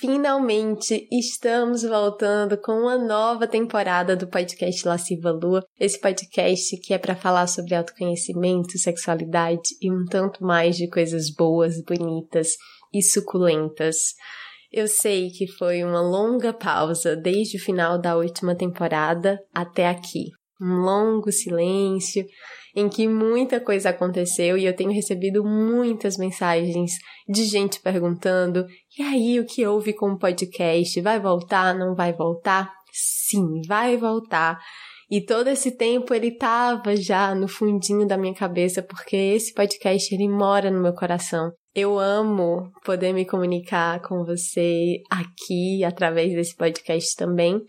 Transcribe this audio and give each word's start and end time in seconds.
Finalmente 0.00 1.08
estamos 1.10 1.82
voltando 1.82 2.56
com 2.56 2.70
uma 2.70 2.96
nova 2.96 3.48
temporada 3.48 4.14
do 4.14 4.28
podcast 4.28 4.86
Lasciva 4.86 5.32
Lua, 5.32 5.64
esse 5.76 6.00
podcast 6.00 6.76
que 6.76 6.94
é 6.94 6.98
para 6.98 7.16
falar 7.16 7.48
sobre 7.48 7.74
autoconhecimento, 7.74 8.78
sexualidade 8.78 9.70
e 9.82 9.90
um 9.90 10.04
tanto 10.04 10.44
mais 10.44 10.76
de 10.76 10.88
coisas 10.88 11.34
boas, 11.34 11.82
bonitas 11.82 12.52
e 12.94 13.02
suculentas. 13.02 14.14
Eu 14.70 14.86
sei 14.86 15.30
que 15.30 15.48
foi 15.48 15.82
uma 15.82 16.00
longa 16.00 16.52
pausa 16.52 17.16
desde 17.16 17.56
o 17.56 17.60
final 17.60 18.00
da 18.00 18.16
última 18.16 18.54
temporada 18.54 19.36
até 19.52 19.88
aqui. 19.88 20.26
Um 20.62 20.76
longo 20.76 21.32
silêncio 21.32 22.24
em 22.78 22.88
que 22.88 23.08
muita 23.08 23.60
coisa 23.60 23.90
aconteceu 23.90 24.56
e 24.56 24.64
eu 24.64 24.74
tenho 24.74 24.92
recebido 24.92 25.44
muitas 25.44 26.16
mensagens 26.16 26.92
de 27.28 27.44
gente 27.44 27.80
perguntando: 27.80 28.64
e 28.98 29.02
aí, 29.02 29.40
o 29.40 29.44
que 29.44 29.66
houve 29.66 29.92
com 29.92 30.12
o 30.12 30.18
podcast? 30.18 31.00
Vai 31.00 31.18
voltar? 31.18 31.74
Não 31.74 31.94
vai 31.94 32.12
voltar? 32.12 32.72
Sim, 32.92 33.60
vai 33.66 33.96
voltar. 33.96 34.58
E 35.10 35.24
todo 35.24 35.48
esse 35.48 35.76
tempo 35.76 36.12
ele 36.12 36.36
tava 36.36 36.94
já 36.94 37.34
no 37.34 37.48
fundinho 37.48 38.06
da 38.06 38.18
minha 38.18 38.34
cabeça, 38.34 38.82
porque 38.82 39.16
esse 39.16 39.54
podcast 39.54 40.14
ele 40.14 40.28
mora 40.28 40.70
no 40.70 40.80
meu 40.80 40.92
coração. 40.92 41.50
Eu 41.74 41.98
amo 41.98 42.70
poder 42.84 43.12
me 43.12 43.24
comunicar 43.24 44.00
com 44.02 44.24
você 44.24 44.96
aqui 45.10 45.82
através 45.82 46.32
desse 46.32 46.54
podcast 46.54 47.16
também. 47.16 47.60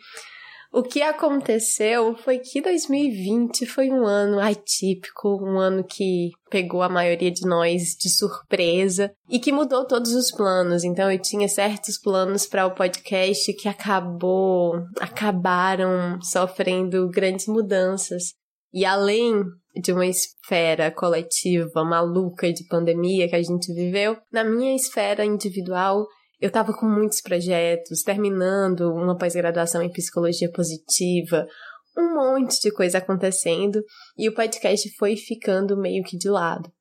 O 0.71 0.83
que 0.83 1.01
aconteceu 1.01 2.15
foi 2.15 2.37
que 2.37 2.61
2020 2.61 3.65
foi 3.65 3.89
um 3.89 4.05
ano 4.05 4.39
atípico, 4.39 5.43
um 5.43 5.57
ano 5.57 5.83
que 5.83 6.29
pegou 6.49 6.83
a 6.83 6.89
maioria 6.89 7.31
de 7.31 7.45
nós 7.47 7.95
de 7.99 8.07
surpresa 8.07 9.11
e 9.27 9.39
que 9.39 9.51
mudou 9.51 9.87
todos 9.87 10.13
os 10.13 10.31
planos. 10.31 10.83
Então 10.83 11.11
eu 11.11 11.19
tinha 11.19 11.47
certos 11.47 11.97
planos 11.97 12.45
para 12.45 12.67
o 12.67 12.75
podcast 12.75 13.51
que 13.53 13.67
acabou, 13.67 14.75
acabaram 14.99 16.21
sofrendo 16.21 17.09
grandes 17.09 17.47
mudanças. 17.47 18.35
E 18.71 18.85
além 18.85 19.43
de 19.75 19.91
uma 19.91 20.05
esfera 20.05 20.91
coletiva 20.91 21.83
maluca 21.83 22.53
de 22.53 22.63
pandemia 22.65 23.27
que 23.27 23.35
a 23.35 23.41
gente 23.41 23.73
viveu, 23.73 24.17
na 24.31 24.43
minha 24.43 24.75
esfera 24.75 25.25
individual 25.25 26.05
eu 26.39 26.47
estava 26.47 26.73
com 26.73 26.85
muitos 26.85 27.21
projetos, 27.21 28.01
terminando 28.01 28.93
uma 28.93 29.17
pós-graduação 29.17 29.81
em 29.81 29.91
psicologia 29.91 30.51
positiva, 30.51 31.45
um 31.97 32.15
monte 32.15 32.61
de 32.61 32.71
coisa 32.71 32.99
acontecendo 32.99 33.83
e 34.17 34.29
o 34.29 34.33
podcast 34.33 34.89
foi 34.97 35.17
ficando 35.17 35.77
meio 35.77 36.03
que 36.03 36.17
de 36.17 36.29
lado. 36.29 36.71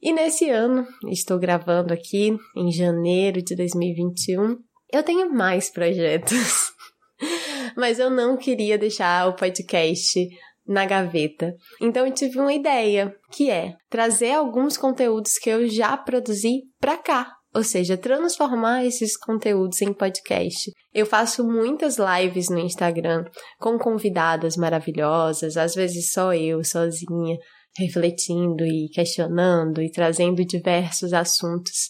E 0.00 0.12
nesse 0.12 0.48
ano, 0.48 0.86
estou 1.10 1.38
gravando 1.38 1.92
aqui 1.92 2.36
em 2.56 2.70
janeiro 2.70 3.42
de 3.42 3.56
2021, 3.56 4.56
eu 4.92 5.02
tenho 5.02 5.32
mais 5.32 5.70
projetos. 5.70 6.72
Mas 7.76 7.98
eu 7.98 8.08
não 8.10 8.36
queria 8.36 8.78
deixar 8.78 9.26
o 9.28 9.34
podcast 9.34 10.28
na 10.66 10.84
gaveta. 10.84 11.54
Então 11.80 12.06
eu 12.06 12.12
tive 12.12 12.38
uma 12.38 12.52
ideia, 12.52 13.14
que 13.32 13.50
é 13.50 13.74
trazer 13.88 14.32
alguns 14.32 14.76
conteúdos 14.76 15.38
que 15.38 15.48
eu 15.48 15.66
já 15.66 15.96
produzi 15.96 16.62
para 16.78 16.98
cá, 16.98 17.37
ou 17.54 17.62
seja, 17.62 17.96
transformar 17.96 18.84
esses 18.84 19.16
conteúdos 19.16 19.80
em 19.80 19.92
podcast. 19.92 20.70
Eu 20.92 21.06
faço 21.06 21.44
muitas 21.44 21.96
lives 21.98 22.48
no 22.48 22.58
Instagram 22.58 23.24
com 23.58 23.78
convidadas 23.78 24.56
maravilhosas, 24.56 25.56
às 25.56 25.74
vezes 25.74 26.12
só 26.12 26.34
eu, 26.34 26.62
sozinha, 26.62 27.36
refletindo 27.76 28.64
e 28.64 28.88
questionando 28.92 29.80
e 29.80 29.90
trazendo 29.90 30.44
diversos 30.44 31.12
assuntos. 31.12 31.88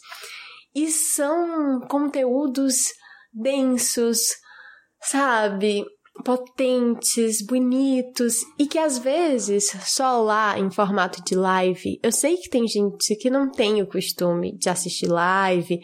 E 0.75 0.91
são 0.91 1.81
conteúdos 1.89 2.77
densos, 3.33 4.21
sabe? 5.03 5.85
Potentes, 6.25 7.45
bonitos 7.45 8.37
e 8.59 8.67
que 8.67 8.79
às 8.79 8.99
vezes 8.99 9.71
só 9.85 10.21
lá 10.23 10.59
em 10.59 10.71
formato 10.71 11.23
de 11.25 11.35
live. 11.35 11.99
Eu 12.03 12.13
sei 12.13 12.37
que 12.37 12.49
tem 12.49 12.67
gente 12.67 13.15
que 13.17 13.31
não 13.31 13.51
tem 13.51 13.81
o 13.83 13.87
costume 13.87 14.57
de 14.57 14.69
assistir 14.69 15.07
live 15.07 15.81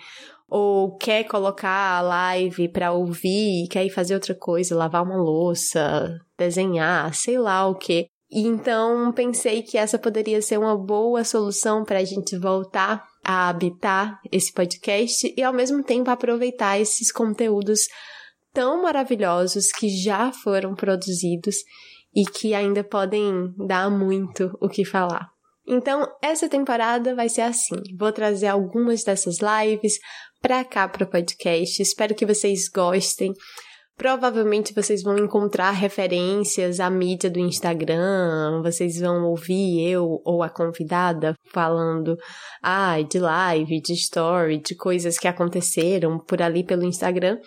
ou 0.49 0.97
quer 0.97 1.25
colocar 1.25 1.99
a 1.99 2.01
live 2.01 2.69
para 2.69 2.93
ouvir, 2.93 3.67
quer 3.69 3.85
ir 3.85 3.91
fazer 3.91 4.15
outra 4.15 4.35
coisa, 4.35 4.77
lavar 4.77 5.03
uma 5.03 5.17
louça, 5.17 6.17
desenhar, 6.39 7.15
sei 7.15 7.39
lá 7.39 7.67
o 7.67 7.75
que. 7.75 8.07
Então 8.31 9.13
pensei 9.13 9.63
que 9.63 9.79
essa 9.79 9.99
poderia 9.99 10.43
ser 10.43 10.59
uma 10.59 10.77
boa 10.77 11.25
solução 11.25 11.85
para 11.85 11.99
a 11.99 12.05
gente 12.05 12.37
voltar 12.37 13.05
a 13.25 13.49
habitar 13.49 14.21
esse 14.31 14.53
podcast 14.53 15.33
e 15.37 15.43
ao 15.43 15.53
mesmo 15.53 15.83
tempo 15.83 16.11
aproveitar 16.11 16.79
esses 16.79 17.11
conteúdos 17.11 17.87
tão 18.55 18.83
maravilhosos 18.83 19.71
que 19.73 19.89
já 19.89 20.33
foram 20.33 20.75
produzidos 20.75 21.57
e 22.15 22.25
que 22.25 22.55
ainda 22.55 22.85
podem 22.85 23.53
dar 23.67 23.91
muito 23.91 24.57
o 24.61 24.69
que 24.69 24.85
falar. 24.85 25.29
Então, 25.67 26.07
essa 26.23 26.49
temporada 26.49 27.15
vai 27.15 27.29
ser 27.29 27.41
assim. 27.41 27.77
Vou 27.99 28.13
trazer 28.13 28.47
algumas 28.47 29.03
dessas 29.03 29.39
lives 29.41 29.99
para 30.41 30.65
cá 30.65 30.87
para 30.87 31.05
o 31.05 31.11
podcast. 31.11 31.83
Espero 31.83 32.15
que 32.15 32.27
vocês 32.27 32.69
gostem. 32.69 33.33
Provavelmente 33.97 34.75
vocês 34.75 35.03
vão 35.03 35.17
encontrar 35.17 35.71
referências 35.71 36.81
à 36.81 36.91
mídia 36.91 37.31
do 37.31 37.39
Instagram, 37.39 38.61
vocês 38.61 38.99
vão 38.99 39.25
ouvir 39.25 39.89
eu 39.89 40.21
ou 40.25 40.43
a 40.43 40.51
convidada 40.51 41.35
falando 41.53 42.17
ah, 42.61 43.01
de 43.01 43.21
live, 43.21 43.81
de 43.81 43.93
story, 43.93 44.61
de 44.61 44.75
coisas 44.75 45.17
que 45.17 45.29
aconteceram 45.29 46.19
por 46.19 46.43
ali 46.43 46.65
pelo 46.65 46.85
Instagram. 46.85 47.39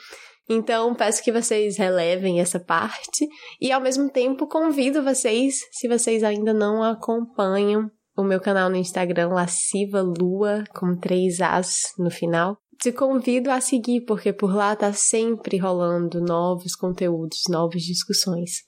Então, 0.50 0.96
peço 0.96 1.24
que 1.24 1.31
vocês 1.31 1.78
relevem 1.78 2.40
essa 2.40 2.59
parte 2.59 3.28
e, 3.59 3.72
ao 3.72 3.81
mesmo 3.81 4.09
tempo, 4.09 4.47
convido 4.47 5.03
vocês, 5.03 5.56
se 5.72 5.88
vocês 5.88 6.24
ainda 6.24 6.53
não 6.53 6.81
acompanham 6.84 7.91
o 8.18 8.24
meu 8.24 8.40
canal 8.40 8.69
no 8.69 8.78
Instagram, 8.78 9.30
Lasciva 9.30 10.02
Lua, 10.02 10.63
com 10.74 10.97
três 10.97 11.41
As 11.41 11.94
no 12.00 12.09
final, 12.09 12.58
te 12.81 12.91
convido 12.91 13.52
a 13.52 13.59
seguir, 13.59 14.02
porque 14.06 14.31
por 14.31 14.56
lá 14.56 14.75
tá 14.75 14.94
sempre 14.94 15.58
rolando 15.58 16.22
novos 16.22 16.75
conteúdos, 16.75 17.41
novas 17.50 17.81
discussões. 17.81 18.66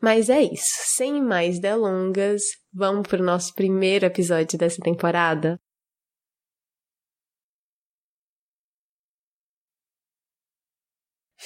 Mas 0.00 0.30
é 0.30 0.42
isso, 0.42 0.76
sem 0.96 1.22
mais 1.22 1.58
delongas, 1.58 2.42
vamos 2.72 3.08
para 3.08 3.20
o 3.20 3.24
nosso 3.24 3.52
primeiro 3.54 4.06
episódio 4.06 4.56
dessa 4.56 4.80
temporada. 4.80 5.58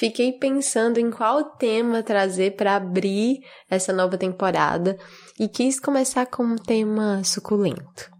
Fiquei 0.02 0.32
pensando 0.32 0.98
em 0.98 1.12
qual 1.12 1.44
tema 1.44 2.02
trazer 2.02 2.56
para 2.56 2.74
abrir 2.74 3.38
essa 3.70 3.92
nova 3.92 4.18
temporada 4.18 4.98
e 5.38 5.46
quis 5.46 5.78
começar 5.78 6.26
com 6.26 6.42
um 6.42 6.56
tema 6.56 7.22
suculento. 7.22 8.10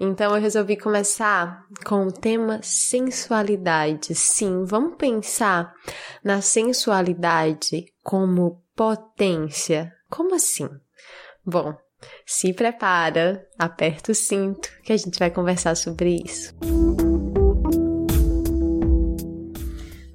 Então 0.00 0.34
eu 0.34 0.40
resolvi 0.40 0.78
começar 0.78 1.66
com 1.84 2.06
o 2.06 2.10
tema 2.10 2.60
sensualidade. 2.62 4.14
Sim, 4.14 4.64
vamos 4.64 4.96
pensar 4.96 5.70
na 6.24 6.40
sensualidade 6.40 7.84
como 8.02 8.64
potência. 8.74 9.92
Como 10.08 10.34
assim? 10.34 10.70
Bom, 11.44 11.74
se 12.24 12.54
prepara, 12.54 13.46
aperta 13.58 14.12
o 14.12 14.14
cinto 14.14 14.70
que 14.82 14.94
a 14.94 14.96
gente 14.96 15.18
vai 15.18 15.30
conversar 15.30 15.76
sobre 15.76 16.22
isso. 16.24 16.54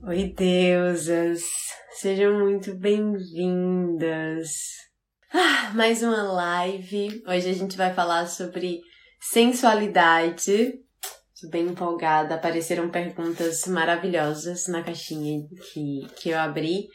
Oi, 0.06 0.34
deusas! 0.38 1.44
Sejam 1.94 2.38
muito 2.38 2.76
bem-vindas! 2.76 4.50
Ah, 5.34 5.72
mais 5.74 6.04
uma 6.04 6.24
live. 6.24 7.24
Hoje 7.26 7.50
a 7.50 7.54
gente 7.54 7.78
vai 7.78 7.94
falar 7.94 8.28
sobre 8.28 8.82
sensualidade. 9.22 10.74
Tô 11.40 11.48
bem 11.48 11.68
empolgada. 11.68 12.36
Apareceram 12.36 12.90
perguntas 12.90 13.66
maravilhosas 13.66 14.68
na 14.68 14.84
caixinha 14.84 15.48
que, 15.72 16.02
que 16.18 16.32
eu 16.32 16.38
abri. 16.38 16.90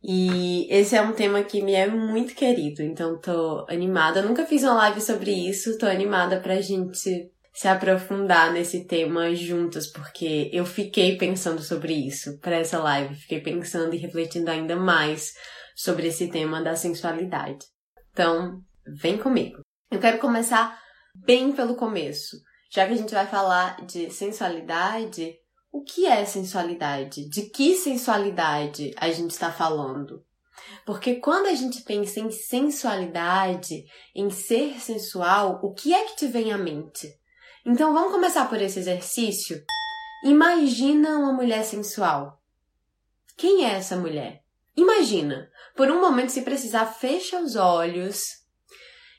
E 0.00 0.68
esse 0.70 0.94
é 0.94 1.02
um 1.02 1.12
tema 1.12 1.42
que 1.42 1.60
me 1.60 1.72
é 1.72 1.88
muito 1.88 2.36
querido, 2.36 2.82
então 2.82 3.20
tô 3.20 3.66
animada. 3.68 4.20
Eu 4.20 4.28
nunca 4.28 4.46
fiz 4.46 4.62
uma 4.62 4.74
live 4.74 5.00
sobre 5.00 5.32
isso, 5.32 5.76
tô 5.76 5.86
animada 5.86 6.38
pra 6.38 6.60
gente 6.60 7.32
se 7.54 7.68
aprofundar 7.68 8.52
nesse 8.52 8.84
tema 8.84 9.32
juntas, 9.32 9.86
porque 9.86 10.50
eu 10.52 10.66
fiquei 10.66 11.16
pensando 11.16 11.62
sobre 11.62 11.94
isso 11.94 12.36
para 12.40 12.56
essa 12.56 12.80
live, 12.80 13.14
fiquei 13.14 13.40
pensando 13.40 13.94
e 13.94 13.98
refletindo 13.98 14.50
ainda 14.50 14.74
mais 14.74 15.32
sobre 15.76 16.08
esse 16.08 16.28
tema 16.28 16.60
da 16.60 16.74
sensualidade. 16.74 17.64
Então, 18.10 18.60
vem 18.84 19.16
comigo. 19.16 19.60
Eu 19.88 20.00
quero 20.00 20.18
começar 20.18 20.80
bem 21.14 21.52
pelo 21.52 21.76
começo. 21.76 22.36
Já 22.72 22.86
que 22.86 22.92
a 22.92 22.96
gente 22.96 23.14
vai 23.14 23.26
falar 23.26 23.86
de 23.86 24.10
sensualidade, 24.10 25.32
o 25.72 25.84
que 25.84 26.06
é 26.06 26.24
sensualidade? 26.24 27.28
De 27.28 27.42
que 27.50 27.76
sensualidade 27.76 28.92
a 28.96 29.12
gente 29.12 29.30
está 29.30 29.52
falando? 29.52 30.24
Porque 30.84 31.16
quando 31.16 31.46
a 31.46 31.54
gente 31.54 31.82
pensa 31.82 32.18
em 32.18 32.32
sensualidade, 32.32 33.84
em 34.12 34.28
ser 34.28 34.80
sensual, 34.80 35.60
o 35.62 35.72
que 35.72 35.94
é 35.94 36.04
que 36.06 36.16
te 36.16 36.26
vem 36.26 36.52
à 36.52 36.58
mente? 36.58 37.08
Então 37.66 37.94
vamos 37.94 38.12
começar 38.12 38.46
por 38.48 38.60
esse 38.60 38.78
exercício? 38.78 39.64
Imagina 40.22 41.18
uma 41.18 41.32
mulher 41.32 41.64
sensual. 41.64 42.38
Quem 43.38 43.64
é 43.64 43.72
essa 43.72 43.96
mulher? 43.96 44.44
Imagina, 44.76 45.50
por 45.74 45.90
um 45.90 46.00
momento, 46.00 46.30
se 46.30 46.42
precisar, 46.42 46.84
fecha 46.86 47.40
os 47.40 47.56
olhos 47.56 48.22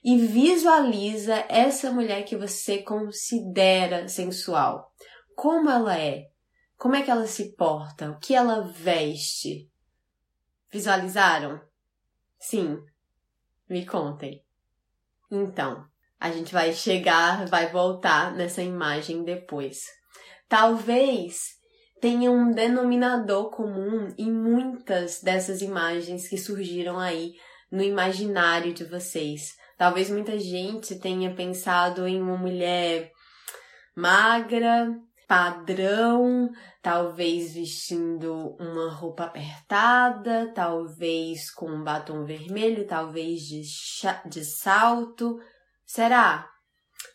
e 0.04 0.18
visualiza 0.18 1.44
essa 1.50 1.92
mulher 1.92 2.24
que 2.24 2.38
você 2.38 2.84
considera 2.84 4.08
sensual. 4.08 4.94
Como 5.36 5.68
ela 5.68 5.98
é? 5.98 6.30
Como 6.78 6.96
é 6.96 7.02
que 7.02 7.10
ela 7.10 7.26
se 7.26 7.56
porta? 7.56 8.12
O 8.12 8.20
que 8.20 8.36
ela 8.36 8.62
veste? 8.62 9.68
Visualizaram? 10.72 11.60
Sim. 12.38 12.78
Me 13.68 13.86
contem. 13.86 14.44
Então, 15.32 15.88
a 16.26 16.32
gente 16.32 16.52
vai 16.52 16.74
chegar, 16.74 17.46
vai 17.46 17.72
voltar 17.72 18.34
nessa 18.34 18.64
imagem 18.64 19.24
depois. 19.24 19.84
Talvez 20.50 21.50
tenha 22.02 22.32
um 22.32 22.52
denominador 22.52 23.52
comum 23.52 24.12
em 24.18 24.32
muitas 24.32 25.22
dessas 25.22 25.62
imagens 25.62 26.28
que 26.28 26.36
surgiram 26.36 26.98
aí 26.98 27.34
no 27.72 27.84
imaginário 27.84 28.74
de 28.74 28.84
vocês. 28.84 29.54
Talvez 29.78 30.10
muita 30.10 30.40
gente 30.40 30.96
tenha 30.96 31.32
pensado 31.36 32.08
em 32.08 32.20
uma 32.20 32.38
mulher 32.38 33.12
magra, 33.96 34.92
padrão, 35.28 36.50
talvez 36.82 37.54
vestindo 37.54 38.56
uma 38.60 38.92
roupa 38.92 39.26
apertada, 39.26 40.52
talvez 40.56 41.52
com 41.52 41.70
um 41.70 41.84
batom 41.84 42.26
vermelho, 42.26 42.88
talvez 42.88 43.42
de, 43.42 43.62
de 44.28 44.44
salto. 44.44 45.40
Será? 45.86 46.50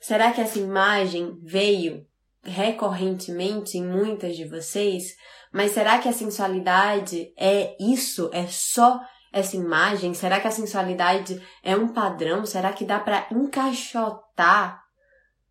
Será 0.01 0.33
que 0.33 0.41
essa 0.41 0.59
imagem 0.59 1.39
veio 1.43 2.07
recorrentemente 2.43 3.77
em 3.77 3.87
muitas 3.87 4.37
de 4.37 4.49
vocês? 4.49 5.15
Mas 5.53 5.73
será 5.73 5.99
que 5.99 6.09
a 6.09 6.13
sensualidade 6.13 7.33
é 7.37 7.77
isso? 7.81 8.31
É 8.33 8.47
só 8.47 9.01
essa 9.33 9.57
imagem? 9.57 10.15
Será 10.15 10.41
que 10.41 10.49
a 10.49 10.53
sensualidade 10.53 11.43
é 11.63 11.77
um 11.77 11.89
padrão? 11.89 12.47
Será 12.47 12.73
que 12.73 12.85
dá 12.85 12.99
para 12.99 13.27
encaixotar 13.31 14.81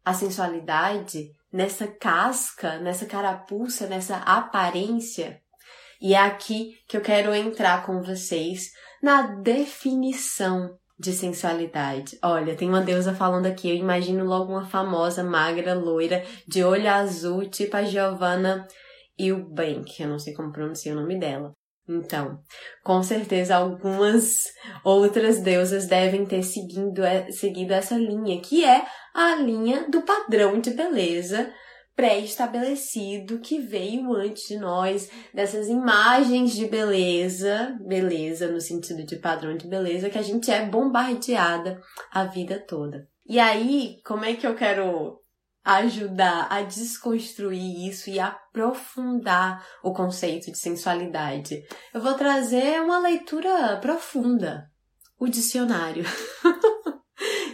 a 0.04 0.14
sensualidade 0.14 1.32
nessa 1.52 1.88
casca, 1.88 2.80
nessa 2.80 3.06
carapuça, 3.06 3.88
nessa 3.88 4.18
aparência? 4.18 5.42
E 6.02 6.14
é 6.14 6.20
aqui 6.20 6.78
que 6.88 6.96
eu 6.96 7.02
quero 7.02 7.36
entrar 7.36 7.86
com 7.86 8.02
vocês 8.02 8.72
na 9.04 9.22
definição 9.24 10.80
de 11.00 11.14
sensualidade. 11.14 12.20
Olha, 12.22 12.56
tem 12.56 12.68
uma 12.68 12.82
deusa 12.82 13.14
falando 13.14 13.46
aqui, 13.46 13.70
eu 13.70 13.76
imagino 13.76 14.26
logo 14.26 14.52
uma 14.52 14.66
famosa, 14.66 15.24
magra, 15.24 15.74
loira, 15.74 16.24
de 16.46 16.64
olho 16.64 16.90
azul, 16.90 17.50
tipo 17.50 17.78
a 17.78 17.84
Giovanna 17.84 18.68
Eubank, 19.18 20.02
eu 20.02 20.10
não 20.10 20.20
sei 20.20 20.34
como 20.34 20.52
pronunciar 20.52 20.96
o 20.96 21.02
nome 21.02 21.18
dela. 21.18 21.54
Então, 21.88 22.40
com 22.84 23.02
certeza 23.02 23.56
algumas 23.56 24.44
outras 24.84 25.42
deusas 25.42 25.88
devem 25.88 26.26
ter 26.26 26.44
seguido, 26.44 27.02
seguido 27.32 27.74
essa 27.74 27.96
linha, 27.96 28.40
que 28.42 28.64
é 28.64 28.86
a 29.16 29.36
linha 29.36 29.90
do 29.90 30.04
padrão 30.04 30.60
de 30.60 30.72
beleza 30.72 31.52
pré-estabelecido 32.00 33.40
que 33.40 33.60
veio 33.60 34.14
antes 34.14 34.48
de 34.48 34.58
nós, 34.58 35.10
dessas 35.34 35.68
imagens 35.68 36.54
de 36.54 36.66
beleza, 36.66 37.78
beleza 37.86 38.50
no 38.50 38.62
sentido 38.62 39.06
de 39.06 39.18
padrão 39.18 39.58
de 39.58 39.68
beleza, 39.68 40.10
que 40.10 40.18
a 40.18 40.22
gente 40.22 40.50
é 40.50 40.66
bombardeada 40.66 41.82
a 42.10 42.24
vida 42.24 42.58
toda. 42.66 43.06
E 43.28 43.38
aí, 43.38 43.98
como 44.06 44.24
é 44.24 44.34
que 44.34 44.48
eu 44.48 44.56
quero 44.56 45.20
ajudar 45.62 46.48
a 46.50 46.62
desconstruir 46.62 47.90
isso 47.90 48.10
e 48.10 48.18
aprofundar 48.18 49.62
o 49.84 49.92
conceito 49.92 50.50
de 50.54 50.58
sensualidade. 50.58 51.62
Eu 51.94 52.00
vou 52.00 52.14
trazer 52.14 52.82
uma 52.82 52.98
leitura 53.00 53.78
profunda, 53.82 54.72
o 55.20 55.28
dicionário. 55.28 56.06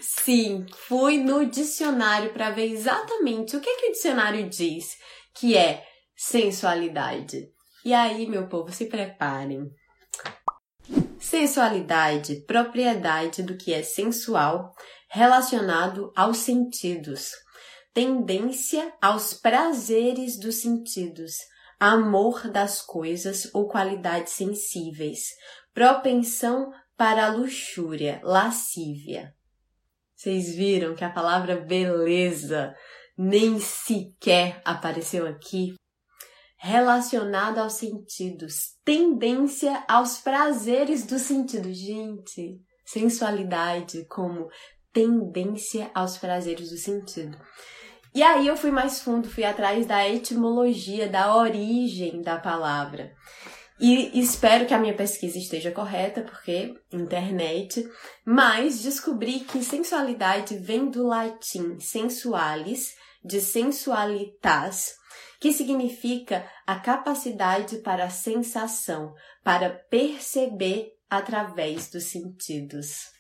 Sim, 0.01 0.65
fui 0.88 1.17
no 1.17 1.45
dicionário 1.45 2.33
para 2.33 2.51
ver 2.51 2.71
exatamente 2.71 3.56
o 3.56 3.62
que, 3.62 3.75
que 3.75 3.88
o 3.88 3.91
dicionário 3.91 4.50
diz 4.50 4.97
que 5.33 5.57
é 5.57 5.83
sensualidade. 6.15 7.50
E 7.83 7.94
aí, 7.94 8.27
meu 8.27 8.47
povo, 8.47 8.71
se 8.71 8.85
preparem. 8.85 9.69
Sensualidade, 11.19 12.44
propriedade 12.45 13.44
do 13.44 13.57
que 13.57 13.73
é 13.73 13.83
sensual 13.83 14.71
relacionado 15.09 16.12
aos 16.15 16.38
sentidos 16.38 17.31
tendência 17.95 18.94
aos 19.01 19.33
prazeres 19.33 20.38
dos 20.38 20.56
sentidos, 20.56 21.38
amor 21.79 22.50
das 22.51 22.81
coisas 22.81 23.50
ou 23.53 23.69
qualidades 23.69 24.33
sensíveis, 24.33 25.29
propensão 25.73 26.69
para 26.97 27.25
a 27.25 27.29
luxúria, 27.29 28.19
lascívia. 28.21 29.33
Vocês 30.25 30.55
viram 30.55 30.96
que 30.96 31.03
a 31.03 31.10
palavra 31.12 31.55
beleza 31.55 32.74
nem 33.15 33.60
sequer 33.60 34.60
apareceu 34.65 35.27
aqui? 35.27 35.75
Relacionada 36.58 37.62
aos 37.62 37.74
sentidos, 37.74 38.75
tendência 38.84 39.86
aos 39.88 40.17
prazeres 40.17 41.05
dos 41.05 41.22
sentidos. 41.22 41.77
Gente, 41.77 42.60
sensualidade 42.84 44.03
como 44.08 44.50
tendência 44.91 45.91
aos 45.94 46.17
prazeres 46.17 46.72
do 46.72 46.77
sentido. 46.77 47.38
E 48.12 48.24
aí 48.24 48.48
eu 48.48 48.58
fui 48.58 48.72
mais 48.72 49.01
fundo, 49.01 49.29
fui 49.29 49.44
atrás 49.44 49.86
da 49.86 50.10
etimologia, 50.10 51.08
da 51.08 51.36
origem 51.36 52.24
da 52.24 52.39
palavra. 52.39 53.13
E 53.79 54.17
espero 54.20 54.65
que 54.65 54.74
a 54.74 54.79
minha 54.79 54.96
pesquisa 54.96 55.38
esteja 55.38 55.70
correta, 55.72 56.22
porque 56.22 56.74
internet, 56.94 57.86
mas 58.25 58.82
descobri 58.82 59.41
que 59.41 59.62
sensualidade 59.63 60.58
vem 60.58 60.89
do 60.89 61.05
latim 61.05 61.77
sensualis, 61.79 62.96
de 63.24 63.41
sensualitas, 63.41 64.96
que 65.41 65.51
significa 65.51 66.50
a 66.65 66.79
capacidade 66.79 67.79
para 67.79 68.05
a 68.05 68.10
sensação, 68.10 69.13
para 69.44 69.70
perceber 69.70 70.94
através 71.10 71.89
dos 71.89 72.05
sentidos. 72.05 73.12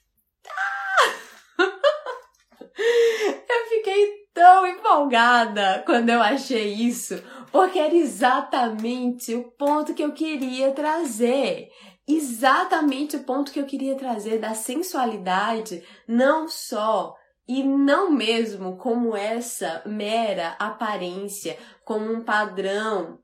Ah! 0.47 1.65
eu 3.49 3.69
fiquei 3.69 4.24
tão 4.35 4.67
empolgada 4.67 5.81
quando 5.85 6.09
eu 6.09 6.21
achei 6.21 6.73
isso, 6.73 7.23
porque 7.53 7.79
era 7.79 7.95
exatamente 7.95 9.33
o 9.33 9.49
ponto 9.51 9.93
que 9.93 10.03
eu 10.03 10.11
queria 10.11 10.73
trazer. 10.73 11.69
Exatamente 12.05 13.15
o 13.15 13.23
ponto 13.23 13.51
que 13.51 13.59
eu 13.59 13.65
queria 13.65 13.95
trazer 13.95 14.37
da 14.37 14.53
sensualidade, 14.53 15.81
não 16.07 16.47
só 16.47 17.15
e 17.47 17.63
não 17.63 18.11
mesmo 18.11 18.75
como 18.77 19.15
essa 19.15 19.81
mera 19.85 20.55
aparência, 20.59 21.57
como 21.83 22.11
um 22.11 22.23
padrão 22.23 23.17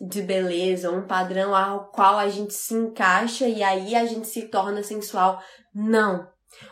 de 0.00 0.22
beleza, 0.22 0.90
um 0.90 1.06
padrão 1.06 1.54
ao 1.54 1.90
qual 1.90 2.18
a 2.18 2.28
gente 2.28 2.54
se 2.54 2.74
encaixa 2.74 3.46
e 3.46 3.62
aí 3.62 3.94
a 3.94 4.06
gente 4.06 4.26
se 4.26 4.48
torna 4.48 4.82
sensual. 4.82 5.40
Não. 5.74 6.26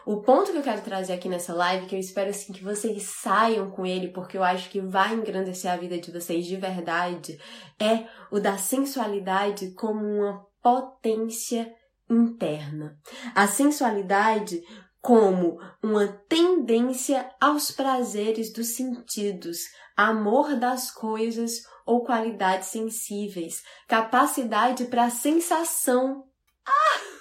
O 0.06 0.22
ponto 0.22 0.50
que 0.50 0.58
eu 0.58 0.62
quero 0.62 0.82
trazer 0.82 1.12
aqui 1.12 1.28
nessa 1.28 1.52
live, 1.52 1.86
que 1.86 1.94
eu 1.94 2.00
espero 2.00 2.30
assim 2.30 2.52
que 2.52 2.62
vocês 2.62 3.02
saiam 3.02 3.70
com 3.70 3.84
ele, 3.84 4.08
porque 4.08 4.36
eu 4.36 4.42
acho 4.42 4.70
que 4.70 4.80
vai 4.80 5.14
engrandecer 5.14 5.70
a 5.70 5.76
vida 5.76 5.98
de 5.98 6.10
vocês 6.10 6.46
de 6.46 6.56
verdade, 6.56 7.38
é 7.78 8.06
o 8.30 8.40
da 8.40 8.56
sensualidade 8.56 9.72
como 9.72 10.04
uma 10.04 10.46
potência 10.62 11.70
interna. 12.08 12.98
A 13.34 13.46
sensualidade 13.46 14.62
como 15.00 15.58
uma 15.82 16.08
tendência 16.08 17.30
aos 17.38 17.70
prazeres 17.70 18.50
dos 18.52 18.68
sentidos, 18.74 19.58
amor 19.94 20.56
das 20.56 20.90
coisas 20.90 21.62
ou 21.84 22.02
qualidades 22.02 22.68
sensíveis, 22.68 23.62
capacidade 23.86 24.86
para 24.86 25.10
sensação. 25.10 26.24
Ah! 26.66 27.13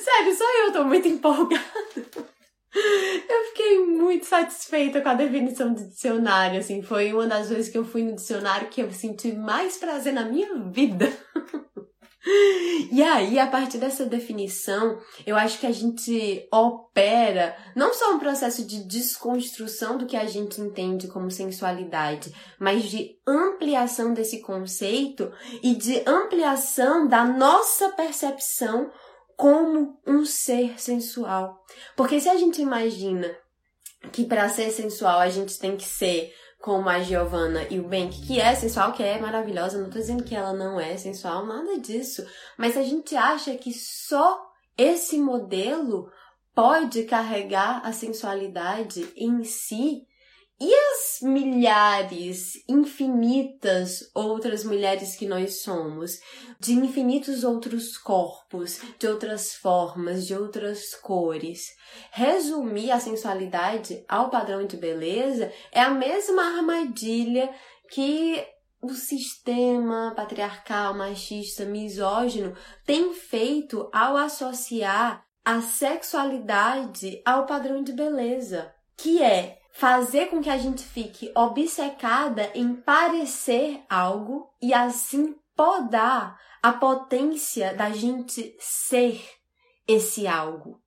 Sério, 0.00 0.36
só 0.36 0.44
eu 0.64 0.72
tô 0.72 0.84
muito 0.84 1.08
empolgada. 1.08 1.62
Eu 2.74 3.44
fiquei 3.48 3.84
muito 3.84 4.24
satisfeita 4.24 5.00
com 5.02 5.08
a 5.10 5.14
definição 5.14 5.74
do 5.74 5.86
dicionário, 5.86 6.58
assim, 6.58 6.80
foi 6.80 7.12
uma 7.12 7.26
das 7.26 7.50
vezes 7.50 7.70
que 7.70 7.76
eu 7.76 7.84
fui 7.84 8.02
no 8.02 8.14
dicionário 8.14 8.68
que 8.68 8.80
eu 8.80 8.90
senti 8.90 9.32
mais 9.32 9.76
prazer 9.76 10.12
na 10.14 10.24
minha 10.24 10.54
vida. 10.70 11.12
E 12.92 13.02
aí, 13.02 13.38
a 13.38 13.48
partir 13.48 13.78
dessa 13.78 14.06
definição, 14.06 14.98
eu 15.26 15.34
acho 15.36 15.58
que 15.58 15.66
a 15.66 15.72
gente 15.72 16.46
opera 16.52 17.56
não 17.74 17.92
só 17.92 18.14
um 18.14 18.18
processo 18.18 18.64
de 18.64 18.84
desconstrução 18.84 19.98
do 19.98 20.06
que 20.06 20.16
a 20.16 20.24
gente 20.24 20.60
entende 20.60 21.08
como 21.08 21.30
sensualidade, 21.30 22.32
mas 22.60 22.84
de 22.84 23.16
ampliação 23.26 24.14
desse 24.14 24.40
conceito 24.40 25.32
e 25.62 25.74
de 25.74 26.02
ampliação 26.06 27.08
da 27.08 27.24
nossa 27.24 27.88
percepção 27.90 28.90
como 29.42 29.98
um 30.06 30.24
ser 30.24 30.80
sensual. 30.80 31.64
Porque 31.96 32.20
se 32.20 32.28
a 32.28 32.36
gente 32.36 32.62
imagina 32.62 33.28
que 34.12 34.24
para 34.24 34.48
ser 34.48 34.70
sensual 34.70 35.18
a 35.18 35.28
gente 35.28 35.58
tem 35.58 35.76
que 35.76 35.84
ser 35.84 36.32
como 36.60 36.88
a 36.88 37.00
Giovanna 37.00 37.66
e 37.68 37.80
o 37.80 37.88
Bank, 37.88 38.24
que 38.24 38.40
é 38.40 38.54
sensual, 38.54 38.92
que 38.92 39.02
é 39.02 39.18
maravilhosa, 39.18 39.82
não 39.82 39.90
tô 39.90 39.98
dizendo 39.98 40.22
que 40.22 40.36
ela 40.36 40.52
não 40.52 40.78
é 40.78 40.96
sensual, 40.96 41.44
nada 41.44 41.76
disso. 41.80 42.24
Mas 42.56 42.76
a 42.76 42.84
gente 42.84 43.16
acha 43.16 43.56
que 43.56 43.72
só 43.72 44.40
esse 44.78 45.18
modelo 45.18 46.08
pode 46.54 47.02
carregar 47.02 47.84
a 47.84 47.92
sensualidade 47.92 49.12
em 49.16 49.42
si, 49.42 50.06
e 50.64 50.72
as 50.72 51.20
milhares, 51.22 52.52
infinitas 52.68 54.08
outras 54.14 54.62
mulheres 54.62 55.16
que 55.16 55.26
nós 55.26 55.60
somos, 55.60 56.20
de 56.60 56.72
infinitos 56.72 57.42
outros 57.42 57.98
corpos, 57.98 58.80
de 58.96 59.08
outras 59.08 59.56
formas, 59.56 60.24
de 60.24 60.36
outras 60.36 60.94
cores. 60.94 61.66
Resumir 62.12 62.92
a 62.92 63.00
sensualidade 63.00 64.04
ao 64.08 64.30
padrão 64.30 64.64
de 64.64 64.76
beleza 64.76 65.52
é 65.72 65.80
a 65.80 65.90
mesma 65.90 66.44
armadilha 66.58 67.52
que 67.90 68.40
o 68.80 68.90
sistema 68.90 70.12
patriarcal, 70.14 70.94
machista, 70.94 71.64
misógino 71.64 72.56
tem 72.86 73.12
feito 73.14 73.90
ao 73.92 74.16
associar 74.16 75.26
a 75.44 75.60
sexualidade 75.60 77.20
ao 77.24 77.46
padrão 77.46 77.82
de 77.82 77.92
beleza, 77.92 78.72
que 78.96 79.20
é 79.20 79.60
fazer 79.72 80.26
com 80.26 80.40
que 80.40 80.50
a 80.50 80.58
gente 80.58 80.82
fique 80.82 81.32
obcecada 81.34 82.50
em 82.54 82.74
parecer 82.74 83.82
algo 83.88 84.50
e 84.60 84.72
assim 84.72 85.34
podar 85.56 86.38
a 86.62 86.72
potência 86.72 87.74
da 87.74 87.90
gente 87.90 88.54
ser 88.60 89.20
esse 89.86 90.26
algo. 90.26 90.80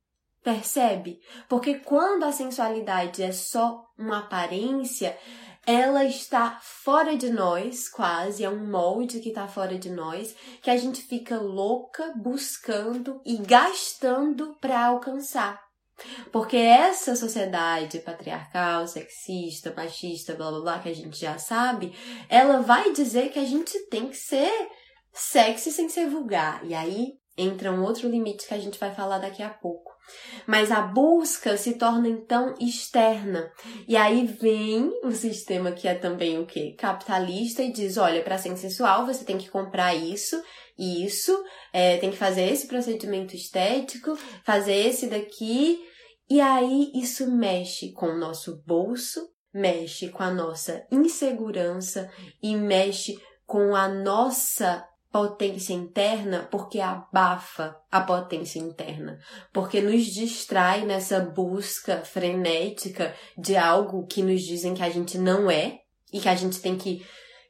Percebe? 0.43 1.19
Porque 1.49 1.79
quando 1.79 2.23
a 2.23 2.31
sensualidade 2.31 3.23
é 3.23 3.31
só 3.31 3.83
uma 3.97 4.19
aparência, 4.19 5.17
ela 5.65 6.05
está 6.05 6.59
fora 6.61 7.17
de 7.17 7.31
nós, 7.31 7.89
quase, 7.89 8.43
é 8.43 8.49
um 8.49 8.69
molde 8.69 9.19
que 9.19 9.29
está 9.29 9.47
fora 9.47 9.79
de 9.79 9.89
nós, 9.89 10.35
que 10.61 10.69
a 10.69 10.77
gente 10.77 11.01
fica 11.01 11.37
louca 11.37 12.13
buscando 12.15 13.19
e 13.25 13.37
gastando 13.37 14.55
para 14.61 14.85
alcançar. 14.85 15.64
Porque 16.31 16.57
essa 16.57 17.15
sociedade 17.15 17.99
patriarcal, 17.99 18.87
sexista, 18.87 19.73
machista, 19.75 20.33
blá 20.35 20.51
blá 20.51 20.61
blá, 20.61 20.79
que 20.79 20.89
a 20.89 20.95
gente 20.95 21.19
já 21.19 21.37
sabe, 21.37 21.93
ela 22.29 22.61
vai 22.61 22.91
dizer 22.91 23.31
que 23.31 23.39
a 23.39 23.45
gente 23.45 23.77
tem 23.87 24.09
que 24.09 24.17
ser 24.17 24.51
sexy 25.13 25.71
sem 25.71 25.87
ser 25.87 26.09
vulgar. 26.09 26.61
E 26.65 26.73
aí 26.73 27.13
entra 27.37 27.71
um 27.71 27.83
outro 27.83 28.09
limite 28.09 28.47
que 28.47 28.53
a 28.53 28.59
gente 28.59 28.79
vai 28.79 28.93
falar 28.93 29.19
daqui 29.19 29.41
a 29.41 29.49
pouco. 29.49 29.93
Mas 30.45 30.71
a 30.71 30.81
busca 30.81 31.57
se 31.57 31.73
torna 31.73 32.07
então 32.07 32.53
externa. 32.59 33.51
E 33.87 33.97
aí 33.97 34.27
vem 34.27 34.91
o 35.03 35.11
sistema 35.11 35.71
que 35.71 35.87
é 35.87 35.95
também 35.95 36.37
o 36.37 36.45
que? 36.45 36.73
Capitalista 36.73 37.63
e 37.63 37.71
diz: 37.71 37.97
olha, 37.97 38.21
para 38.21 38.37
ser 38.37 38.55
sensual 38.55 39.05
você 39.05 39.25
tem 39.25 39.37
que 39.37 39.49
comprar 39.49 39.95
isso 39.95 40.39
isso, 40.77 41.31
é, 41.71 41.97
tem 41.97 42.11
que 42.11 42.17
fazer 42.17 42.51
esse 42.51 42.67
procedimento 42.67 43.35
estético, 43.35 44.17
fazer 44.43 44.75
esse 44.75 45.07
daqui, 45.07 45.84
e 46.29 46.41
aí 46.41 46.91
isso 46.93 47.29
mexe 47.29 47.91
com 47.91 48.07
o 48.07 48.17
nosso 48.17 48.61
bolso, 48.65 49.29
mexe 49.53 50.09
com 50.09 50.23
a 50.23 50.31
nossa 50.31 50.85
insegurança 50.91 52.11
e 52.41 52.55
mexe 52.55 53.19
com 53.45 53.75
a 53.75 53.87
nossa 53.87 54.85
potência 55.11 55.73
interna 55.73 56.47
porque 56.51 56.79
abafa 56.79 57.79
a 57.89 58.01
potência 58.01 58.59
interna, 58.59 59.17
porque 59.53 59.79
nos 59.79 60.05
distrai 60.05 60.85
nessa 60.85 61.21
busca 61.21 62.03
frenética 62.03 63.15
de 63.37 63.55
algo 63.55 64.05
que 64.07 64.21
nos 64.21 64.41
dizem 64.41 64.73
que 64.73 64.83
a 64.83 64.89
gente 64.89 65.17
não 65.17 65.49
é 65.49 65.79
e 66.11 66.19
que 66.19 66.27
a 66.27 66.35
gente 66.35 66.59
tem 66.59 66.77
que 66.77 67.05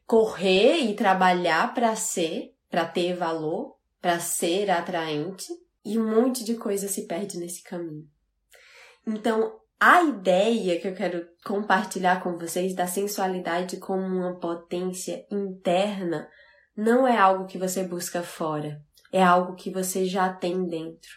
correr 0.05 0.77
e 0.81 0.95
trabalhar 0.95 1.73
para 1.73 1.95
ser 1.95 2.55
para 2.75 2.85
ter 2.85 3.15
valor, 3.15 3.77
para 4.01 4.19
ser 4.19 4.69
atraente, 4.69 5.45
e 5.85 5.97
um 5.97 6.13
monte 6.13 6.43
de 6.43 6.55
coisa 6.55 6.89
se 6.89 7.07
perde 7.07 7.37
nesse 7.37 7.63
caminho. 7.63 8.05
Então, 9.05 9.59
a 9.79 10.03
ideia 10.03 10.79
que 10.79 10.87
eu 10.87 10.95
quero 10.95 11.27
compartilhar 11.45 12.23
com 12.23 12.37
vocês 12.37 12.73
da 12.73 12.87
sensualidade 12.87 13.77
como 13.77 14.03
uma 14.03 14.39
potência 14.39 15.25
interna 15.29 16.27
não 16.75 17.07
é 17.07 17.17
algo 17.17 17.45
que 17.45 17.57
você 17.57 17.83
busca 17.83 18.23
fora, 18.23 18.81
é 19.11 19.23
algo 19.23 19.55
que 19.55 19.69
você 19.69 20.05
já 20.05 20.33
tem 20.33 20.65
dentro. 20.65 21.09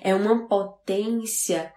É 0.00 0.14
uma 0.14 0.46
potência 0.46 1.72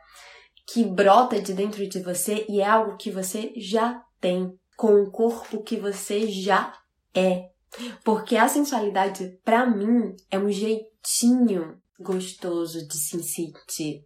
que 0.68 0.86
brota 0.86 1.42
de 1.42 1.54
dentro 1.54 1.86
de 1.88 2.00
você 2.02 2.46
e 2.48 2.62
é 2.62 2.66
algo 2.66 2.98
que 2.98 3.12
você 3.12 3.52
já 3.58 4.02
tem, 4.20 4.54
com 4.78 5.02
o 5.02 5.12
corpo 5.12 5.64
que 5.64 5.76
você 5.76 6.28
já 6.28 6.74
é. 7.14 7.50
Porque 8.04 8.38
a 8.38 8.48
sensualidade, 8.48 9.40
para 9.44 9.66
mim, 9.66 10.16
é 10.30 10.38
um 10.38 10.50
jeitinho 10.50 11.82
gostoso 12.00 12.88
de 12.88 12.98
se 12.98 13.24
sentir. 13.24 14.06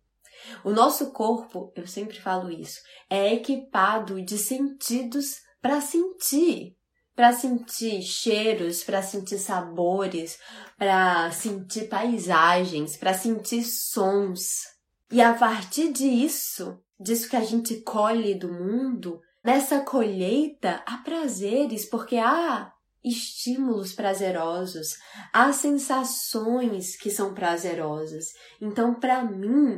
O 0.63 0.71
nosso 0.71 1.11
corpo, 1.11 1.71
eu 1.75 1.87
sempre 1.87 2.19
falo 2.19 2.51
isso, 2.51 2.81
é 3.09 3.33
equipado 3.33 4.21
de 4.21 4.37
sentidos 4.37 5.37
para 5.61 5.81
sentir, 5.81 6.75
para 7.15 7.31
sentir 7.33 8.01
cheiros, 8.01 8.83
para 8.83 9.01
sentir 9.01 9.39
sabores, 9.39 10.37
para 10.77 11.31
sentir 11.31 11.87
paisagens, 11.87 12.97
para 12.97 13.13
sentir 13.13 13.63
sons. 13.63 14.63
E 15.11 15.21
a 15.21 15.33
partir 15.33 15.91
disso, 15.91 16.79
disso 16.99 17.29
que 17.29 17.35
a 17.35 17.43
gente 17.43 17.81
colhe 17.81 18.35
do 18.35 18.51
mundo, 18.51 19.21
nessa 19.43 19.79
colheita 19.79 20.83
há 20.85 20.97
prazeres, 20.97 21.85
porque 21.85 22.17
há 22.17 22.71
estímulos 23.05 23.93
prazerosos, 23.93 24.97
há 25.31 25.53
sensações 25.53 26.97
que 26.97 27.11
são 27.11 27.35
prazerosas. 27.35 28.33
Então, 28.59 28.95
para 28.95 29.23
mim, 29.23 29.77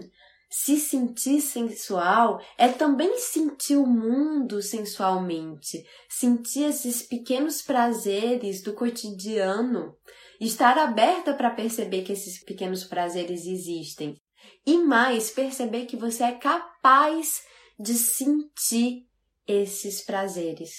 se 0.59 0.79
sentir 0.79 1.39
sensual 1.39 2.41
é 2.57 2.67
também 2.67 3.19
sentir 3.19 3.75
o 3.75 3.85
mundo 3.85 4.59
sensualmente, 4.59 5.85
sentir 6.09 6.63
esses 6.63 7.03
pequenos 7.03 7.61
prazeres 7.61 8.63
do 8.63 8.73
cotidiano, 8.73 9.95
estar 10.41 10.75
aberta 10.79 11.31
para 11.35 11.51
perceber 11.51 12.01
que 12.01 12.11
esses 12.11 12.43
pequenos 12.43 12.83
prazeres 12.83 13.45
existem. 13.45 14.19
E 14.65 14.79
mais, 14.79 15.29
perceber 15.29 15.85
que 15.85 15.95
você 15.95 16.23
é 16.23 16.31
capaz 16.31 17.43
de 17.79 17.93
sentir 17.93 19.05
esses 19.47 20.01
prazeres. 20.01 20.71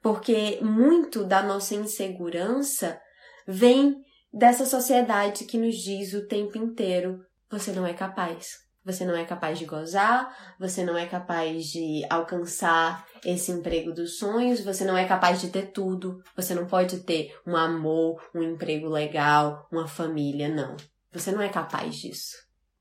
Porque 0.00 0.60
muito 0.62 1.24
da 1.24 1.42
nossa 1.42 1.74
insegurança 1.74 3.00
vem 3.44 4.04
dessa 4.32 4.64
sociedade 4.64 5.46
que 5.46 5.58
nos 5.58 5.74
diz 5.74 6.14
o 6.14 6.28
tempo 6.28 6.56
inteiro: 6.56 7.26
você 7.50 7.72
não 7.72 7.84
é 7.84 7.92
capaz. 7.92 8.69
Você 8.84 9.04
não 9.04 9.14
é 9.14 9.24
capaz 9.24 9.58
de 9.58 9.66
gozar, 9.66 10.34
você 10.58 10.82
não 10.84 10.96
é 10.96 11.06
capaz 11.06 11.66
de 11.66 12.02
alcançar 12.08 13.06
esse 13.24 13.52
emprego 13.52 13.92
dos 13.92 14.18
sonhos, 14.18 14.64
você 14.64 14.84
não 14.84 14.96
é 14.96 15.06
capaz 15.06 15.40
de 15.40 15.50
ter 15.50 15.70
tudo, 15.70 16.22
você 16.34 16.54
não 16.54 16.66
pode 16.66 17.00
ter 17.00 17.38
um 17.46 17.54
amor, 17.54 18.22
um 18.34 18.42
emprego 18.42 18.88
legal, 18.88 19.68
uma 19.70 19.86
família, 19.86 20.48
não. 20.48 20.76
Você 21.12 21.30
não 21.30 21.42
é 21.42 21.48
capaz 21.48 21.96
disso. 21.96 22.36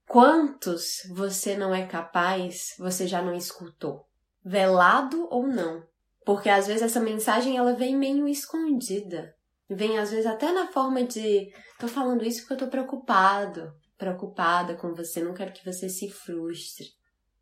Quantos 0.07 1.01
você 1.13 1.55
não 1.55 1.75
é 1.75 1.85
capaz, 1.85 2.73
você 2.79 3.05
já 3.05 3.21
não 3.21 3.33
escutou? 3.33 4.05
Velado 4.43 5.27
ou 5.29 5.45
não? 5.45 5.83
Porque 6.25 6.49
às 6.49 6.65
vezes 6.65 6.81
essa 6.81 6.99
mensagem 6.99 7.57
ela 7.57 7.73
vem 7.73 7.95
meio 7.95 8.27
escondida. 8.27 9.35
Vem 9.69 9.99
às 9.99 10.11
vezes 10.11 10.25
até 10.25 10.51
na 10.51 10.67
forma 10.67 11.03
de 11.03 11.51
tô 11.79 11.87
falando 11.87 12.23
isso 12.23 12.39
porque 12.39 12.53
eu 12.53 12.57
tô 12.57 12.67
preocupado. 12.67 13.71
Preocupada 13.99 14.75
com 14.75 14.95
você, 14.95 15.21
não 15.21 15.33
quero 15.33 15.51
que 15.51 15.63
você 15.63 15.89
se 15.89 16.09
frustre. 16.09 16.87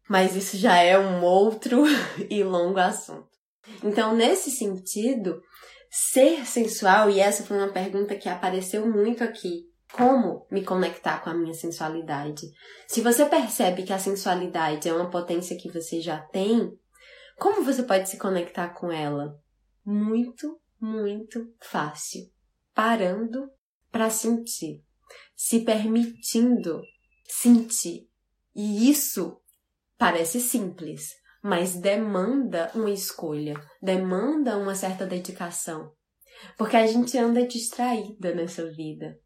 Mas 0.10 0.36
isso 0.36 0.58
já 0.58 0.78
é 0.78 0.98
um 0.98 1.24
outro 1.24 1.84
e 2.30 2.44
longo 2.44 2.80
assunto. 2.80 3.30
Então, 3.84 4.16
nesse 4.16 4.50
sentido, 4.50 5.42
ser 5.90 6.46
sensual, 6.46 7.10
e 7.10 7.20
essa 7.20 7.44
foi 7.44 7.58
uma 7.58 7.72
pergunta 7.72 8.16
que 8.16 8.28
apareceu 8.28 8.90
muito 8.90 9.24
aqui. 9.24 9.68
Como 9.94 10.46
me 10.52 10.66
conectar 10.66 11.24
com 11.24 11.30
a 11.30 11.34
minha 11.34 11.54
sensualidade? 11.54 12.42
Se 12.88 13.02
você 13.02 13.26
percebe 13.26 13.84
que 13.84 13.94
a 13.94 14.00
sensualidade 14.00 14.90
é 14.90 14.94
uma 14.94 15.10
potência 15.10 15.58
que 15.58 15.72
você 15.72 16.02
já 16.02 16.20
tem, 16.20 16.78
como 17.38 17.64
você 17.64 17.84
pode 17.84 18.10
se 18.10 18.18
conectar 18.18 18.70
com 18.70 18.92
ela? 18.92 19.40
Muito, 19.86 20.60
muito 20.82 21.54
fácil. 21.62 22.24
Parando 22.74 23.50
para 23.92 24.10
sentir, 24.10 24.84
se 25.36 25.62
permitindo 25.62 26.82
sentir. 27.28 28.08
E 28.56 28.90
isso 28.90 29.40
parece 29.98 30.40
simples, 30.40 31.10
mas 31.44 31.76
demanda 31.76 32.72
uma 32.74 32.90
escolha, 32.90 33.56
demanda 33.82 34.58
uma 34.58 34.76
certa 34.76 35.06
dedicação. 35.06 35.92
Porque 36.58 36.76
a 36.76 36.86
gente 36.86 37.18
anda 37.18 37.46
distraída 37.46 38.34
nessa 38.34 38.70
vida. 38.72 39.20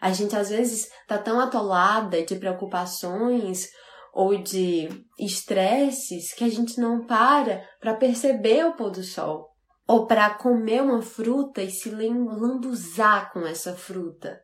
A 0.00 0.12
gente 0.12 0.34
às 0.36 0.50
vezes 0.50 0.88
tá 1.06 1.18
tão 1.18 1.40
atolada 1.40 2.22
de 2.24 2.36
preocupações 2.36 3.68
ou 4.12 4.36
de 4.36 4.88
estresses 5.18 6.32
que 6.34 6.44
a 6.44 6.48
gente 6.48 6.80
não 6.80 7.06
para 7.06 7.66
para 7.80 7.94
perceber 7.94 8.64
o 8.66 8.76
pôr 8.76 8.90
do 8.90 9.02
sol 9.02 9.50
ou 9.86 10.06
para 10.06 10.30
comer 10.34 10.82
uma 10.82 11.02
fruta 11.02 11.62
e 11.62 11.70
se 11.70 11.90
lambuzar 11.90 13.32
com 13.32 13.46
essa 13.46 13.74
fruta 13.74 14.40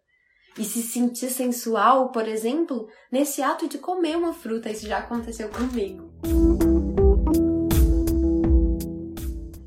e 0.59 0.65
se 0.65 0.83
sentir 0.83 1.31
sensual, 1.31 2.11
por 2.11 2.27
exemplo, 2.27 2.89
nesse 3.11 3.41
ato 3.41 3.69
de 3.69 3.79
comer 3.79 4.17
uma 4.17 4.35
fruta. 4.35 4.69
Isso 4.69 4.87
já 4.87 4.99
aconteceu 4.99 5.49
comigo. 5.49 6.13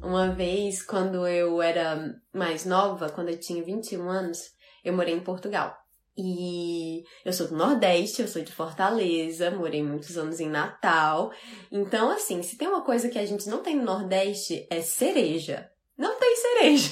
Uma 0.03 0.31
vez, 0.31 0.83
quando 0.83 1.25
eu 1.25 1.61
era 1.61 2.13
mais 2.33 2.65
nova, 2.65 3.09
quando 3.09 3.29
eu 3.29 3.39
tinha 3.39 3.63
21 3.63 4.09
anos, 4.09 4.51
eu 4.83 4.93
morei 4.93 5.15
em 5.15 5.21
Portugal. 5.21 5.77
E 6.17 7.05
eu 7.23 7.31
sou 7.31 7.47
do 7.47 7.55
Nordeste, 7.55 8.21
eu 8.21 8.27
sou 8.27 8.41
de 8.41 8.51
Fortaleza, 8.51 9.49
morei 9.49 9.81
muitos 9.81 10.17
anos 10.17 10.41
em 10.41 10.49
Natal. 10.49 11.31
Então, 11.71 12.11
assim, 12.11 12.43
se 12.43 12.57
tem 12.57 12.67
uma 12.67 12.81
coisa 12.81 13.07
que 13.07 13.17
a 13.17 13.25
gente 13.25 13.47
não 13.47 13.63
tem 13.63 13.77
no 13.77 13.85
Nordeste, 13.85 14.67
é 14.69 14.81
cereja. 14.81 15.71
Não 15.97 16.19
tem 16.19 16.35
cereja. 16.35 16.91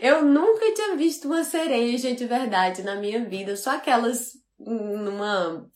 Eu 0.00 0.24
nunca 0.24 0.72
tinha 0.72 0.96
visto 0.96 1.26
uma 1.26 1.42
cereja 1.44 2.14
de 2.14 2.26
verdade 2.26 2.82
na 2.82 2.94
minha 2.94 3.24
vida, 3.24 3.56
só 3.56 3.70
aquelas 3.70 4.32
numa 4.58 5.68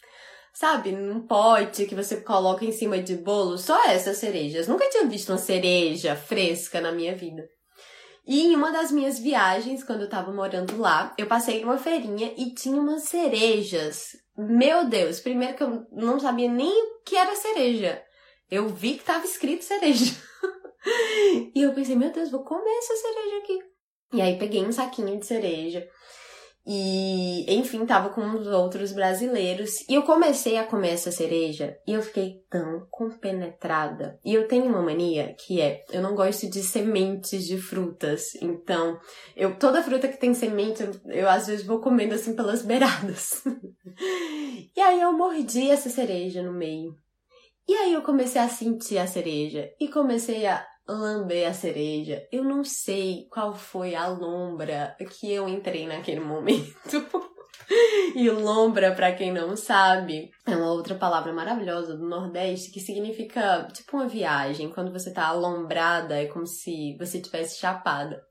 sabe, 0.52 0.92
num 0.92 1.26
pote 1.26 1.86
que 1.86 1.94
você 1.94 2.20
coloca 2.20 2.64
em 2.64 2.72
cima 2.72 2.98
de 2.98 3.16
bolo, 3.16 3.56
só 3.56 3.86
essas 3.86 4.18
cerejas. 4.18 4.68
Nunca 4.68 4.88
tinha 4.90 5.06
visto 5.06 5.30
uma 5.30 5.38
cereja 5.38 6.14
fresca 6.14 6.80
na 6.80 6.92
minha 6.92 7.14
vida. 7.14 7.48
E 8.26 8.42
em 8.42 8.54
uma 8.54 8.70
das 8.70 8.92
minhas 8.92 9.18
viagens, 9.18 9.82
quando 9.82 10.02
eu 10.02 10.08
tava 10.08 10.32
morando 10.32 10.78
lá, 10.78 11.12
eu 11.18 11.26
passei 11.26 11.60
numa 11.60 11.78
feirinha 11.78 12.32
e 12.36 12.54
tinha 12.54 12.80
umas 12.80 13.04
cerejas. 13.04 14.10
Meu 14.36 14.84
Deus, 14.84 15.18
primeiro 15.18 15.56
que 15.56 15.62
eu 15.62 15.86
não 15.90 16.20
sabia 16.20 16.48
nem 16.48 16.70
o 16.70 17.00
que 17.04 17.16
era 17.16 17.34
cereja. 17.34 18.00
Eu 18.48 18.68
vi 18.68 18.94
que 18.94 19.04
tava 19.04 19.24
escrito 19.24 19.64
cereja. 19.64 20.14
e 21.54 21.62
eu 21.62 21.72
pensei, 21.72 21.96
meu 21.96 22.12
Deus, 22.12 22.30
vou 22.30 22.44
comer 22.44 22.78
essa 22.78 22.94
cereja 22.94 23.38
aqui. 23.38 23.71
E 24.12 24.21
aí 24.21 24.38
peguei 24.38 24.64
um 24.64 24.73
saquinho 24.73 25.19
de 25.19 25.26
cereja 25.26 25.87
e, 26.64 27.45
enfim, 27.52 27.85
tava 27.85 28.11
com 28.11 28.21
os 28.35 28.47
outros 28.47 28.92
brasileiros. 28.92 29.81
E 29.88 29.95
eu 29.95 30.02
comecei 30.02 30.57
a 30.59 30.64
comer 30.64 30.90
essa 30.90 31.11
cereja 31.11 31.76
e 31.87 31.92
eu 31.92 32.02
fiquei 32.02 32.45
tão 32.49 32.87
compenetrada. 32.88 34.19
E 34.25 34.33
eu 34.33 34.47
tenho 34.47 34.66
uma 34.66 34.81
mania 34.81 35.35
que 35.35 35.61
é, 35.61 35.85
eu 35.90 36.01
não 36.01 36.14
gosto 36.14 36.48
de 36.48 36.62
sementes 36.62 37.46
de 37.46 37.59
frutas. 37.59 38.35
Então, 38.40 38.98
eu 39.37 39.59
toda 39.59 39.83
fruta 39.83 40.07
que 40.07 40.20
tem 40.20 40.35
semente, 40.35 40.83
eu, 40.83 40.92
eu 41.07 41.29
às 41.29 41.48
vezes 41.48 41.66
vou 41.66 41.81
comendo 41.81 42.14
assim 42.14 42.37
pelas 42.37 42.62
beiradas. 42.62 43.42
e 44.77 44.81
aí 44.81 45.01
eu 45.01 45.12
mordi 45.12 45.68
essa 45.68 45.90
cereja 45.90 46.42
no 46.42 46.53
meio. 46.53 46.96
E 47.68 47.75
aí 47.75 47.92
eu 47.92 48.03
comecei 48.03 48.40
a 48.40 48.48
sentir 48.48 48.98
a 48.98 49.07
cereja 49.07 49.68
e 49.81 49.88
comecei 49.88 50.46
a 50.46 50.64
lamber 50.88 51.49
a 51.49 51.53
cereja. 51.53 52.27
Eu 52.31 52.45
não 52.45 52.64
sei 52.64 53.27
qual 53.31 53.55
foi 53.55 53.95
a 53.95 54.07
lombra 54.07 54.97
que 55.11 55.33
eu 55.33 55.49
entrei 55.49 55.87
naquele 55.87 56.21
momento. 56.25 57.07
e 58.14 58.29
lombra, 58.31 58.95
para 58.95 59.12
quem 59.12 59.33
não 59.33 59.57
sabe, 59.57 60.31
é 60.47 60.57
uma 60.57 60.73
outra 60.73 60.95
palavra 60.95 61.33
maravilhosa 61.33 61.97
do 61.97 62.09
Nordeste 62.09 62.71
que 62.71 62.81
significa 62.81 63.68
tipo 63.73 63.97
uma 63.97 64.09
viagem. 64.09 64.71
Quando 64.71 64.92
você 64.92 65.12
tá 65.12 65.27
alombrada, 65.27 66.16
é 66.16 66.27
como 66.27 66.47
se 66.47 66.97
você 66.99 67.21
tivesse 67.21 67.59
chapada. 67.59 68.23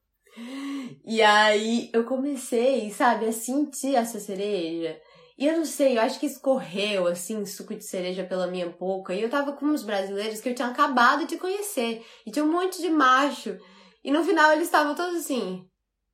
E 1.06 1.22
aí 1.22 1.90
eu 1.94 2.06
comecei, 2.06 2.90
sabe, 2.92 3.26
a 3.26 3.32
sentir 3.32 3.96
essa 3.96 4.20
cereja. 4.20 4.98
E 5.41 5.47
eu 5.47 5.58
não 5.58 5.65
sei, 5.65 5.97
eu 5.97 6.01
acho 6.04 6.19
que 6.19 6.27
escorreu, 6.27 7.08
assim, 7.08 7.43
suco 7.47 7.73
de 7.73 7.84
cereja 7.84 8.23
pela 8.23 8.45
minha 8.45 8.69
boca. 8.69 9.12
E 9.12 9.23
eu 9.23 9.27
tava 9.27 9.54
com 9.54 9.65
uns 9.65 9.82
brasileiros 9.82 10.39
que 10.39 10.47
eu 10.47 10.54
tinha 10.54 10.67
acabado 10.67 11.25
de 11.25 11.36
conhecer. 11.36 12.06
E 12.23 12.30
tinha 12.30 12.45
um 12.45 12.51
monte 12.51 12.80
de 12.80 12.91
macho. 12.91 13.58
E 14.04 14.12
no 14.12 14.23
final 14.23 14.51
eles 14.51 14.65
estavam 14.65 14.93
todos 14.93 15.15
assim, 15.15 15.67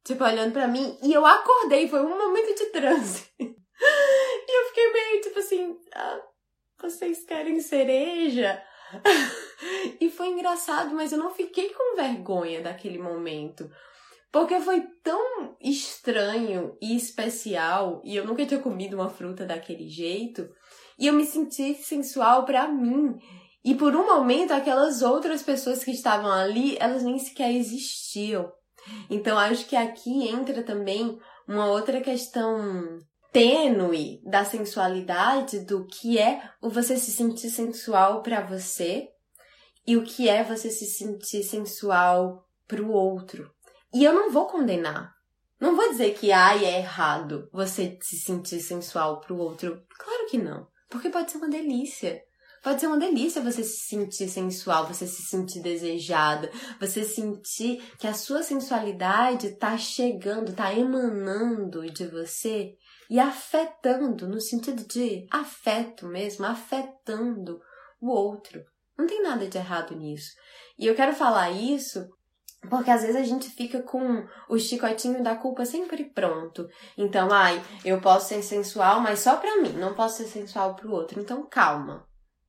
tipo, 0.05 0.23
olhando 0.23 0.53
para 0.53 0.65
mim. 0.65 0.97
E 1.03 1.11
eu 1.11 1.25
acordei, 1.25 1.89
foi 1.89 1.99
um 1.99 2.17
momento 2.17 2.55
de 2.55 2.67
transe. 2.67 3.29
e 3.37 4.59
eu 4.61 4.67
fiquei 4.69 4.93
meio, 4.93 5.21
tipo 5.21 5.39
assim, 5.39 5.77
ah, 5.93 6.21
vocês 6.81 7.25
querem 7.25 7.59
cereja? 7.59 8.63
e 9.99 10.09
foi 10.09 10.27
engraçado, 10.27 10.95
mas 10.95 11.11
eu 11.11 11.17
não 11.17 11.31
fiquei 11.31 11.73
com 11.73 11.97
vergonha 11.97 12.61
daquele 12.61 12.97
momento. 12.97 13.69
Porque 14.31 14.59
foi 14.59 14.83
tão 15.03 15.55
estranho 15.61 16.75
e 16.81 16.95
especial, 16.95 18.01
e 18.03 18.15
eu 18.15 18.25
nunca 18.25 18.45
tinha 18.45 18.59
comido 18.59 18.95
uma 18.95 19.09
fruta 19.09 19.45
daquele 19.45 19.87
jeito, 19.87 20.47
e 20.99 21.07
eu 21.07 21.13
me 21.13 21.25
senti 21.25 21.75
sensual 21.75 22.45
para 22.45 22.67
mim. 22.67 23.15
E 23.63 23.75
por 23.75 23.95
um 23.95 24.05
momento, 24.05 24.51
aquelas 24.51 25.01
outras 25.01 25.41
pessoas 25.41 25.83
que 25.83 25.91
estavam 25.91 26.31
ali, 26.31 26.77
elas 26.79 27.03
nem 27.03 27.17
sequer 27.19 27.51
existiam. 27.51 28.51
Então, 29.09 29.37
acho 29.37 29.65
que 29.65 29.75
aqui 29.75 30.27
entra 30.27 30.63
também 30.63 31.17
uma 31.47 31.67
outra 31.67 32.01
questão 32.01 32.97
tênue 33.31 34.21
da 34.23 34.43
sensualidade, 34.43 35.65
do 35.65 35.85
que 35.85 36.17
é 36.17 36.41
o 36.61 36.69
você 36.69 36.97
se 36.97 37.11
sentir 37.11 37.49
sensual 37.49 38.21
para 38.21 38.41
você 38.41 39.07
e 39.85 39.95
o 39.95 40.03
que 40.03 40.27
é 40.27 40.43
você 40.43 40.69
se 40.69 40.85
sentir 40.85 41.43
sensual 41.43 42.43
para 42.67 42.81
o 42.81 42.91
outro. 42.91 43.49
E 43.93 44.03
eu 44.03 44.13
não 44.13 44.31
vou 44.31 44.47
condenar. 44.47 45.15
Não 45.59 45.75
vou 45.75 45.89
dizer 45.89 46.13
que 46.13 46.31
ai 46.31 46.65
é 46.65 46.79
errado 46.79 47.49
você 47.51 47.97
se 48.01 48.17
sentir 48.17 48.59
sensual 48.59 49.19
pro 49.21 49.37
outro. 49.37 49.83
Claro 49.97 50.27
que 50.29 50.37
não. 50.37 50.67
Porque 50.89 51.09
pode 51.09 51.31
ser 51.31 51.37
uma 51.37 51.49
delícia. 51.49 52.21
Pode 52.63 52.81
ser 52.81 52.87
uma 52.87 52.97
delícia 52.97 53.41
você 53.41 53.63
se 53.63 53.87
sentir 53.87 54.27
sensual, 54.27 54.87
você 54.87 55.07
se 55.07 55.23
sentir 55.23 55.61
desejada, 55.61 56.51
você 56.79 57.03
sentir 57.03 57.81
que 57.97 58.07
a 58.07 58.13
sua 58.13 58.43
sensualidade 58.43 59.55
tá 59.55 59.77
chegando, 59.77 60.53
tá 60.53 60.73
emanando 60.73 61.89
de 61.91 62.05
você 62.07 62.75
e 63.09 63.19
afetando, 63.19 64.27
no 64.27 64.41
sentido 64.41 64.85
de 64.85 65.25
afeto 65.31 66.07
mesmo, 66.07 66.45
afetando 66.45 67.61
o 68.01 68.09
outro. 68.09 68.63
Não 68.97 69.07
tem 69.07 69.21
nada 69.21 69.47
de 69.47 69.57
errado 69.57 69.95
nisso. 69.95 70.31
E 70.77 70.85
eu 70.85 70.95
quero 70.95 71.13
falar 71.13 71.51
isso 71.51 72.07
porque 72.69 72.91
às 72.91 73.01
vezes 73.01 73.15
a 73.15 73.23
gente 73.23 73.49
fica 73.49 73.81
com 73.81 74.25
o 74.49 74.57
chicotinho 74.57 75.23
da 75.23 75.35
culpa 75.35 75.65
sempre 75.65 76.03
pronto. 76.05 76.67
Então, 76.97 77.31
ai, 77.31 77.61
eu 77.85 78.01
posso 78.01 78.29
ser 78.29 78.41
sensual, 78.41 78.99
mas 78.99 79.19
só 79.19 79.37
pra 79.37 79.61
mim, 79.61 79.73
não 79.73 79.93
posso 79.93 80.17
ser 80.17 80.27
sensual 80.27 80.75
pro 80.75 80.91
outro. 80.91 81.19
Então, 81.19 81.47
calma, 81.47 82.05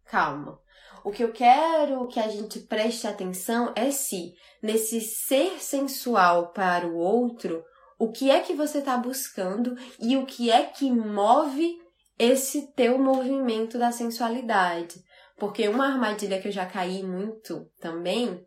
calma. 0.06 0.58
O 1.04 1.12
que 1.12 1.22
eu 1.22 1.32
quero 1.32 2.06
que 2.08 2.18
a 2.18 2.28
gente 2.28 2.60
preste 2.60 3.06
atenção 3.06 3.72
é 3.76 3.90
se, 3.90 4.32
nesse 4.62 5.00
ser 5.00 5.60
sensual 5.60 6.52
para 6.52 6.86
o 6.86 6.96
outro, 6.96 7.62
o 7.98 8.10
que 8.10 8.30
é 8.30 8.40
que 8.40 8.54
você 8.54 8.78
está 8.78 8.96
buscando 8.96 9.76
e 10.00 10.16
o 10.16 10.26
que 10.26 10.50
é 10.50 10.64
que 10.64 10.90
move 10.90 11.78
esse 12.18 12.72
teu 12.72 12.98
movimento 12.98 13.78
da 13.78 13.92
sensualidade. 13.92 15.00
Porque 15.38 15.68
uma 15.68 15.86
armadilha 15.86 16.40
que 16.40 16.48
eu 16.48 16.52
já 16.52 16.66
caí 16.66 17.02
muito 17.02 17.70
também 17.80 18.44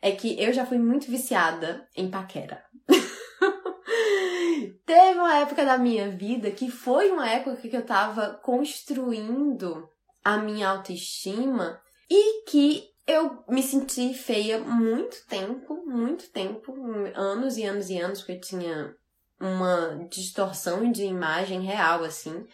é 0.00 0.12
que 0.12 0.40
eu 0.40 0.52
já 0.52 0.64
fui 0.64 0.78
muito 0.78 1.10
viciada 1.10 1.86
em 1.96 2.10
paquera. 2.10 2.62
Teve 4.84 5.18
uma 5.18 5.38
época 5.38 5.64
da 5.64 5.78
minha 5.78 6.10
vida 6.10 6.50
que 6.50 6.70
foi 6.70 7.10
uma 7.10 7.28
época 7.28 7.56
que 7.56 7.76
eu 7.76 7.84
tava 7.84 8.40
construindo 8.42 9.88
a 10.24 10.38
minha 10.38 10.68
autoestima 10.68 11.80
e 12.10 12.44
que 12.44 12.84
eu 13.06 13.42
me 13.48 13.62
senti 13.62 14.12
feia 14.12 14.58
muito 14.58 15.26
tempo, 15.26 15.82
muito 15.86 16.30
tempo, 16.30 16.74
anos 17.14 17.56
e 17.56 17.64
anos 17.64 17.88
e 17.88 17.98
anos, 17.98 18.18
porque 18.18 18.32
eu 18.32 18.40
tinha 18.40 18.94
uma 19.40 20.06
distorção 20.10 20.90
de 20.92 21.04
imagem 21.04 21.62
real, 21.62 22.04
assim. 22.04 22.46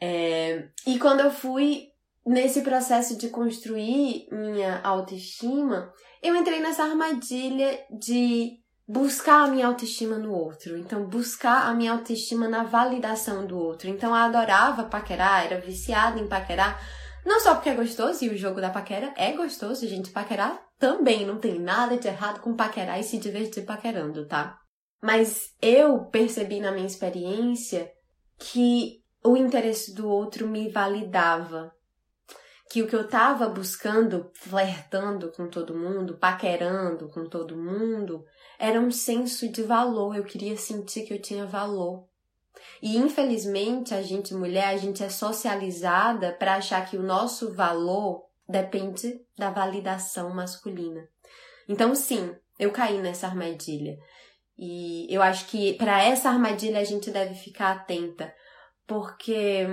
É, 0.00 0.68
e 0.86 0.98
quando 0.98 1.20
eu 1.20 1.30
fui 1.30 1.88
nesse 2.24 2.62
processo 2.62 3.18
de 3.18 3.28
construir 3.28 4.28
minha 4.30 4.80
autoestima, 4.82 5.92
eu 6.24 6.34
entrei 6.34 6.58
nessa 6.58 6.84
armadilha 6.84 7.78
de 7.90 8.58
buscar 8.88 9.44
a 9.44 9.46
minha 9.46 9.66
autoestima 9.66 10.16
no 10.16 10.32
outro. 10.32 10.76
Então, 10.78 11.06
buscar 11.06 11.68
a 11.68 11.74
minha 11.74 11.92
autoestima 11.92 12.48
na 12.48 12.64
validação 12.64 13.46
do 13.46 13.58
outro. 13.58 13.88
Então, 13.88 14.08
eu 14.08 14.16
adorava 14.16 14.84
paquerar, 14.84 15.44
era 15.44 15.60
viciada 15.60 16.18
em 16.18 16.26
paquerar. 16.26 16.80
Não 17.26 17.40
só 17.40 17.54
porque 17.54 17.68
é 17.68 17.74
gostoso, 17.74 18.24
e 18.24 18.30
o 18.30 18.38
jogo 18.38 18.58
da 18.58 18.70
paquera 18.70 19.12
é 19.16 19.32
gostoso, 19.32 19.86
gente. 19.86 20.10
Paquerar 20.10 20.58
também 20.78 21.26
não 21.26 21.38
tem 21.38 21.58
nada 21.58 21.98
de 21.98 22.08
errado 22.08 22.40
com 22.40 22.56
paquerar 22.56 22.98
e 22.98 23.04
se 23.04 23.18
divertir 23.18 23.64
paquerando, 23.64 24.26
tá? 24.26 24.58
Mas 25.02 25.50
eu 25.60 26.06
percebi 26.06 26.58
na 26.58 26.72
minha 26.72 26.86
experiência 26.86 27.90
que 28.38 29.02
o 29.22 29.36
interesse 29.36 29.94
do 29.94 30.08
outro 30.08 30.48
me 30.48 30.70
validava. 30.70 31.70
Que 32.70 32.82
o 32.82 32.88
que 32.88 32.96
eu 32.96 33.06
tava 33.06 33.48
buscando, 33.48 34.30
flertando 34.34 35.30
com 35.32 35.48
todo 35.48 35.76
mundo, 35.76 36.16
paquerando 36.16 37.08
com 37.10 37.28
todo 37.28 37.56
mundo, 37.56 38.24
era 38.58 38.80
um 38.80 38.90
senso 38.90 39.48
de 39.48 39.62
valor. 39.62 40.16
Eu 40.16 40.24
queria 40.24 40.56
sentir 40.56 41.02
que 41.02 41.12
eu 41.12 41.20
tinha 41.20 41.46
valor. 41.46 42.08
E 42.82 42.96
infelizmente, 42.96 43.94
a 43.94 44.02
gente 44.02 44.34
mulher, 44.34 44.68
a 44.68 44.76
gente 44.76 45.02
é 45.02 45.08
socializada 45.08 46.32
para 46.32 46.56
achar 46.56 46.88
que 46.88 46.96
o 46.96 47.02
nosso 47.02 47.52
valor 47.52 48.24
depende 48.48 49.20
da 49.36 49.50
validação 49.50 50.34
masculina. 50.34 51.08
Então, 51.68 51.94
sim, 51.94 52.34
eu 52.58 52.70
caí 52.70 53.00
nessa 53.00 53.26
armadilha. 53.26 53.96
E 54.56 55.06
eu 55.12 55.22
acho 55.22 55.46
que 55.46 55.74
para 55.74 56.02
essa 56.02 56.28
armadilha 56.28 56.78
a 56.78 56.84
gente 56.84 57.10
deve 57.10 57.34
ficar 57.34 57.72
atenta, 57.72 58.32
porque 58.86 59.66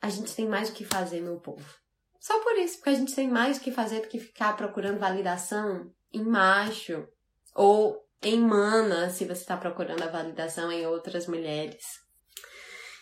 a 0.00 0.08
gente 0.08 0.34
tem 0.34 0.46
mais 0.46 0.70
o 0.70 0.72
que 0.72 0.84
fazer, 0.84 1.20
meu 1.20 1.40
povo. 1.40 1.79
Só 2.20 2.38
por 2.42 2.56
isso, 2.58 2.76
porque 2.76 2.90
a 2.90 2.94
gente 2.94 3.14
tem 3.14 3.28
mais 3.28 3.56
o 3.56 3.60
que 3.60 3.72
fazer 3.72 4.02
do 4.02 4.08
que 4.08 4.20
ficar 4.20 4.54
procurando 4.56 5.00
validação 5.00 5.90
em 6.12 6.22
macho 6.22 7.08
ou 7.54 8.06
em 8.22 8.38
mana, 8.38 9.08
se 9.08 9.24
você 9.24 9.40
está 9.40 9.56
procurando 9.56 10.02
a 10.02 10.08
validação 10.08 10.70
em 10.70 10.86
outras 10.86 11.26
mulheres. 11.26 11.82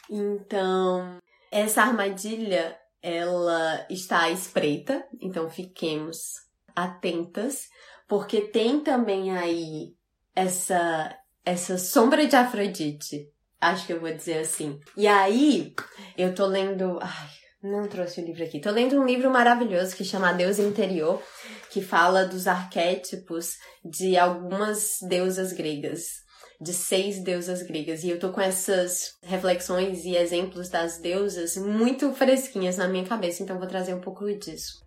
Então, 0.09 1.19
essa 1.51 1.83
armadilha, 1.83 2.79
ela 3.03 3.85
está 3.91 4.23
à 4.23 4.31
espreita, 4.31 5.05
então 5.21 5.51
fiquemos 5.51 6.35
atentas, 6.75 7.69
porque 8.07 8.41
tem 8.41 8.81
também 8.81 9.37
aí 9.37 9.97
essa 10.35 11.19
essa 11.45 11.79
sombra 11.79 12.27
de 12.27 12.37
Afrodite. 12.37 13.33
Acho 13.59 13.87
que 13.87 13.93
eu 13.95 14.01
vou 14.01 14.13
dizer 14.13 14.41
assim. 14.41 14.79
E 14.95 15.07
aí, 15.07 15.75
eu 16.17 16.35
tô 16.35 16.45
lendo, 16.45 16.99
ai, 17.01 17.31
não 17.63 17.89
trouxe 17.89 18.21
o 18.21 18.25
livro 18.25 18.45
aqui. 18.45 18.61
Tô 18.61 18.71
lendo 18.71 19.01
um 19.01 19.07
livro 19.07 19.31
maravilhoso 19.31 19.97
que 19.97 20.05
chama 20.05 20.33
Deus 20.33 20.59
Interior, 20.59 21.23
que 21.71 21.81
fala 21.81 22.25
dos 22.25 22.47
arquétipos 22.47 23.57
de 23.85 24.17
algumas 24.17 24.99
deusas 25.03 25.53
gregas 25.53 26.27
de 26.61 26.73
seis 26.73 27.23
deusas 27.23 27.63
gregas. 27.63 28.03
E 28.03 28.11
eu 28.11 28.19
tô 28.19 28.31
com 28.31 28.41
essas 28.41 29.17
reflexões 29.23 30.05
e 30.05 30.17
exemplos 30.17 30.69
das 30.69 30.99
deusas 30.99 31.57
muito 31.57 32.13
fresquinhas 32.13 32.77
na 32.77 32.89
minha 32.89 33.05
cabeça, 33.05 33.43
então 33.43 33.59
vou 33.59 33.69
trazer 33.69 33.95
um 33.95 34.01
pouco 34.01 34.27
disso. 34.35 34.85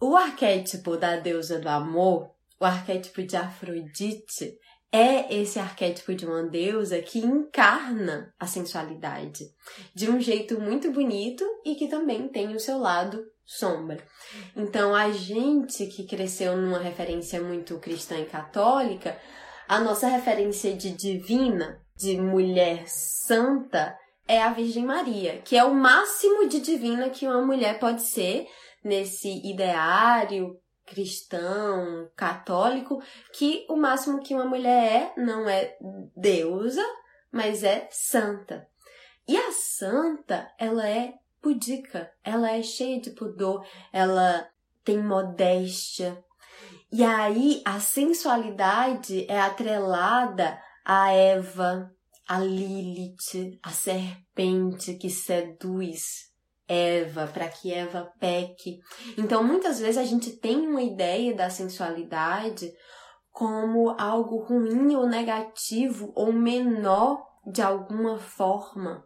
O 0.00 0.16
arquétipo 0.16 0.96
da 0.96 1.16
deusa 1.16 1.58
do 1.58 1.68
amor, 1.68 2.30
o 2.58 2.64
arquétipo 2.64 3.22
de 3.22 3.36
Afrodite, 3.36 4.58
é 4.92 5.32
esse 5.34 5.58
arquétipo 5.58 6.14
de 6.14 6.26
uma 6.26 6.42
deusa 6.42 7.00
que 7.00 7.20
encarna 7.20 8.34
a 8.38 8.46
sensualidade 8.46 9.44
de 9.94 10.10
um 10.10 10.20
jeito 10.20 10.60
muito 10.60 10.90
bonito 10.90 11.44
e 11.64 11.76
que 11.76 11.88
também 11.88 12.28
tem 12.28 12.54
o 12.54 12.60
seu 12.60 12.78
lado 12.78 13.22
sombra. 13.44 13.98
Então, 14.56 14.94
a 14.94 15.10
gente 15.10 15.86
que 15.86 16.06
cresceu 16.06 16.56
numa 16.56 16.78
referência 16.78 17.40
muito 17.40 17.78
cristã 17.78 18.18
e 18.18 18.26
católica, 18.26 19.16
a 19.68 19.78
nossa 19.78 20.08
referência 20.08 20.74
de 20.74 20.90
divina, 20.90 21.80
de 21.96 22.20
mulher 22.20 22.84
santa, 22.88 23.96
é 24.26 24.42
a 24.42 24.52
Virgem 24.52 24.84
Maria, 24.84 25.40
que 25.42 25.56
é 25.56 25.64
o 25.64 25.74
máximo 25.74 26.48
de 26.48 26.60
divina 26.60 27.10
que 27.10 27.26
uma 27.26 27.44
mulher 27.44 27.78
pode 27.78 28.02
ser 28.02 28.46
nesse 28.84 29.28
ideário 29.48 30.56
cristão, 30.90 32.10
católico, 32.16 33.00
que 33.32 33.64
o 33.70 33.76
máximo 33.76 34.20
que 34.20 34.34
uma 34.34 34.44
mulher 34.44 35.12
é 35.16 35.20
não 35.20 35.48
é 35.48 35.76
deusa, 36.16 36.84
mas 37.30 37.62
é 37.62 37.88
santa. 37.92 38.68
E 39.26 39.36
a 39.36 39.52
santa, 39.52 40.52
ela 40.58 40.88
é 40.88 41.14
pudica, 41.40 42.12
ela 42.24 42.50
é 42.50 42.60
cheia 42.62 43.00
de 43.00 43.10
pudor, 43.10 43.64
ela 43.92 44.50
tem 44.84 44.98
modéstia. 44.98 46.22
E 46.90 47.04
aí 47.04 47.62
a 47.64 47.78
sensualidade 47.78 49.24
é 49.30 49.40
atrelada 49.40 50.60
a 50.84 51.12
Eva, 51.12 51.94
a 52.28 52.40
Lilith, 52.40 53.60
a 53.62 53.70
serpente 53.70 54.94
que 54.94 55.08
seduz 55.08 56.29
Eva, 56.70 57.26
para 57.26 57.48
que 57.48 57.72
Eva 57.74 58.12
peque. 58.20 58.78
Então, 59.18 59.42
muitas 59.42 59.80
vezes 59.80 59.98
a 59.98 60.04
gente 60.04 60.30
tem 60.36 60.68
uma 60.68 60.80
ideia 60.80 61.34
da 61.34 61.50
sensualidade 61.50 62.72
como 63.32 63.90
algo 63.98 64.38
ruim 64.44 64.94
ou 64.94 65.06
negativo 65.06 66.12
ou 66.14 66.32
menor 66.32 67.20
de 67.44 67.60
alguma 67.60 68.18
forma, 68.18 69.04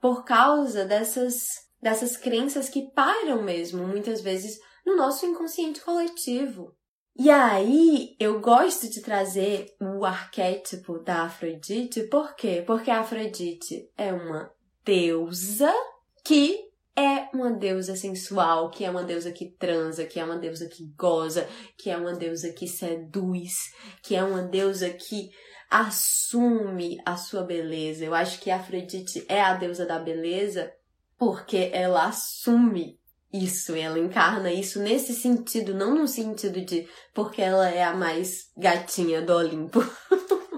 por 0.00 0.24
causa 0.24 0.84
dessas 0.84 1.66
dessas 1.80 2.16
crenças 2.16 2.68
que 2.68 2.90
param 2.92 3.40
mesmo, 3.42 3.86
muitas 3.86 4.20
vezes, 4.20 4.58
no 4.84 4.96
nosso 4.96 5.24
inconsciente 5.24 5.80
coletivo. 5.80 6.74
E 7.16 7.30
aí, 7.30 8.16
eu 8.18 8.40
gosto 8.40 8.88
de 8.90 9.00
trazer 9.00 9.66
o 9.80 10.04
arquétipo 10.04 10.98
da 10.98 11.22
Afrodite, 11.22 12.02
por 12.08 12.34
quê? 12.34 12.64
Porque 12.66 12.90
a 12.90 13.00
Afrodite 13.00 13.88
é 13.96 14.12
uma 14.12 14.50
deusa 14.84 15.72
que 16.24 16.67
é 16.98 17.28
uma 17.32 17.52
deusa 17.52 17.94
sensual, 17.94 18.70
que 18.70 18.84
é 18.84 18.90
uma 18.90 19.04
deusa 19.04 19.30
que 19.30 19.46
transa, 19.46 20.04
que 20.04 20.18
é 20.18 20.24
uma 20.24 20.36
deusa 20.36 20.66
que 20.66 20.84
goza, 20.96 21.48
que 21.76 21.90
é 21.90 21.96
uma 21.96 22.12
deusa 22.12 22.52
que 22.52 22.66
seduz, 22.66 23.52
que 24.02 24.16
é 24.16 24.24
uma 24.24 24.42
deusa 24.42 24.90
que 24.90 25.30
assume 25.70 26.98
a 27.06 27.16
sua 27.16 27.44
beleza. 27.44 28.04
Eu 28.04 28.14
acho 28.14 28.40
que 28.40 28.50
Afrodite 28.50 29.24
é 29.28 29.40
a 29.40 29.54
deusa 29.54 29.86
da 29.86 30.00
beleza 30.00 30.72
porque 31.16 31.70
ela 31.72 32.06
assume 32.06 32.98
isso, 33.32 33.76
ela 33.76 33.98
encarna 33.98 34.50
isso 34.50 34.80
nesse 34.80 35.14
sentido, 35.14 35.74
não 35.74 35.94
no 35.94 36.08
sentido 36.08 36.60
de 36.62 36.88
porque 37.14 37.40
ela 37.40 37.68
é 37.68 37.84
a 37.84 37.94
mais 37.94 38.50
gatinha 38.56 39.22
do 39.22 39.34
Olimpo. 39.34 39.84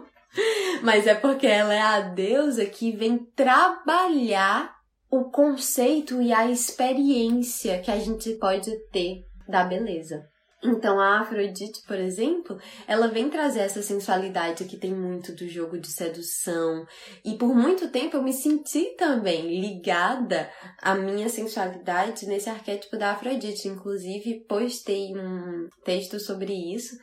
Mas 0.83 1.07
é 1.07 1.15
porque 1.15 1.47
ela 1.47 1.75
é 1.75 1.81
a 1.81 2.01
deusa 2.01 2.65
que 2.65 2.93
vem 2.93 3.19
trabalhar 3.19 4.80
o 5.11 5.25
conceito 5.25 6.23
e 6.23 6.33
a 6.33 6.49
experiência 6.49 7.81
que 7.81 7.91
a 7.91 7.99
gente 7.99 8.33
pode 8.35 8.71
ter 8.91 9.25
da 9.49 9.65
beleza. 9.65 10.29
Então 10.63 11.01
a 11.01 11.21
Afrodite, 11.21 11.81
por 11.87 11.99
exemplo, 11.99 12.59
ela 12.87 13.09
vem 13.09 13.31
trazer 13.31 13.61
essa 13.61 13.83
sensualidade 13.83 14.67
que 14.67 14.77
tem 14.77 14.95
muito 14.95 15.33
do 15.33 15.49
jogo 15.49 15.79
de 15.79 15.89
sedução. 15.89 16.87
E 17.25 17.35
por 17.35 17.55
muito 17.55 17.89
tempo 17.89 18.17
eu 18.17 18.23
me 18.23 18.33
senti 18.33 18.95
também 18.97 19.59
ligada 19.59 20.51
à 20.81 20.95
minha 20.95 21.31
sensualidade 21.31 22.27
nesse 22.27 22.51
arquétipo 22.51 22.99
da 22.99 23.13
Afrodite. 23.13 23.69
Inclusive, 23.69 24.45
postei 24.47 25.17
um 25.17 25.67
texto 25.83 26.21
sobre 26.21 26.53
isso 26.53 26.95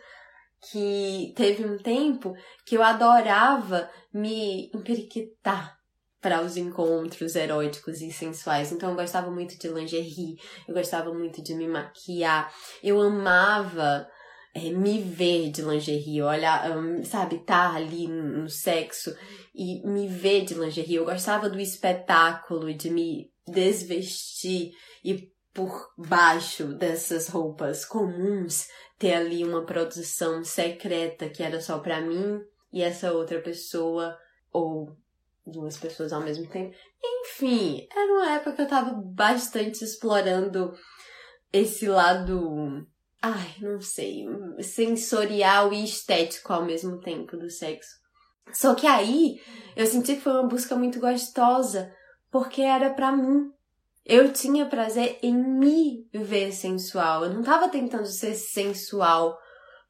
que 0.72 1.34
teve 1.36 1.66
um 1.66 1.78
tempo 1.78 2.34
que 2.64 2.78
eu 2.78 2.84
adorava 2.84 3.90
me 4.14 4.70
emperiquitar 4.74 5.77
para 6.28 6.42
os 6.42 6.58
encontros 6.58 7.38
eróticos 7.38 8.02
e 8.02 8.12
sensuais. 8.12 8.74
Então 8.74 8.90
eu 8.90 8.98
gostava 8.98 9.32
muito 9.32 9.58
de 9.58 9.70
lingerie, 9.70 10.38
eu 10.68 10.74
gostava 10.74 11.14
muito 11.14 11.42
de 11.42 11.56
me 11.56 11.66
maquiar, 11.70 12.54
eu 12.84 13.00
amava 13.00 14.06
é, 14.54 14.70
me 14.72 15.02
ver 15.02 15.50
de 15.52 15.62
lingerie, 15.62 16.22
olhar, 16.22 16.78
um, 16.78 17.02
sabe, 17.06 17.38
tá 17.46 17.74
ali 17.74 18.10
no 18.10 18.50
sexo 18.50 19.16
e 19.56 19.82
me 19.88 20.10
ver 20.10 20.44
de 20.44 20.54
lingerie. 20.54 20.96
Eu 20.96 21.06
gostava 21.06 21.50
do 21.50 21.62
espetáculo 21.62 22.74
de 22.74 22.90
me 22.90 23.32
desvestir 23.48 24.74
e 25.06 25.32
por 25.54 25.94
baixo 25.98 26.74
dessas 26.74 27.30
roupas 27.30 27.86
comuns 27.86 28.68
ter 29.00 29.14
ali 29.14 29.46
uma 29.46 29.66
produção 29.66 30.44
secreta 30.44 31.30
que 31.30 31.42
era 31.42 31.62
só 31.62 31.80
para 31.80 32.02
mim 32.02 32.42
e 32.74 32.84
essa 32.84 33.14
outra 33.14 33.40
pessoa 33.40 34.18
ou 34.52 34.94
duas 35.50 35.78
pessoas 35.78 36.14
ao 36.14 36.22
mesmo 36.22 36.48
tempo. 36.48 36.76
Enfim, 37.04 37.88
era 37.92 38.14
uma 38.14 38.32
época 38.36 38.54
que 38.54 38.62
eu 38.62 38.68
tava 38.68 38.94
bastante 38.94 39.84
explorando 39.84 40.74
esse 41.52 41.88
lado, 41.88 42.86
ai, 43.22 43.56
não 43.62 43.80
sei, 43.80 44.26
sensorial 44.62 45.74
e 45.74 45.84
estético 45.84 46.54
ao 46.54 46.66
mesmo 46.66 47.00
tempo 47.00 47.38
do 47.38 47.50
sexo. 47.50 47.96
Só 48.54 48.76
que 48.76 48.88
aí 48.88 49.42
eu 49.76 49.86
senti 49.86 50.16
que 50.16 50.22
foi 50.22 50.34
uma 50.34 50.48
busca 50.48 50.76
muito 50.76 51.00
gostosa, 51.00 51.92
porque 52.32 52.62
era 52.62 52.94
para 52.94 53.12
mim. 53.12 53.52
Eu 54.06 54.32
tinha 54.32 54.66
prazer 54.66 55.20
em 55.22 55.36
me 55.36 56.08
ver 56.14 56.54
sensual. 56.54 57.26
Eu 57.26 57.34
não 57.34 57.44
tava 57.44 57.68
tentando 57.68 58.06
ser 58.06 58.36
sensual 58.36 59.38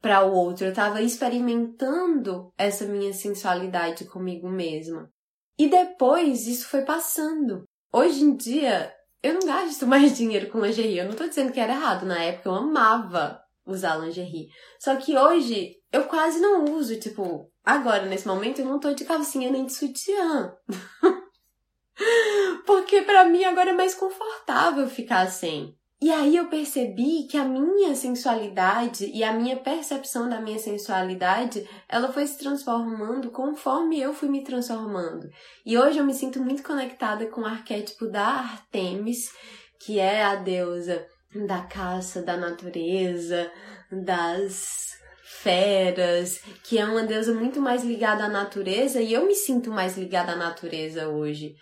para 0.00 0.24
o 0.24 0.32
outro, 0.32 0.66
eu 0.66 0.72
tava 0.72 1.02
experimentando 1.02 2.52
essa 2.56 2.84
minha 2.84 3.12
sensualidade 3.12 4.04
comigo 4.04 4.48
mesma. 4.48 5.10
E 5.58 5.68
depois 5.68 6.46
isso 6.46 6.68
foi 6.68 6.82
passando. 6.82 7.64
Hoje 7.92 8.22
em 8.22 8.36
dia, 8.36 8.94
eu 9.22 9.34
não 9.34 9.40
gasto 9.40 9.84
mais 9.88 10.16
dinheiro 10.16 10.48
com 10.50 10.60
lingerie. 10.60 10.98
Eu 10.98 11.06
não 11.06 11.14
tô 11.14 11.26
dizendo 11.26 11.52
que 11.52 11.60
era 11.60 11.72
errado. 11.72 12.06
Na 12.06 12.22
época 12.22 12.48
eu 12.48 12.54
amava 12.54 13.40
usar 13.66 13.96
lingerie. 13.96 14.48
Só 14.78 14.96
que 14.96 15.16
hoje 15.16 15.74
eu 15.92 16.04
quase 16.04 16.40
não 16.40 16.64
uso, 16.76 16.98
tipo, 16.98 17.50
agora 17.64 18.06
nesse 18.06 18.26
momento 18.26 18.60
eu 18.60 18.66
não 18.66 18.78
tô 18.78 18.92
de 18.92 19.04
calcinha 19.04 19.50
nem 19.50 19.66
de 19.66 19.72
sutiã. 19.72 20.54
Porque 22.66 23.02
para 23.02 23.24
mim 23.24 23.44
agora 23.44 23.70
é 23.70 23.74
mais 23.74 23.94
confortável 23.94 24.88
ficar 24.88 25.26
sem. 25.28 25.77
E 26.00 26.12
aí 26.12 26.36
eu 26.36 26.48
percebi 26.48 27.24
que 27.24 27.36
a 27.36 27.44
minha 27.44 27.92
sensualidade 27.96 29.10
e 29.12 29.24
a 29.24 29.32
minha 29.32 29.56
percepção 29.56 30.28
da 30.28 30.40
minha 30.40 30.58
sensualidade, 30.58 31.68
ela 31.88 32.12
foi 32.12 32.24
se 32.24 32.38
transformando 32.38 33.32
conforme 33.32 34.00
eu 34.00 34.14
fui 34.14 34.28
me 34.28 34.44
transformando. 34.44 35.28
E 35.66 35.76
hoje 35.76 35.98
eu 35.98 36.04
me 36.04 36.14
sinto 36.14 36.40
muito 36.40 36.62
conectada 36.62 37.26
com 37.26 37.40
o 37.40 37.46
arquétipo 37.46 38.06
da 38.06 38.26
Artemis, 38.26 39.32
que 39.80 39.98
é 39.98 40.22
a 40.22 40.36
deusa 40.36 41.04
da 41.46 41.62
caça, 41.62 42.22
da 42.22 42.36
natureza, 42.36 43.50
das 43.90 44.97
feras, 45.42 46.40
que 46.64 46.78
é 46.78 46.84
uma 46.84 47.04
deusa 47.04 47.32
muito 47.32 47.60
mais 47.60 47.84
ligada 47.84 48.24
à 48.24 48.28
natureza 48.28 49.00
e 49.00 49.12
eu 49.12 49.26
me 49.26 49.34
sinto 49.34 49.70
mais 49.70 49.96
ligada 49.96 50.32
à 50.32 50.36
natureza 50.36 51.08
hoje. 51.08 51.54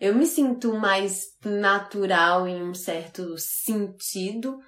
Eu 0.00 0.14
me 0.14 0.26
sinto 0.26 0.74
mais 0.74 1.26
natural 1.44 2.48
em 2.48 2.62
um 2.62 2.74
certo 2.74 3.36
sentido 3.38 4.58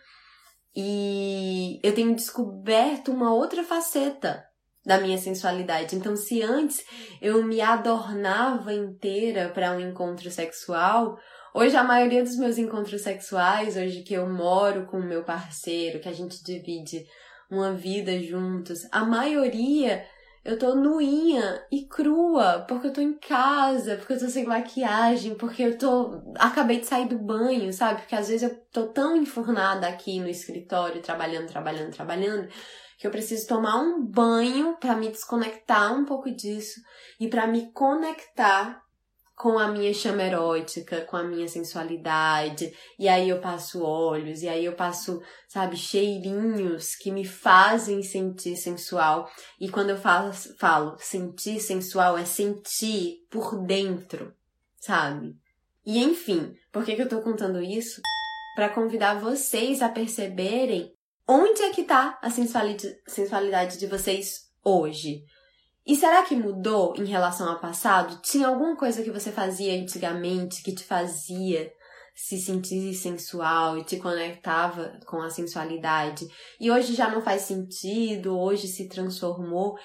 e 0.75 1.81
eu 1.83 1.94
tenho 1.94 2.14
descoberto 2.14 3.11
uma 3.11 3.35
outra 3.35 3.62
faceta 3.64 4.42
da 4.85 4.98
minha 4.98 5.18
sensualidade. 5.18 5.94
Então, 5.94 6.16
se 6.16 6.42
antes 6.42 6.85
eu 7.20 7.44
me 7.44 7.61
adornava 7.61 8.72
inteira 8.72 9.51
para 9.51 9.72
um 9.72 9.81
encontro 9.81 10.31
sexual, 10.31 11.16
hoje 11.55 11.77
a 11.77 11.85
maioria 11.85 12.22
dos 12.22 12.37
meus 12.37 12.59
encontros 12.59 13.03
sexuais, 13.03 13.77
hoje 13.77 14.03
que 14.03 14.14
eu 14.14 14.29
moro 14.29 14.87
com 14.87 14.98
o 14.98 15.07
meu 15.07 15.25
parceiro, 15.25 16.01
que 16.01 16.09
a 16.09 16.12
gente 16.12 16.42
divide 16.42 17.05
uma 17.57 17.73
vida 17.75 18.19
juntos, 18.21 18.87
a 18.91 19.05
maioria 19.05 20.05
eu 20.45 20.59
tô 20.59 20.75
nuinha 20.75 21.65
e 21.71 21.85
crua, 21.87 22.65
porque 22.69 22.88
eu 22.88 22.93
tô 22.93 23.01
em 23.01 23.15
casa, 23.15 23.97
porque 23.97 24.15
eu 24.15 24.19
tô 24.19 24.29
sem 24.29 24.45
maquiagem, 24.45 25.37
porque 25.37 25.62
eu 25.62 25.79
tô. 25.79 26.21
Acabei 26.37 26.81
de 26.81 26.87
sair 26.87 27.07
do 27.07 27.17
banho, 27.17 27.73
sabe? 27.73 28.01
Porque 28.01 28.17
às 28.17 28.27
vezes 28.29 28.51
eu 28.51 28.61
tô 28.73 28.88
tão 28.88 29.17
enfurnada 29.17 29.87
aqui 29.87 30.19
no 30.19 30.29
escritório, 30.29 31.01
trabalhando, 31.01 31.47
trabalhando, 31.47 31.93
trabalhando, 31.93 32.49
que 32.99 33.07
eu 33.07 33.11
preciso 33.12 33.47
tomar 33.47 33.77
um 33.81 34.05
banho 34.05 34.77
para 34.81 34.97
me 34.97 35.09
desconectar 35.11 35.97
um 35.97 36.05
pouco 36.05 36.29
disso 36.29 36.81
e 37.21 37.29
para 37.29 37.47
me 37.47 37.71
conectar 37.73 38.82
com 39.35 39.59
a 39.59 39.68
minha 39.68 39.92
chama 39.92 40.23
erótica, 40.23 41.03
com 41.03 41.16
a 41.16 41.25
minha 41.25 41.49
sensualidade, 41.49 42.73
e 42.99 43.09
aí 43.09 43.29
eu 43.29 43.40
passo 43.40 43.83
olhos, 43.83 44.42
e 44.42 44.49
aí 44.49 44.64
eu 44.64 44.75
passo, 44.75 45.21
sabe, 45.49 45.77
cheirinhos 45.77 46.95
que 46.95 47.11
me 47.11 47.25
fazem 47.25 48.03
sentir 48.03 48.57
sensual. 48.57 49.29
E 49.61 49.68
quando 49.68 49.90
eu 49.90 49.97
falo, 49.97 50.33
falo 50.59 50.97
sentir 50.99 51.61
sensual, 51.61 52.16
é 52.16 52.25
sentir 52.25 53.27
por 53.31 53.64
dentro, 53.64 54.35
sabe? 54.81 55.37
E 55.85 56.03
enfim, 56.03 56.55
por 56.71 56.85
que, 56.85 56.95
que 56.95 57.03
eu 57.03 57.09
tô 57.09 57.21
contando 57.21 57.61
isso? 57.61 58.01
Para 58.55 58.68
convidar 58.68 59.18
vocês 59.18 59.83
a 59.83 59.88
perceberem 59.88 60.92
onde 61.27 61.62
é 61.62 61.71
que 61.71 61.85
tá 61.85 62.18
a 62.23 62.31
sensualidade, 62.31 62.97
sensualidade 63.07 63.79
de 63.79 63.87
vocês 63.87 64.53
hoje. 64.62 65.25
E 65.87 65.97
será 65.97 66.23
que 66.23 66.37
mudou 66.37 66.95
em 66.97 67.05
relação 67.05 67.49
ao 67.49 67.61
passado? 67.61 68.21
Tinha 68.23 68.49
alguma 68.49 68.77
coisa 68.77 69.03
que 69.03 69.11
você 69.11 69.33
fazia 69.33 69.81
antigamente 69.81 70.62
que 70.62 70.75
te 70.75 70.85
fazia 70.85 71.73
se 72.14 72.38
sentir 72.38 72.95
sensual 72.95 73.79
e 73.79 73.85
te 73.85 73.97
conectava 73.97 74.99
com 75.07 75.21
a 75.23 75.31
sensualidade 75.31 76.27
e 76.61 76.71
hoje 76.71 76.95
já 76.95 77.11
não 77.11 77.23
faz 77.23 77.42
sentido, 77.42 78.38
hoje 78.38 78.68
se 78.68 78.87
transformou? 78.88 79.77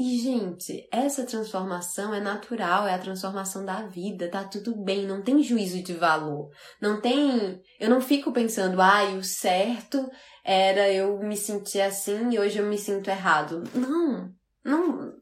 E, 0.00 0.16
gente, 0.18 0.86
essa 0.92 1.26
transformação 1.26 2.14
é 2.14 2.20
natural, 2.20 2.86
é 2.86 2.94
a 2.94 2.98
transformação 3.00 3.64
da 3.64 3.82
vida, 3.88 4.30
tá 4.30 4.44
tudo 4.44 4.76
bem, 4.76 5.04
não 5.04 5.22
tem 5.22 5.42
juízo 5.42 5.82
de 5.82 5.92
valor. 5.92 6.50
Não 6.80 7.00
tem. 7.00 7.60
Eu 7.80 7.90
não 7.90 8.00
fico 8.00 8.32
pensando, 8.32 8.80
ai, 8.80 9.14
ah, 9.14 9.16
o 9.16 9.24
certo 9.24 10.08
era 10.44 10.88
eu 10.88 11.18
me 11.18 11.36
sentir 11.36 11.80
assim 11.80 12.30
e 12.30 12.38
hoje 12.38 12.58
eu 12.58 12.66
me 12.66 12.78
sinto 12.78 13.10
errado. 13.10 13.64
Não, 13.74 14.32
não, 14.64 15.14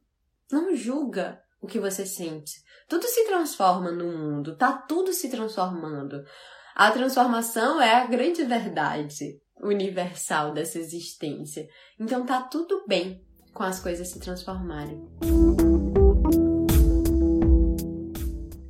não 0.51 0.75
julga 0.75 1.41
o 1.61 1.67
que 1.67 1.79
você 1.79 2.07
sente. 2.07 2.53
Tudo 2.89 3.07
se 3.07 3.27
transforma 3.27 3.91
no 3.91 4.07
mundo, 4.07 4.57
tá 4.57 4.73
tudo 4.73 5.13
se 5.13 5.29
transformando. 5.29 6.23
A 6.75 6.91
transformação 6.91 7.81
é 7.81 7.95
a 7.95 8.07
grande 8.07 8.45
verdade 8.45 9.41
universal 9.61 10.53
dessa 10.53 10.79
existência. 10.79 11.67
Então 11.99 12.25
tá 12.25 12.43
tudo 12.43 12.85
bem 12.87 13.21
com 13.53 13.63
as 13.63 13.81
coisas 13.81 14.09
se 14.09 14.21
transformarem. 14.21 15.03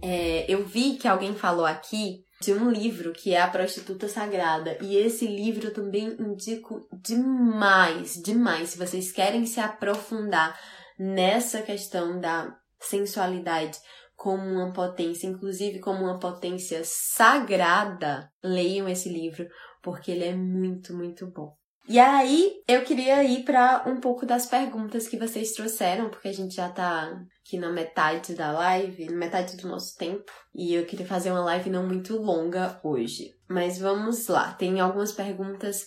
É, 0.01 0.47
eu 0.49 0.65
vi 0.65 0.95
que 0.95 1.09
alguém 1.09 1.35
falou 1.35 1.67
aqui 1.67 2.25
de 2.41 2.53
um 2.53 2.71
livro 2.71 3.12
que 3.12 3.35
é 3.35 3.41
A 3.41 3.49
Prostituta 3.49 4.09
Sagrada. 4.09 4.79
E 4.81 4.97
esse 4.97 5.27
livro 5.27 5.69
eu 5.69 5.75
também 5.75 6.17
indico 6.21 6.87
demais, 6.93 8.15
demais. 8.23 8.71
Se 8.71 8.79
vocês 8.79 9.11
querem 9.11 9.45
se 9.47 9.59
aprofundar 9.59 10.59
nessa 10.99 11.63
questão 11.63 12.21
da 12.21 12.57
sensualidade 12.81 13.79
como 14.15 14.43
uma 14.43 14.73
potência, 14.73 15.27
inclusive 15.27 15.79
como 15.79 16.05
uma 16.05 16.19
potência 16.19 16.81
sagrada, 16.85 18.31
leiam 18.43 18.89
esse 18.89 19.09
livro, 19.09 19.47
porque 19.83 20.11
ele 20.11 20.25
é 20.25 20.35
muito, 20.35 20.95
muito 20.95 21.31
bom. 21.31 21.55
E 21.89 22.01
aí, 22.01 22.55
eu 22.67 22.83
queria 22.83 23.23
ir 23.23 23.45
para 23.45 23.85
um 23.87 24.01
pouco 24.01 24.27
das 24.27 24.47
perguntas 24.47 25.07
que 25.07 25.17
vocês 25.17 25.53
trouxeram, 25.53 26.09
porque 26.09 26.27
a 26.27 26.33
gente 26.33 26.57
já 26.57 26.69
tá 26.69 27.17
aqui 27.41 27.57
na 27.59 27.71
metade 27.71 28.35
da 28.35 28.51
live, 28.51 29.07
na 29.07 29.17
metade 29.17 29.57
do 29.57 29.69
nosso 29.69 29.97
tempo, 29.97 30.33
e 30.53 30.75
eu 30.75 30.85
queria 30.85 31.07
fazer 31.07 31.31
uma 31.31 31.45
live 31.45 31.71
não 31.71 31.87
muito 31.87 32.17
longa 32.17 32.81
hoje. 32.83 33.37
Mas 33.49 33.79
vamos 33.79 34.27
lá, 34.27 34.53
tem 34.55 34.81
algumas 34.81 35.13
perguntas 35.13 35.87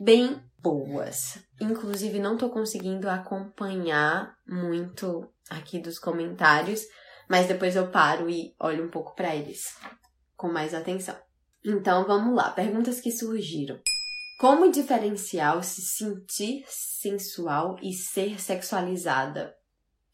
bem 0.00 0.40
boas. 0.58 1.38
Inclusive, 1.60 2.18
não 2.18 2.36
tô 2.36 2.50
conseguindo 2.50 3.08
acompanhar 3.08 4.34
muito 4.46 5.28
aqui 5.50 5.78
dos 5.78 5.98
comentários, 5.98 6.82
mas 7.28 7.46
depois 7.46 7.76
eu 7.76 7.90
paro 7.90 8.28
e 8.28 8.54
olho 8.58 8.84
um 8.84 8.90
pouco 8.90 9.14
para 9.14 9.34
eles 9.34 9.64
com 10.36 10.48
mais 10.48 10.74
atenção. 10.74 11.16
Então, 11.64 12.06
vamos 12.06 12.34
lá. 12.34 12.50
Perguntas 12.50 13.00
que 13.00 13.10
surgiram. 13.10 13.80
Como 14.38 14.70
diferenciar 14.70 15.62
se 15.64 15.80
sentir 15.80 16.64
sensual 16.68 17.76
e 17.82 17.92
ser 17.92 18.40
sexualizada? 18.40 19.56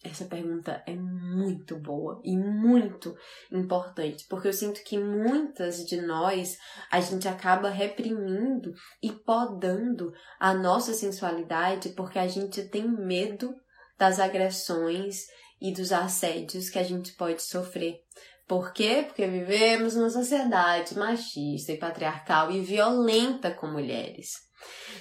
Essa 0.05 0.25
pergunta 0.25 0.83
é 0.85 0.97
muito 0.97 1.79
boa 1.79 2.21
e 2.25 2.37
muito 2.37 3.15
importante, 3.53 4.27
porque 4.29 4.49
eu 4.49 4.53
sinto 4.53 4.83
que 4.83 4.99
muitas 4.99 5.85
de 5.85 6.01
nós 6.01 6.59
a 6.91 7.01
gente 7.01 7.29
acaba 7.29 7.69
reprimindo 7.69 8.73
e 9.01 9.13
podando 9.13 10.13
a 10.41 10.53
nossa 10.53 10.93
sensualidade 10.93 11.91
porque 11.91 12.19
a 12.19 12.27
gente 12.27 12.65
tem 12.65 12.89
medo 12.89 13.55
das 13.97 14.19
agressões 14.19 15.27
e 15.61 15.73
dos 15.73 15.93
assédios 15.93 16.69
que 16.69 16.81
a 16.81 16.83
gente 16.83 17.13
pode 17.13 17.41
sofrer. 17.41 18.01
Por 18.49 18.73
quê? 18.73 19.05
Porque 19.07 19.25
vivemos 19.29 19.95
numa 19.95 20.11
sociedade 20.11 20.99
machista 20.99 21.71
e 21.71 21.79
patriarcal 21.79 22.51
e 22.51 22.61
violenta 22.61 23.53
com 23.53 23.69
mulheres. 23.69 24.33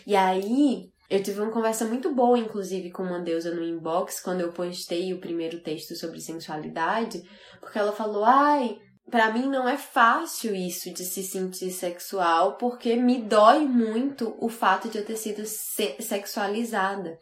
E 0.06 0.16
aí, 0.16 0.91
eu 1.12 1.22
tive 1.22 1.42
uma 1.42 1.52
conversa 1.52 1.84
muito 1.84 2.16
boa, 2.16 2.40
inclusive, 2.40 2.90
com 2.90 3.04
uma 3.04 3.20
deusa 3.20 3.54
no 3.54 3.62
inbox, 3.62 4.22
quando 4.22 4.40
eu 4.40 4.54
postei 4.54 5.14
o 5.14 5.20
primeiro 5.20 5.60
texto 5.60 5.94
sobre 5.94 6.22
sensualidade, 6.22 7.22
porque 7.60 7.78
ela 7.78 7.92
falou: 7.92 8.24
ai, 8.24 8.78
para 9.10 9.30
mim 9.34 9.50
não 9.50 9.68
é 9.68 9.76
fácil 9.76 10.56
isso 10.56 10.90
de 10.94 11.04
se 11.04 11.22
sentir 11.22 11.70
sexual, 11.72 12.56
porque 12.56 12.96
me 12.96 13.22
dói 13.22 13.60
muito 13.60 14.38
o 14.40 14.48
fato 14.48 14.88
de 14.88 15.00
eu 15.00 15.06
ter 15.06 15.18
sido 15.18 15.46
se 15.46 15.98
sexualizada. 16.00 17.20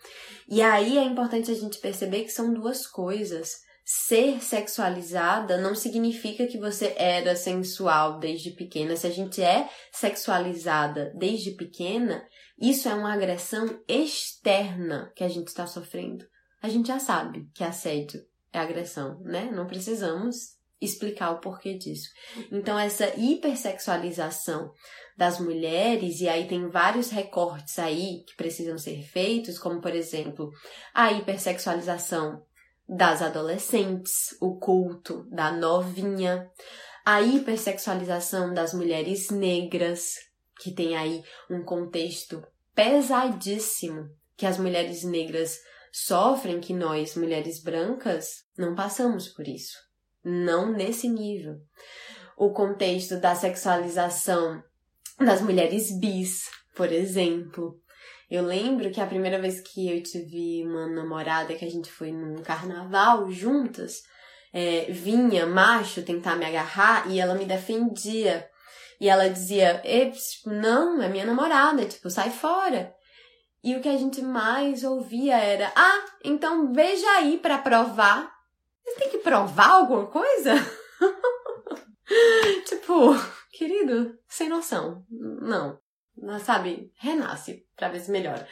E 0.48 0.62
aí 0.62 1.00
é 1.00 1.04
importante 1.04 1.50
a 1.50 1.56
gente 1.56 1.80
perceber 1.80 2.26
que 2.26 2.32
são 2.32 2.54
duas 2.54 2.86
coisas. 2.86 3.50
Ser 3.92 4.40
sexualizada 4.40 5.58
não 5.58 5.74
significa 5.74 6.46
que 6.46 6.60
você 6.60 6.94
era 6.96 7.36
sensual 7.36 8.20
desde 8.20 8.52
pequena. 8.52 8.96
Se 8.96 9.08
a 9.08 9.10
gente 9.10 9.42
é 9.42 9.68
sexualizada 9.92 11.12
desde 11.16 11.56
pequena, 11.56 12.24
isso 12.62 12.88
é 12.88 12.94
uma 12.94 13.12
agressão 13.12 13.82
externa 13.88 15.12
que 15.16 15.24
a 15.24 15.28
gente 15.28 15.48
está 15.48 15.66
sofrendo. 15.66 16.24
A 16.62 16.70
gente 16.70 16.90
já 16.90 17.00
sabe 17.00 17.50
que 17.52 17.64
assédio 17.64 18.24
é 18.54 18.60
agressão, 18.60 19.20
né? 19.22 19.50
Não 19.52 19.66
precisamos 19.66 20.60
explicar 20.80 21.32
o 21.32 21.40
porquê 21.40 21.74
disso. 21.74 22.10
Então, 22.52 22.78
essa 22.78 23.12
hipersexualização 23.20 24.72
das 25.18 25.40
mulheres, 25.40 26.22
e 26.22 26.30
aí 26.30 26.48
tem 26.48 26.70
vários 26.70 27.10
recortes 27.10 27.80
aí 27.80 28.24
que 28.24 28.36
precisam 28.38 28.78
ser 28.78 29.02
feitos, 29.02 29.58
como 29.58 29.82
por 29.82 29.96
exemplo, 29.96 30.52
a 30.94 31.12
hipersexualização 31.12 32.46
das 32.90 33.22
adolescentes, 33.22 34.36
o 34.42 34.58
culto 34.58 35.28
da 35.30 35.52
novinha, 35.52 36.50
a 37.06 37.22
hipersexualização 37.22 38.52
das 38.52 38.74
mulheres 38.74 39.30
negras, 39.30 40.16
que 40.60 40.72
tem 40.72 40.98
aí 40.98 41.24
um 41.50 41.64
contexto 41.64 42.44
pesadíssimo 42.74 44.10
que 44.36 44.46
as 44.46 44.58
mulheres 44.58 45.04
negras 45.04 45.60
sofrem, 45.92 46.60
que 46.60 46.74
nós, 46.74 47.16
mulheres 47.16 47.62
brancas, 47.62 48.44
não 48.58 48.74
passamos 48.74 49.28
por 49.28 49.48
isso. 49.48 49.78
Não 50.24 50.72
nesse 50.72 51.08
nível. 51.08 51.62
O 52.36 52.52
contexto 52.52 53.20
da 53.20 53.36
sexualização 53.36 54.64
das 55.20 55.42
mulheres 55.42 55.92
bis, 56.00 56.50
por 56.76 56.92
exemplo. 56.92 57.80
Eu 58.30 58.46
lembro 58.46 58.92
que 58.92 59.02
a 59.02 59.08
primeira 59.08 59.40
vez 59.40 59.60
que 59.60 59.90
eu 59.90 60.04
tive 60.04 60.64
uma 60.64 60.88
namorada 60.88 61.56
que 61.56 61.66
a 61.66 61.72
gente 61.72 61.92
foi 61.92 62.12
num 62.12 62.44
carnaval 62.44 63.30
juntas, 63.32 64.04
é, 64.54 64.86
vinha 64.92 65.48
macho 65.48 66.04
tentar 66.04 66.36
me 66.36 66.46
agarrar 66.46 67.10
e 67.10 67.20
ela 67.20 67.34
me 67.34 67.46
defendia. 67.46 68.48
E 69.02 69.10
ela 69.10 69.30
dizia, 69.30 69.82
não, 70.46 71.02
é 71.02 71.10
minha 71.10 71.26
namorada, 71.26 71.86
tipo, 71.86 72.10
sai 72.10 72.30
fora. 72.30 72.94
E 73.64 73.76
o 73.76 73.82
que 73.82 73.90
a 73.90 73.98
gente 73.98 74.22
mais 74.22 74.84
ouvia 74.84 75.38
era: 75.38 75.72
Ah, 75.76 76.06
então 76.24 76.72
veja 76.72 77.08
aí 77.18 77.38
para 77.38 77.58
provar. 77.58 78.32
Você 78.84 78.96
tem 78.96 79.10
que 79.10 79.18
provar 79.20 79.72
alguma 79.72 80.08
coisa? 80.08 80.54
tipo, 82.66 83.14
querido, 83.52 84.18
sem 84.28 84.50
noção. 84.50 85.06
Não. 85.10 85.80
Sabe? 86.40 86.92
Renasce 86.96 87.66
pra 87.80 87.90
ver 87.90 88.02
se 88.02 88.12
melhora. 88.12 88.46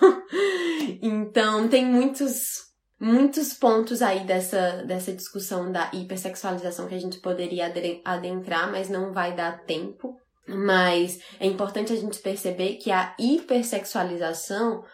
então, 1.02 1.66
tem 1.66 1.84
muitos 1.84 2.70
muitos 3.00 3.52
pontos 3.54 4.00
aí 4.00 4.24
dessa, 4.24 4.84
dessa 4.84 5.12
discussão 5.12 5.72
da 5.72 5.90
hipersexualização 5.92 6.86
que 6.86 6.94
a 6.94 7.00
gente 7.00 7.18
poderia 7.18 7.72
adentrar, 8.04 8.70
mas 8.70 8.88
não 8.88 9.12
vai 9.12 9.34
dar 9.34 9.64
tempo. 9.64 10.16
Mas 10.46 11.18
é 11.40 11.46
importante 11.46 11.92
a 11.92 11.96
gente 11.96 12.20
perceber 12.20 12.74
que 12.74 12.92
a 12.92 13.14
hipersexualização 13.18 14.84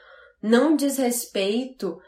não 0.43 0.75
diz 0.75 0.97
respeito 0.97 1.99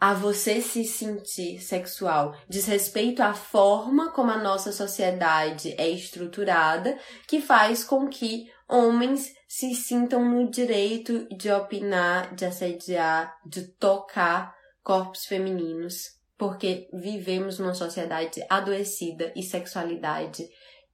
a 0.00 0.12
você 0.12 0.60
se 0.60 0.84
sentir 0.84 1.60
sexual, 1.60 2.36
diz 2.48 2.66
respeito 2.66 3.22
à 3.22 3.32
forma 3.32 4.10
como 4.10 4.30
a 4.30 4.42
nossa 4.42 4.72
sociedade 4.72 5.74
é 5.78 5.88
estruturada, 5.88 6.98
que 7.28 7.40
faz 7.40 7.84
com 7.84 8.08
que 8.08 8.44
homens 8.68 9.32
se 9.56 9.72
sintam 9.72 10.28
no 10.28 10.50
direito 10.50 11.28
de 11.28 11.48
opinar, 11.48 12.34
de 12.34 12.44
assediar, 12.44 13.38
de 13.46 13.68
tocar 13.68 14.52
corpos 14.82 15.26
femininos, 15.26 16.18
porque 16.36 16.88
vivemos 16.92 17.60
numa 17.60 17.72
sociedade 17.72 18.44
adoecida 18.50 19.32
e 19.36 19.44
sexualidade 19.44 20.44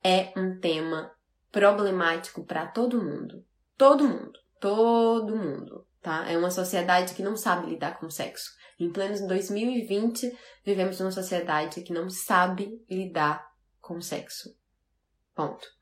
é 0.05 0.31
um 0.39 0.61
tema 0.61 1.11
problemático 1.51 2.45
para 2.45 2.67
todo 2.67 3.03
mundo. 3.03 3.43
Todo 3.79 4.07
mundo. 4.07 4.39
Todo 4.61 5.35
mundo, 5.35 5.87
tá? 6.03 6.31
É 6.31 6.37
uma 6.37 6.51
sociedade 6.51 7.15
que 7.15 7.23
não 7.23 7.39
sabe 7.39 7.71
lidar 7.71 7.99
com 7.99 8.11
sexo. 8.11 8.51
Em 8.79 8.93
pleno 8.93 9.27
2020, 9.27 10.37
vivemos 10.63 11.01
numa 11.01 11.11
sociedade 11.11 11.81
que 11.81 11.95
não 11.95 12.11
sabe 12.11 12.79
lidar 12.91 13.43
com 13.81 14.03
sexo. 14.03 14.55
Ponto. 15.35 15.80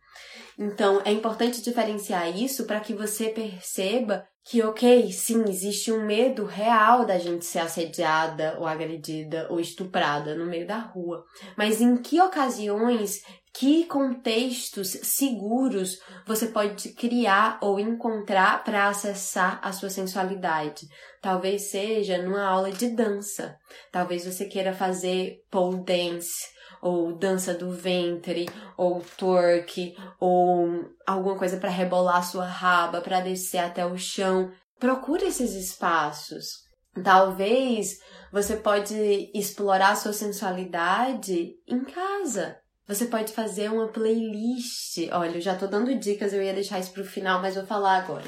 Então, 0.58 1.00
é 1.04 1.12
importante 1.12 1.62
diferenciar 1.62 2.36
isso 2.36 2.66
para 2.66 2.80
que 2.80 2.92
você 2.92 3.28
perceba 3.28 4.26
que, 4.44 4.62
ok, 4.62 5.12
sim, 5.12 5.44
existe 5.46 5.92
um 5.92 6.04
medo 6.04 6.44
real 6.44 7.04
da 7.04 7.18
gente 7.18 7.44
ser 7.44 7.58
assediada 7.58 8.56
ou 8.58 8.66
agredida 8.66 9.46
ou 9.50 9.60
estuprada 9.60 10.34
no 10.34 10.46
meio 10.46 10.66
da 10.66 10.78
rua. 10.78 11.22
Mas 11.56 11.80
em 11.80 11.96
que 11.98 12.20
ocasiões, 12.20 13.20
que 13.52 13.84
contextos 13.84 14.88
seguros 14.88 15.98
você 16.26 16.46
pode 16.46 16.94
criar 16.94 17.58
ou 17.60 17.78
encontrar 17.78 18.64
para 18.64 18.88
acessar 18.88 19.60
a 19.62 19.70
sua 19.70 19.90
sensualidade? 19.90 20.88
Talvez 21.20 21.70
seja 21.70 22.16
numa 22.16 22.42
aula 22.42 22.72
de 22.72 22.88
dança. 22.88 23.54
Talvez 23.92 24.24
você 24.24 24.46
queira 24.46 24.72
fazer 24.72 25.36
pole 25.50 25.84
dance 25.84 26.57
ou 26.80 27.12
dança 27.12 27.54
do 27.54 27.70
ventre, 27.70 28.48
ou 28.76 29.02
twerk, 29.16 29.96
ou 30.20 30.90
alguma 31.06 31.36
coisa 31.36 31.56
para 31.56 31.70
rebolar 31.70 32.24
sua 32.24 32.46
raba, 32.46 33.00
para 33.00 33.20
descer 33.20 33.58
até 33.58 33.84
o 33.84 33.96
chão. 33.96 34.52
Procure 34.78 35.24
esses 35.24 35.54
espaços. 35.54 36.68
Talvez 37.02 37.98
você 38.32 38.56
pode 38.56 39.30
explorar 39.34 39.96
sua 39.96 40.12
sensualidade 40.12 41.54
em 41.66 41.84
casa. 41.84 42.56
Você 42.86 43.04
pode 43.04 43.32
fazer 43.32 43.70
uma 43.70 43.88
playlist. 43.88 45.08
Olha, 45.12 45.36
eu 45.36 45.40
já 45.40 45.54
tô 45.54 45.66
dando 45.66 45.94
dicas, 45.94 46.32
eu 46.32 46.42
ia 46.42 46.54
deixar 46.54 46.78
isso 46.78 46.92
pro 46.92 47.04
final, 47.04 47.40
mas 47.40 47.54
vou 47.54 47.66
falar 47.66 47.98
agora. 47.98 48.24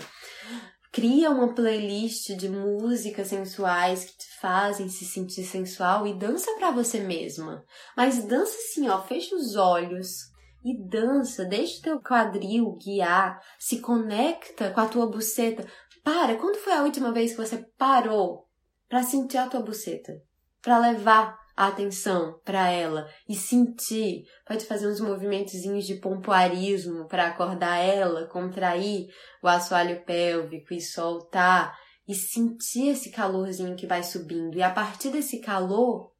Cria 0.92 1.30
uma 1.30 1.54
playlist 1.54 2.34
de 2.34 2.48
músicas 2.48 3.28
sensuais 3.28 4.04
que 4.04 4.18
te 4.18 4.38
fazem 4.40 4.88
se 4.88 5.04
sentir 5.04 5.44
sensual 5.44 6.04
e 6.04 6.14
dança 6.14 6.52
para 6.58 6.72
você 6.72 6.98
mesma. 6.98 7.64
Mas 7.96 8.24
dança 8.24 8.56
assim, 8.56 8.88
ó, 8.88 9.00
fecha 9.00 9.36
os 9.36 9.54
olhos 9.54 10.30
e 10.64 10.76
dança, 10.88 11.44
deixa 11.44 11.78
o 11.78 11.82
teu 11.82 12.00
quadril 12.00 12.76
guiar, 12.76 13.40
se 13.58 13.80
conecta 13.80 14.70
com 14.70 14.80
a 14.80 14.86
tua 14.86 15.06
buceta. 15.06 15.64
Para, 16.02 16.36
quando 16.36 16.56
foi 16.56 16.72
a 16.72 16.82
última 16.82 17.12
vez 17.12 17.32
que 17.32 17.36
você 17.36 17.64
parou 17.78 18.48
para 18.88 19.04
sentir 19.04 19.38
a 19.38 19.46
tua 19.46 19.60
buceta? 19.60 20.12
Para 20.60 20.78
levar 20.78 21.38
a 21.60 21.66
atenção 21.66 22.40
para 22.42 22.70
ela 22.70 23.06
e 23.28 23.34
sentir. 23.34 24.24
Pode 24.46 24.64
fazer 24.64 24.88
uns 24.88 24.98
movimentozinhos 24.98 25.84
de 25.86 25.96
pompoarismo 25.96 27.06
para 27.06 27.26
acordar 27.26 27.76
ela, 27.76 28.26
contrair 28.28 29.08
o 29.42 29.46
assoalho 29.46 30.02
pélvico 30.06 30.72
e 30.72 30.80
soltar 30.80 31.78
e 32.08 32.14
sentir 32.14 32.88
esse 32.88 33.10
calorzinho 33.10 33.76
que 33.76 33.86
vai 33.86 34.02
subindo. 34.02 34.56
E 34.56 34.62
a 34.62 34.70
partir 34.70 35.10
desse 35.10 35.42
calor, 35.42 36.14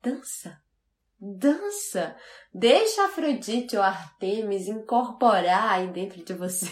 dança. 0.00 0.62
Dança. 1.20 2.16
Deixa 2.54 3.06
Afrodite 3.06 3.76
ou 3.76 3.82
Artemis 3.82 4.68
incorporar 4.68 5.72
aí 5.72 5.88
dentro 5.88 6.24
de 6.24 6.34
você. 6.34 6.70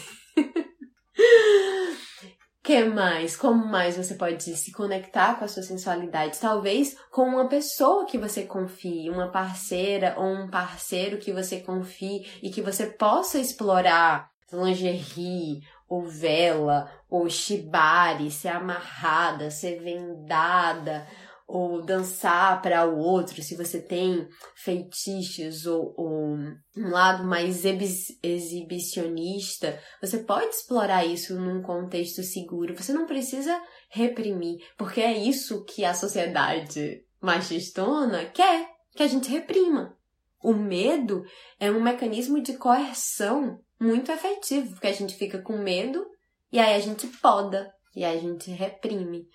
Que 2.63 2.85
mais? 2.85 3.35
Como 3.35 3.65
mais 3.67 3.97
você 3.97 4.15
pode 4.15 4.55
se 4.55 4.71
conectar 4.71 5.37
com 5.37 5.43
a 5.43 5.47
sua 5.49 5.61
sensualidade? 5.63 6.39
Talvez 6.39 6.95
com 7.11 7.23
uma 7.23 7.49
pessoa 7.49 8.05
que 8.05 8.17
você 8.17 8.43
confie, 8.43 9.09
uma 9.09 9.27
parceira 9.27 10.15
ou 10.17 10.25
um 10.25 10.49
parceiro 10.49 11.17
que 11.17 11.33
você 11.33 11.59
confie 11.59 12.25
e 12.41 12.49
que 12.49 12.61
você 12.61 12.85
possa 12.87 13.37
explorar 13.37 14.31
lingerie, 14.53 15.61
ou 15.89 16.07
vela, 16.07 16.89
ou 17.09 17.29
shibari, 17.29 18.31
ser 18.31 18.49
amarrada, 18.49 19.51
ser 19.51 19.79
vendada, 19.81 21.05
ou 21.53 21.85
dançar 21.85 22.61
para 22.63 22.89
o 22.89 22.97
outro, 22.97 23.43
se 23.43 23.55
você 23.55 23.79
tem 23.79 24.27
feitiços 24.55 25.67
ou, 25.67 25.93
ou 25.95 26.35
um 26.75 26.89
lado 26.89 27.23
mais 27.25 27.63
exibicionista, 27.63 29.79
você 30.01 30.23
pode 30.23 30.47
explorar 30.47 31.05
isso 31.05 31.39
num 31.39 31.61
contexto 31.61 32.23
seguro. 32.23 32.75
Você 32.75 32.91
não 32.91 33.05
precisa 33.05 33.55
reprimir, 33.87 34.65
porque 34.75 34.99
é 34.99 35.15
isso 35.15 35.63
que 35.63 35.85
a 35.85 35.93
sociedade 35.93 37.05
machistona 37.21 38.25
quer, 38.25 38.67
que 38.95 39.03
a 39.03 39.07
gente 39.07 39.29
reprima. 39.29 39.95
O 40.43 40.55
medo 40.55 41.23
é 41.59 41.69
um 41.69 41.83
mecanismo 41.83 42.41
de 42.41 42.57
coerção 42.57 43.59
muito 43.79 44.11
efetivo, 44.11 44.71
porque 44.71 44.87
a 44.87 44.91
gente 44.91 45.13
fica 45.13 45.39
com 45.39 45.59
medo 45.59 46.03
e 46.51 46.57
aí 46.57 46.73
a 46.73 46.79
gente 46.79 47.05
poda 47.05 47.71
e 47.95 48.03
aí 48.03 48.17
a 48.17 48.21
gente 48.21 48.49
reprime. 48.49 49.27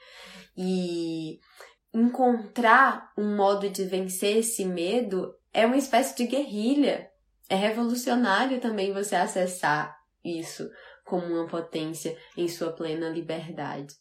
E 0.57 1.39
encontrar 1.93 3.13
um 3.17 3.37
modo 3.37 3.69
de 3.69 3.85
vencer 3.85 4.39
esse 4.39 4.65
medo 4.65 5.35
é 5.53 5.67
uma 5.67 5.77
espécie 5.77 6.17
de 6.17 6.27
guerrilha. 6.27 7.11
É 7.49 7.55
revolucionário 7.55 8.61
também 8.61 8.93
você 8.93 9.17
acessar 9.17 9.97
isso 10.25 10.69
como 11.05 11.27
uma 11.27 11.47
potência 11.47 12.17
em 12.37 12.47
sua 12.47 12.73
plena 12.73 13.09
liberdade. 13.09 13.95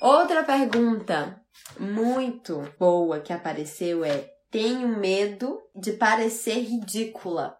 Outra 0.00 0.42
pergunta 0.42 1.40
muito 1.78 2.62
boa 2.78 3.20
que 3.20 3.32
apareceu 3.32 4.04
é: 4.04 4.28
tenho 4.50 4.88
medo 4.88 5.60
de 5.74 5.92
parecer 5.92 6.58
ridícula. 6.60 7.59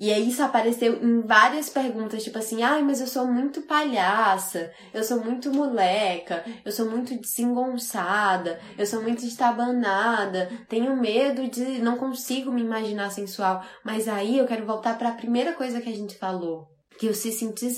E 0.00 0.10
aí 0.10 0.30
isso 0.30 0.42
apareceu 0.42 0.94
em 1.04 1.20
várias 1.20 1.68
perguntas, 1.68 2.24
tipo 2.24 2.38
assim, 2.38 2.62
ai, 2.62 2.82
mas 2.82 3.02
eu 3.02 3.06
sou 3.06 3.26
muito 3.26 3.60
palhaça, 3.60 4.72
eu 4.94 5.04
sou 5.04 5.22
muito 5.22 5.52
moleca, 5.52 6.42
eu 6.64 6.72
sou 6.72 6.88
muito 6.88 7.14
desengonçada, 7.20 8.58
eu 8.78 8.86
sou 8.86 9.02
muito 9.02 9.22
estabanada, 9.22 10.50
tenho 10.70 10.96
medo 10.96 11.46
de. 11.48 11.80
não 11.80 11.98
consigo 11.98 12.50
me 12.50 12.62
imaginar 12.62 13.10
sensual. 13.10 13.62
Mas 13.84 14.08
aí 14.08 14.38
eu 14.38 14.46
quero 14.46 14.64
voltar 14.64 14.96
para 14.96 15.10
a 15.10 15.14
primeira 15.14 15.52
coisa 15.52 15.82
que 15.82 15.90
a 15.90 15.94
gente 15.94 16.16
falou. 16.16 16.66
Que 16.98 17.08
o 17.08 17.14
se 17.14 17.30
sentir 17.30 17.70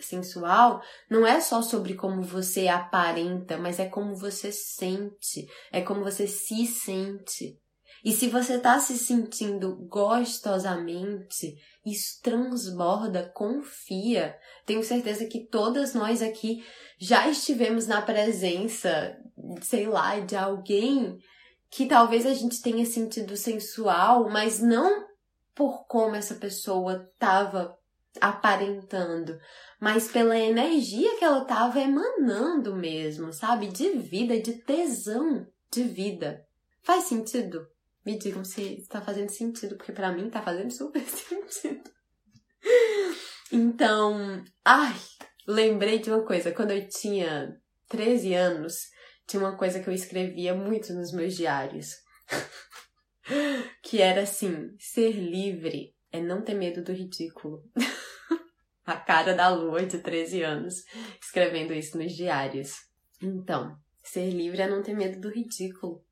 sensual 0.00 0.82
não 1.08 1.24
é 1.24 1.40
só 1.40 1.62
sobre 1.62 1.94
como 1.94 2.20
você 2.20 2.66
aparenta, 2.66 3.56
mas 3.56 3.78
é 3.78 3.86
como 3.86 4.16
você 4.16 4.50
sente, 4.50 5.46
é 5.72 5.80
como 5.80 6.02
você 6.02 6.26
se 6.26 6.66
sente. 6.66 7.56
E 8.04 8.12
se 8.12 8.28
você 8.28 8.56
está 8.56 8.78
se 8.78 8.98
sentindo 8.98 9.76
gostosamente, 9.88 11.56
isso 11.86 12.20
transborda, 12.22 13.32
confia. 13.34 14.36
Tenho 14.66 14.84
certeza 14.84 15.24
que 15.24 15.46
todas 15.46 15.94
nós 15.94 16.20
aqui 16.20 16.62
já 16.98 17.26
estivemos 17.28 17.86
na 17.86 18.02
presença, 18.02 19.16
sei 19.62 19.88
lá, 19.88 20.20
de 20.20 20.36
alguém 20.36 21.16
que 21.70 21.86
talvez 21.86 22.26
a 22.26 22.34
gente 22.34 22.60
tenha 22.60 22.84
sentido 22.84 23.38
sensual, 23.38 24.28
mas 24.28 24.60
não 24.60 25.06
por 25.54 25.86
como 25.86 26.14
essa 26.14 26.34
pessoa 26.34 27.08
estava 27.10 27.74
aparentando, 28.20 29.38
mas 29.80 30.08
pela 30.08 30.38
energia 30.38 31.18
que 31.18 31.24
ela 31.24 31.42
estava 31.42 31.80
emanando 31.80 32.76
mesmo, 32.76 33.32
sabe? 33.32 33.68
De 33.68 33.90
vida, 33.92 34.38
de 34.38 34.52
tesão 34.52 35.46
de 35.72 35.84
vida. 35.84 36.44
Faz 36.82 37.04
sentido? 37.04 37.66
Me 38.04 38.18
digam 38.18 38.44
se 38.44 38.80
está 38.80 39.00
fazendo 39.00 39.30
sentido, 39.30 39.76
porque 39.76 39.92
para 39.92 40.12
mim 40.12 40.26
está 40.26 40.42
fazendo 40.42 40.70
super 40.74 41.02
sentido. 41.02 41.90
Então, 43.52 44.42
ai, 44.64 44.94
lembrei 45.46 45.98
de 45.98 46.10
uma 46.10 46.24
coisa. 46.24 46.52
Quando 46.52 46.72
eu 46.72 46.88
tinha 46.88 47.56
13 47.88 48.34
anos, 48.34 48.74
tinha 49.26 49.40
uma 49.40 49.56
coisa 49.56 49.80
que 49.80 49.88
eu 49.88 49.94
escrevia 49.94 50.54
muito 50.54 50.92
nos 50.92 51.12
meus 51.12 51.34
diários. 51.34 51.88
que 53.82 54.00
era 54.00 54.22
assim: 54.22 54.74
ser 54.78 55.12
livre 55.12 55.94
é 56.12 56.20
não 56.20 56.42
ter 56.42 56.54
medo 56.54 56.82
do 56.82 56.92
ridículo. 56.92 57.62
A 58.86 58.96
cara 58.96 59.32
da 59.32 59.48
lua 59.48 59.86
de 59.86 59.98
13 59.98 60.42
anos 60.42 60.84
escrevendo 61.22 61.72
isso 61.72 61.96
nos 61.96 62.12
diários. 62.12 62.74
Então, 63.20 63.78
ser 64.02 64.28
livre 64.30 64.60
é 64.60 64.68
não 64.68 64.82
ter 64.82 64.94
medo 64.94 65.18
do 65.20 65.30
ridículo. 65.30 66.04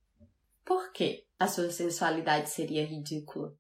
Por 0.65 0.91
quê? 0.93 1.27
A 1.43 1.49
sua 1.49 1.71
sensualidade 1.71 2.51
seria 2.51 2.87
ridícula. 2.87 3.53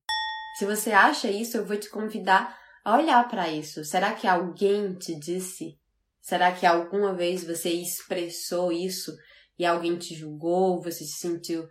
Se 0.59 0.64
você 0.64 0.93
acha 0.93 1.30
isso, 1.30 1.57
eu 1.57 1.66
vou 1.66 1.76
te 1.76 1.89
convidar 1.89 2.57
a 2.85 2.97
olhar 2.97 3.28
para 3.28 3.49
isso. 3.49 3.85
Será 3.85 4.12
que 4.14 4.26
alguém 4.26 4.95
te 4.95 5.14
disse? 5.14 5.78
Será 6.20 6.53
que 6.53 6.64
alguma 6.64 7.14
vez 7.14 7.45
você 7.45 7.70
expressou 7.70 8.70
isso 8.70 9.16
e 9.59 9.66
alguém 9.66 9.97
te 9.97 10.14
julgou, 10.14 10.80
você 10.80 11.05
se 11.05 11.18
sentiu 11.18 11.66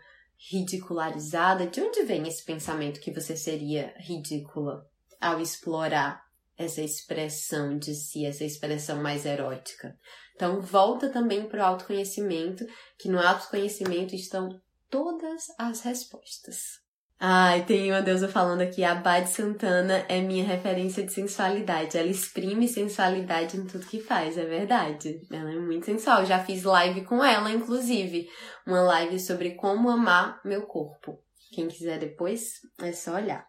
ridicularizada? 0.50 1.68
De 1.68 1.80
onde 1.82 2.04
vem 2.04 2.28
esse 2.28 2.44
pensamento 2.44 3.00
que 3.00 3.12
você 3.12 3.36
seria 3.38 3.94
ridícula 3.98 4.86
ao 5.20 5.40
explorar 5.40 6.22
essa 6.58 6.82
expressão 6.82 7.78
de 7.78 7.96
si, 7.96 8.26
essa 8.26 8.44
expressão 8.44 9.02
mais 9.02 9.26
erótica? 9.26 9.98
Então, 10.36 10.60
volta 10.60 11.10
também 11.10 11.48
para 11.48 11.62
o 11.62 11.66
autoconhecimento, 11.66 12.66
que 12.98 13.08
no 13.08 13.20
autoconhecimento 13.20 14.16
estão 14.16 14.50
todas 14.92 15.46
as 15.58 15.82
respostas. 15.82 16.80
Ai, 17.24 17.64
tem 17.66 17.92
uma 17.92 18.02
deusa 18.02 18.28
falando 18.28 18.62
aqui, 18.62 18.84
a 18.84 18.96
Bad 18.96 19.30
Santana 19.30 20.04
é 20.10 20.20
minha 20.22 20.44
referência 20.44 21.04
de 21.04 21.14
sensualidade. 21.14 21.96
Ela 21.96 22.08
exprime 22.08 22.68
sensualidade 22.68 23.58
em 23.58 23.66
tudo 23.66 23.86
que 23.86 24.02
faz, 24.02 24.40
é 24.40 24.46
verdade. 24.46 25.22
Ela 25.32 25.52
é 25.52 25.60
muito 25.60 25.86
sensual. 25.86 26.26
Já 26.26 26.44
fiz 26.44 26.64
live 26.64 27.06
com 27.06 27.24
ela, 27.24 27.52
inclusive. 27.52 28.28
Uma 28.66 28.82
live 28.82 29.20
sobre 29.20 29.52
como 29.52 29.92
amar 29.92 30.42
meu 30.44 30.64
corpo. 30.64 31.20
Quem 31.54 31.68
quiser 31.68 32.00
depois, 32.00 32.54
é 32.82 32.92
só 32.92 33.14
olhar. 33.14 33.46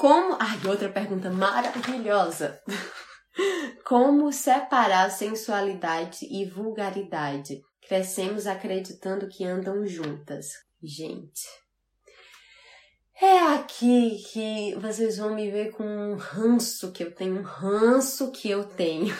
Como. 0.00 0.36
Ai, 0.40 0.58
outra 0.66 0.88
pergunta 0.88 1.30
maravilhosa. 1.30 2.60
Como 3.84 4.32
separar 4.32 5.10
sensualidade 5.10 6.24
e 6.30 6.44
vulgaridade? 6.44 7.60
Crescemos 7.86 8.46
acreditando 8.46 9.28
que 9.28 9.44
andam 9.44 9.86
juntas. 9.86 10.63
Gente, 10.86 11.48
é 13.18 13.38
aqui 13.54 14.22
que 14.30 14.74
vocês 14.74 15.16
vão 15.16 15.34
me 15.34 15.50
ver 15.50 15.70
com 15.70 15.82
um 15.82 16.14
ranço 16.14 16.92
que 16.92 17.02
eu 17.02 17.14
tenho, 17.14 17.40
um 17.40 17.42
ranço 17.42 18.30
que 18.30 18.50
eu 18.50 18.64
tenho. 18.64 19.16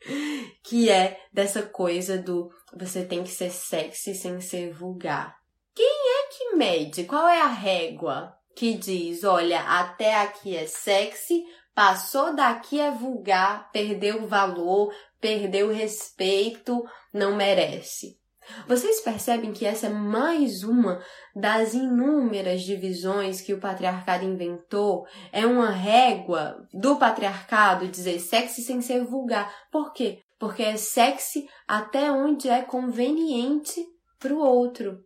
que 0.64 0.90
é 0.90 1.20
dessa 1.32 1.62
coisa 1.62 2.18
do 2.18 2.50
você 2.76 3.04
tem 3.04 3.22
que 3.22 3.30
ser 3.30 3.50
sexy 3.50 4.12
sem 4.12 4.40
ser 4.40 4.72
vulgar. 4.72 5.38
Quem 5.72 5.86
é 5.86 6.28
que 6.32 6.56
mede? 6.56 7.04
Qual 7.04 7.28
é 7.28 7.42
a 7.42 7.46
régua 7.46 8.36
que 8.56 8.74
diz, 8.74 9.22
olha, 9.22 9.60
até 9.60 10.16
aqui 10.16 10.56
é 10.56 10.66
sexy, 10.66 11.44
passou 11.72 12.34
daqui 12.34 12.80
é 12.80 12.90
vulgar, 12.90 13.70
perdeu 13.70 14.26
valor, 14.26 14.92
perdeu 15.20 15.72
respeito, 15.72 16.84
não 17.14 17.36
merece. 17.36 18.18
Vocês 18.66 19.00
percebem 19.00 19.52
que 19.52 19.64
essa 19.64 19.86
é 19.86 19.90
mais 19.90 20.62
uma 20.62 21.02
das 21.34 21.74
inúmeras 21.74 22.62
divisões 22.62 23.40
que 23.40 23.54
o 23.54 23.60
patriarcado 23.60 24.24
inventou? 24.24 25.06
É 25.32 25.46
uma 25.46 25.70
régua 25.70 26.66
do 26.72 26.96
patriarcado 26.96 27.88
dizer 27.88 28.18
sexy 28.20 28.62
sem 28.62 28.80
ser 28.80 29.04
vulgar. 29.04 29.52
Por 29.70 29.92
quê? 29.92 30.20
Porque 30.38 30.62
é 30.62 30.76
sexy 30.76 31.48
até 31.66 32.10
onde 32.12 32.48
é 32.48 32.62
conveniente 32.62 33.84
para 34.18 34.34
o 34.34 34.38
outro. 34.38 34.98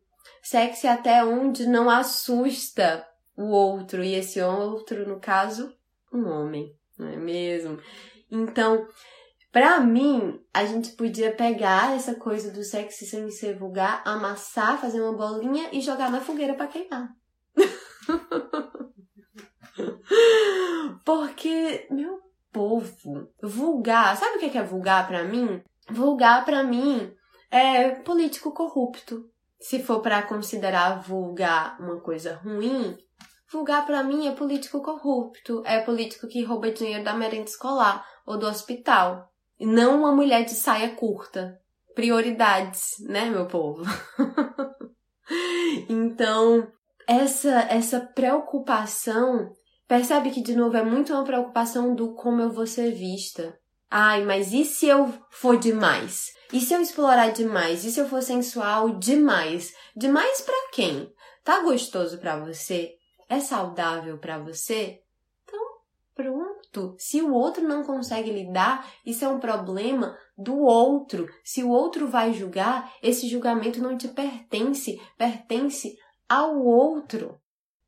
Sexy 0.42 0.86
até 0.86 1.24
onde 1.24 1.66
não 1.66 1.88
assusta 1.88 3.06
o 3.36 3.44
outro. 3.44 4.02
E 4.02 4.14
esse 4.14 4.40
outro, 4.40 5.08
no 5.08 5.20
caso, 5.20 5.72
um 6.12 6.28
homem, 6.28 6.74
não 6.98 7.08
é 7.08 7.16
mesmo? 7.16 7.78
Então, 8.30 8.86
Pra 9.52 9.78
mim, 9.80 10.40
a 10.54 10.64
gente 10.64 10.92
podia 10.92 11.36
pegar 11.36 11.94
essa 11.94 12.14
coisa 12.14 12.50
do 12.50 12.64
sexo 12.64 13.04
sem 13.04 13.30
ser 13.30 13.58
vulgar, 13.58 14.00
amassar, 14.02 14.80
fazer 14.80 15.02
uma 15.02 15.12
bolinha 15.12 15.68
e 15.70 15.82
jogar 15.82 16.10
na 16.10 16.22
fogueira 16.22 16.54
para 16.54 16.68
queimar. 16.68 17.14
Porque, 21.04 21.86
meu 21.90 22.18
povo, 22.50 23.28
vulgar, 23.42 24.16
sabe 24.16 24.38
o 24.38 24.50
que 24.50 24.56
é 24.56 24.62
vulgar 24.62 25.06
para 25.06 25.22
mim? 25.22 25.62
Vulgar 25.90 26.46
para 26.46 26.62
mim 26.62 27.14
é 27.50 27.90
político 27.90 28.52
corrupto. 28.52 29.30
Se 29.60 29.82
for 29.82 30.00
para 30.00 30.22
considerar 30.22 31.02
vulgar 31.02 31.78
uma 31.78 32.00
coisa 32.00 32.36
ruim, 32.36 32.96
vulgar 33.52 33.84
para 33.84 34.02
mim 34.02 34.26
é 34.26 34.32
político 34.32 34.80
corrupto, 34.80 35.62
é 35.66 35.80
político 35.80 36.26
que 36.26 36.42
rouba 36.42 36.70
dinheiro 36.70 37.04
da 37.04 37.12
merenda 37.12 37.50
escolar 37.50 38.02
ou 38.24 38.38
do 38.38 38.46
hospital 38.46 39.30
não 39.66 39.98
uma 39.98 40.12
mulher 40.12 40.44
de 40.44 40.52
saia 40.52 40.94
curta. 40.94 41.58
Prioridades, 41.94 42.94
né, 43.00 43.28
meu 43.28 43.46
povo? 43.46 43.82
então, 45.88 46.66
essa 47.06 47.50
essa 47.68 48.00
preocupação, 48.00 49.50
percebe 49.86 50.30
que 50.30 50.42
de 50.42 50.56
novo 50.56 50.76
é 50.76 50.82
muito 50.82 51.12
uma 51.12 51.24
preocupação 51.24 51.94
do 51.94 52.14
como 52.14 52.40
eu 52.40 52.50
vou 52.50 52.66
ser 52.66 52.92
vista. 52.92 53.58
Ai, 53.90 54.24
mas 54.24 54.54
e 54.54 54.64
se 54.64 54.86
eu 54.86 55.12
for 55.30 55.58
demais? 55.58 56.32
E 56.50 56.60
se 56.60 56.72
eu 56.72 56.80
explorar 56.80 57.28
demais? 57.28 57.84
E 57.84 57.92
se 57.92 58.00
eu 58.00 58.08
for 58.08 58.22
sensual 58.22 58.98
demais? 58.98 59.70
Demais 59.94 60.40
para 60.40 60.70
quem? 60.72 61.12
Tá 61.44 61.60
gostoso 61.60 62.18
para 62.18 62.38
você? 62.38 62.92
É 63.28 63.38
saudável 63.38 64.16
para 64.16 64.38
você? 64.38 65.01
Pronto 66.72 66.96
se 66.98 67.20
o 67.20 67.32
outro 67.32 67.62
não 67.62 67.84
consegue 67.84 68.30
lidar, 68.30 68.90
isso 69.04 69.24
é 69.24 69.28
um 69.28 69.38
problema 69.38 70.16
do 70.36 70.58
outro. 70.58 71.28
Se 71.44 71.62
o 71.62 71.68
outro 71.68 72.08
vai 72.08 72.32
julgar, 72.32 72.92
esse 73.02 73.28
julgamento 73.28 73.80
não 73.80 73.96
te 73.96 74.08
pertence, 74.08 74.98
pertence 75.18 75.94
ao 76.28 76.58
outro. 76.64 77.38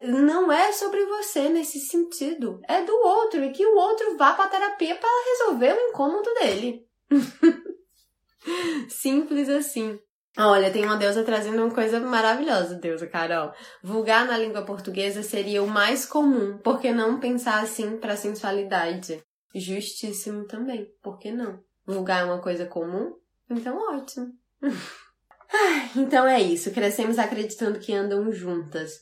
Não 0.03 0.53
é 0.53 0.71
sobre 0.73 1.05
você 1.07 1.49
nesse 1.49 1.81
sentido, 1.81 2.61
é 2.69 2.83
do 2.83 2.95
outro 2.95 3.43
e 3.43 3.53
que 3.53 3.65
o 3.65 3.75
outro 3.75 4.19
vá 4.19 4.35
para 4.35 4.51
terapia 4.51 4.97
para 4.97 5.25
resolver 5.31 5.73
o 5.73 5.89
incômodo 5.89 6.31
dele. 6.35 6.87
Simples 8.91 9.49
assim. 9.49 9.99
Olha, 10.37 10.71
tem 10.71 10.85
uma 10.85 10.97
deusa 10.97 11.23
trazendo 11.23 11.63
uma 11.63 11.73
coisa 11.73 12.01
maravilhosa, 12.01 12.75
deusa 12.75 13.07
Carol. 13.07 13.53
Vulgar 13.83 14.27
na 14.27 14.37
língua 14.37 14.65
portuguesa 14.65 15.23
seria 15.23 15.63
o 15.63 15.69
mais 15.69 16.05
comum, 16.05 16.59
por 16.59 16.81
que 16.81 16.93
não 16.93 17.21
pensar 17.21 17.63
assim 17.63 17.99
para 17.99 18.17
sensualidade? 18.17 19.23
Justíssimo 19.55 20.45
também, 20.47 20.89
por 21.01 21.19
que 21.19 21.31
não? 21.31 21.63
Vulgar 21.87 22.23
é 22.23 22.25
uma 22.25 22.41
coisa 22.41 22.67
comum? 22.67 23.15
Então 23.49 23.79
ótimo. 23.95 24.33
então 25.95 26.27
é 26.27 26.43
isso, 26.43 26.73
crescemos 26.73 27.19
acreditando 27.19 27.79
que 27.79 27.95
andam 27.95 28.33
juntas. 28.33 29.01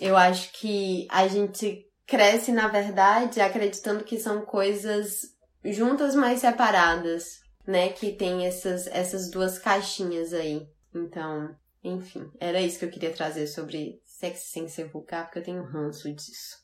Eu 0.00 0.16
acho 0.16 0.52
que 0.52 1.06
a 1.10 1.28
gente 1.28 1.86
cresce, 2.06 2.50
na 2.50 2.66
verdade, 2.66 3.40
acreditando 3.40 4.02
que 4.02 4.18
são 4.18 4.42
coisas 4.42 5.20
juntas, 5.64 6.14
mas 6.14 6.40
separadas, 6.40 7.38
né? 7.66 7.90
Que 7.90 8.12
tem 8.12 8.46
essas, 8.46 8.86
essas 8.88 9.30
duas 9.30 9.58
caixinhas 9.58 10.32
aí. 10.32 10.66
Então, 10.94 11.54
enfim, 11.82 12.30
era 12.38 12.60
isso 12.60 12.78
que 12.78 12.84
eu 12.84 12.90
queria 12.90 13.12
trazer 13.12 13.46
sobre 13.46 14.00
sexo 14.04 14.50
sem 14.50 14.68
ser 14.68 14.88
vulgar, 14.88 15.24
porque 15.24 15.38
eu 15.38 15.44
tenho 15.44 15.64
ranço 15.64 16.12
disso. 16.14 16.62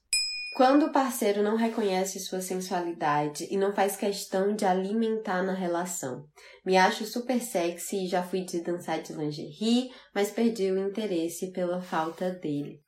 Quando 0.57 0.87
o 0.87 0.93
parceiro 0.93 1.43
não 1.43 1.57
reconhece 1.57 2.19
sua 2.19 2.41
sensualidade 2.41 3.47
e 3.51 3.57
não 3.57 3.73
faz 3.73 3.97
questão 3.97 4.57
de 4.57 4.65
alimentar 4.65 5.43
na 5.43 5.53
relação. 5.53 6.25
Me 6.65 6.77
acho 6.77 7.05
super 7.05 7.41
sexy 7.41 8.05
e 8.05 8.09
já 8.09 8.23
fui 8.23 8.45
de 8.45 8.61
dançar 8.61 9.01
de 9.01 9.13
lingerie, 9.13 9.91
mas 10.15 10.31
perdi 10.31 10.71
o 10.71 10.89
interesse 10.89 11.53
pela 11.53 11.81
falta 11.81 12.31
dele. 12.31 12.81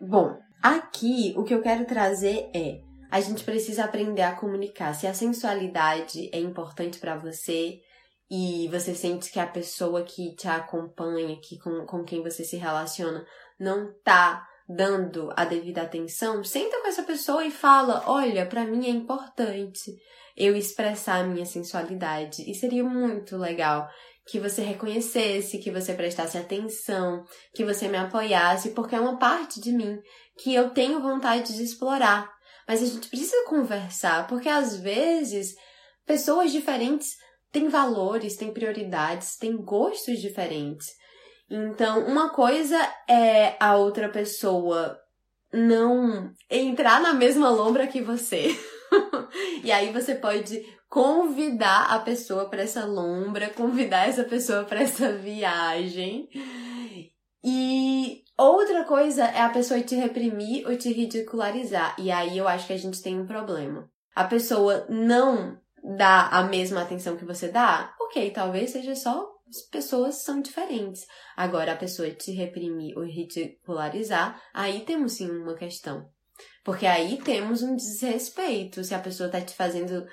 Bom, 0.00 0.38
aqui 0.62 1.34
o 1.36 1.44
que 1.44 1.52
eu 1.52 1.60
quero 1.60 1.84
trazer 1.84 2.50
é 2.54 2.78
a 3.10 3.20
gente 3.20 3.44
precisa 3.44 3.84
aprender 3.84 4.22
a 4.22 4.34
comunicar. 4.34 4.94
Se 4.94 5.06
a 5.06 5.14
sensualidade 5.14 6.30
é 6.32 6.38
importante 6.38 6.98
para 6.98 7.18
você 7.18 7.78
e 8.30 8.68
você 8.68 8.94
sente 8.94 9.30
que 9.30 9.40
a 9.40 9.46
pessoa 9.46 10.02
que 10.02 10.34
te 10.34 10.46
acompanha, 10.48 11.40
que 11.40 11.58
com, 11.58 11.86
com 11.86 12.04
quem 12.04 12.22
você 12.22 12.44
se 12.44 12.56
relaciona, 12.56 13.24
não 13.58 13.92
tá 14.04 14.46
dando 14.68 15.32
a 15.34 15.46
devida 15.46 15.82
atenção, 15.82 16.44
senta 16.44 16.80
com 16.82 16.88
essa 16.88 17.02
pessoa 17.02 17.44
e 17.44 17.50
fala: 17.50 18.04
"Olha, 18.06 18.44
para 18.44 18.64
mim 18.64 18.86
é 18.86 18.90
importante 18.90 19.96
eu 20.36 20.54
expressar 20.54 21.20
a 21.20 21.26
minha 21.26 21.46
sensualidade". 21.46 22.48
E 22.50 22.54
seria 22.54 22.84
muito 22.84 23.36
legal 23.38 23.88
que 24.26 24.38
você 24.38 24.60
reconhecesse, 24.60 25.58
que 25.58 25.70
você 25.70 25.94
prestasse 25.94 26.36
atenção, 26.36 27.24
que 27.54 27.64
você 27.64 27.88
me 27.88 27.96
apoiasse, 27.96 28.70
porque 28.70 28.94
é 28.94 29.00
uma 29.00 29.18
parte 29.18 29.58
de 29.58 29.72
mim 29.72 29.98
que 30.38 30.54
eu 30.54 30.70
tenho 30.70 31.00
vontade 31.00 31.56
de 31.56 31.62
explorar. 31.62 32.30
Mas 32.66 32.82
a 32.82 32.86
gente 32.86 33.08
precisa 33.08 33.46
conversar, 33.46 34.26
porque 34.26 34.50
às 34.50 34.76
vezes 34.76 35.54
pessoas 36.04 36.52
diferentes 36.52 37.16
têm 37.50 37.68
valores, 37.68 38.36
têm 38.36 38.52
prioridades, 38.52 39.36
têm 39.36 39.56
gostos 39.56 40.20
diferentes. 40.20 40.86
Então, 41.50 42.06
uma 42.06 42.30
coisa 42.30 42.78
é 43.08 43.56
a 43.58 43.76
outra 43.76 44.08
pessoa 44.08 44.98
não 45.52 46.30
entrar 46.50 47.00
na 47.00 47.14
mesma 47.14 47.48
lombra 47.50 47.86
que 47.86 48.02
você. 48.02 48.48
e 49.64 49.72
aí 49.72 49.92
você 49.92 50.14
pode 50.14 50.62
convidar 50.88 51.86
a 51.90 51.98
pessoa 51.98 52.48
para 52.48 52.62
essa 52.62 52.84
lombra, 52.84 53.50
convidar 53.50 54.08
essa 54.08 54.24
pessoa 54.24 54.64
para 54.64 54.82
essa 54.82 55.12
viagem. 55.12 56.28
E 57.42 58.24
outra 58.36 58.84
coisa 58.84 59.24
é 59.24 59.40
a 59.40 59.48
pessoa 59.48 59.80
te 59.80 59.94
reprimir 59.94 60.66
ou 60.66 60.76
te 60.76 60.92
ridicularizar. 60.92 61.96
E 61.98 62.10
aí 62.10 62.36
eu 62.36 62.46
acho 62.46 62.66
que 62.66 62.72
a 62.72 62.78
gente 62.78 63.02
tem 63.02 63.18
um 63.18 63.26
problema. 63.26 63.88
A 64.14 64.24
pessoa 64.24 64.84
não 64.88 65.58
dá 65.82 66.28
a 66.28 66.42
mesma 66.44 66.82
atenção 66.82 67.16
que 67.16 67.24
você 67.24 67.48
dá, 67.48 67.94
ok, 68.00 68.30
talvez 68.30 68.70
seja 68.70 68.94
só 68.94 69.38
as 69.48 69.62
pessoas 69.62 70.16
são 70.16 70.40
diferentes. 70.42 71.06
Agora, 71.36 71.72
a 71.72 71.76
pessoa 71.76 72.10
te 72.10 72.32
reprimir 72.32 72.96
ou 72.96 73.04
ridicularizar, 73.04 74.40
aí 74.52 74.84
temos 74.84 75.14
sim 75.14 75.30
uma 75.30 75.54
questão. 75.54 76.10
Porque 76.62 76.86
aí 76.86 77.18
temos 77.22 77.62
um 77.62 77.74
desrespeito. 77.74 78.84
Se 78.84 78.94
a 78.94 78.98
pessoa 78.98 79.30
tá 79.30 79.40
te 79.40 79.54
fazendo. 79.54 80.06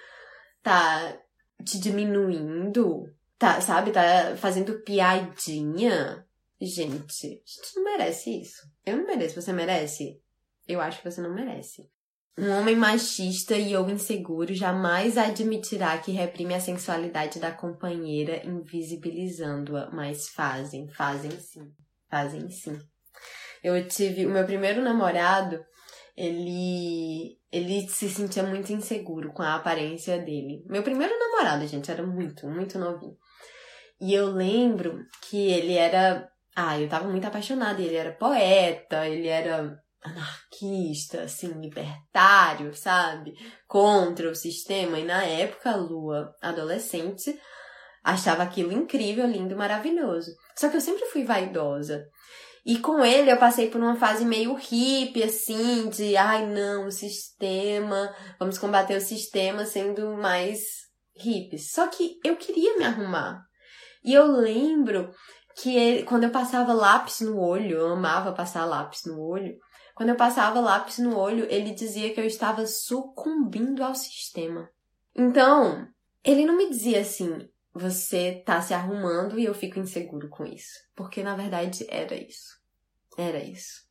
tá 0.64 1.20
te 1.64 1.80
diminuindo, 1.80 3.14
tá, 3.38 3.62
sabe, 3.62 3.92
tá 3.92 4.36
fazendo 4.38 4.82
piadinha. 4.84 6.26
Gente, 6.62 7.28
a 7.28 7.50
gente 7.50 7.76
não 7.76 7.84
merece 7.84 8.42
isso. 8.42 8.62
Eu 8.86 8.98
não 8.98 9.06
mereço. 9.06 9.42
Você 9.42 9.52
merece? 9.52 10.22
Eu 10.68 10.82
acho 10.82 11.02
que 11.02 11.12
você 11.12 11.22
não 11.22 11.34
merece. 11.34 11.90
Um 12.38 12.52
homem 12.52 12.76
machista 12.76 13.56
e 13.56 13.78
ou 13.78 13.90
inseguro 13.90 14.54
jamais 14.54 15.18
admitirá 15.18 15.98
que 15.98 16.12
reprime 16.12 16.54
a 16.54 16.60
sensualidade 16.60 17.40
da 17.40 17.52
companheira, 17.52 18.46
invisibilizando-a, 18.46 19.90
mas 19.92 20.28
fazem, 20.28 20.90
fazem 20.90 21.32
sim, 21.32 21.72
fazem 22.10 22.50
sim. 22.50 22.78
Eu 23.64 23.88
tive 23.88 24.26
o 24.26 24.30
meu 24.30 24.46
primeiro 24.46 24.82
namorado, 24.82 25.64
ele 26.16 27.38
ele 27.50 27.88
se 27.88 28.10
sentia 28.10 28.44
muito 28.44 28.74
inseguro 28.74 29.32
com 29.32 29.42
a 29.42 29.56
aparência 29.56 30.20
dele. 30.20 30.62
Meu 30.68 30.84
primeiro 30.84 31.18
namorado, 31.18 31.66
gente, 31.66 31.90
era 31.90 32.06
muito, 32.06 32.46
muito 32.50 32.78
novinho. 32.78 33.16
E 34.00 34.14
eu 34.14 34.28
lembro 34.28 35.06
que 35.22 35.38
ele 35.38 35.76
era, 35.76 36.30
ah, 36.54 36.78
eu 36.78 36.90
tava 36.90 37.08
muito 37.08 37.26
apaixonada, 37.26 37.82
ele 37.82 37.96
era 37.96 38.12
poeta, 38.12 39.08
ele 39.08 39.28
era 39.30 39.80
anarquista, 40.06 41.24
assim, 41.24 41.48
libertário, 41.60 42.74
sabe? 42.76 43.34
Contra 43.68 44.30
o 44.30 44.36
sistema. 44.36 45.00
E 45.00 45.04
na 45.04 45.24
época, 45.24 45.72
a 45.72 45.76
Lua, 45.76 46.34
adolescente, 46.42 47.38
achava 48.04 48.44
aquilo 48.44 48.72
incrível, 48.72 49.26
lindo, 49.26 49.56
maravilhoso. 49.56 50.32
Só 50.56 50.70
que 50.70 50.78
eu 50.78 50.82
sempre 50.82 51.06
fui 51.08 51.24
vaidosa. 51.24 52.06
E 52.66 52.80
com 52.80 53.06
ele 53.06 53.32
eu 53.32 53.38
passei 53.38 53.70
por 53.70 53.80
uma 53.80 53.96
fase 53.96 54.26
meio 54.26 54.56
hippie, 54.56 55.24
assim, 55.24 55.88
de 55.90 56.18
ai 56.18 56.48
não, 56.48 56.88
o 56.88 56.92
sistema, 56.92 58.12
vamos 58.40 58.58
combater 58.58 58.98
o 58.98 59.02
sistema 59.02 59.66
sendo 59.66 60.18
mais 60.18 60.60
hippies. 61.16 61.72
Só 61.72 61.88
que 61.88 62.20
eu 62.24 62.36
queria 62.36 62.78
me 62.78 62.86
arrumar. 62.86 63.44
E 64.04 64.14
eu 64.14 64.26
lembro 64.26 65.12
que 65.56 65.76
ele, 65.76 66.04
quando 66.04 66.26
eu 66.26 66.32
passava 66.32 66.74
lápis 66.74 67.22
no 67.22 67.40
olho, 67.40 67.78
eu 67.78 67.88
amava 67.94 68.34
passar 68.34 68.66
lápis 68.66 69.06
no 69.06 69.20
olho, 69.22 69.56
quando 69.96 70.10
eu 70.10 70.16
passava 70.18 70.60
lápis 70.60 71.00
no 71.00 71.18
olho, 71.18 71.48
ele 71.50 71.74
dizia 71.74 72.14
que 72.14 72.20
eu 72.20 72.26
estava 72.26 72.68
sucumbindo 72.68 73.82
ao 73.82 73.96
sistema. 73.96 74.70
Então, 75.16 75.88
ele 76.22 76.46
não 76.46 76.58
me 76.58 76.70
dizia 76.70 77.00
assim, 77.00 77.50
você 77.74 78.44
tá 78.46 78.62
se 78.62 78.74
arrumando 78.74 79.40
e 79.40 79.46
eu 79.46 79.54
fico 79.54 79.80
inseguro 79.80 80.28
com 80.28 80.46
isso. 80.46 80.80
Porque 80.94 81.24
na 81.24 81.34
verdade 81.36 81.86
era 81.90 82.14
isso. 82.14 82.60
Era 83.18 83.42
isso. 83.42 83.86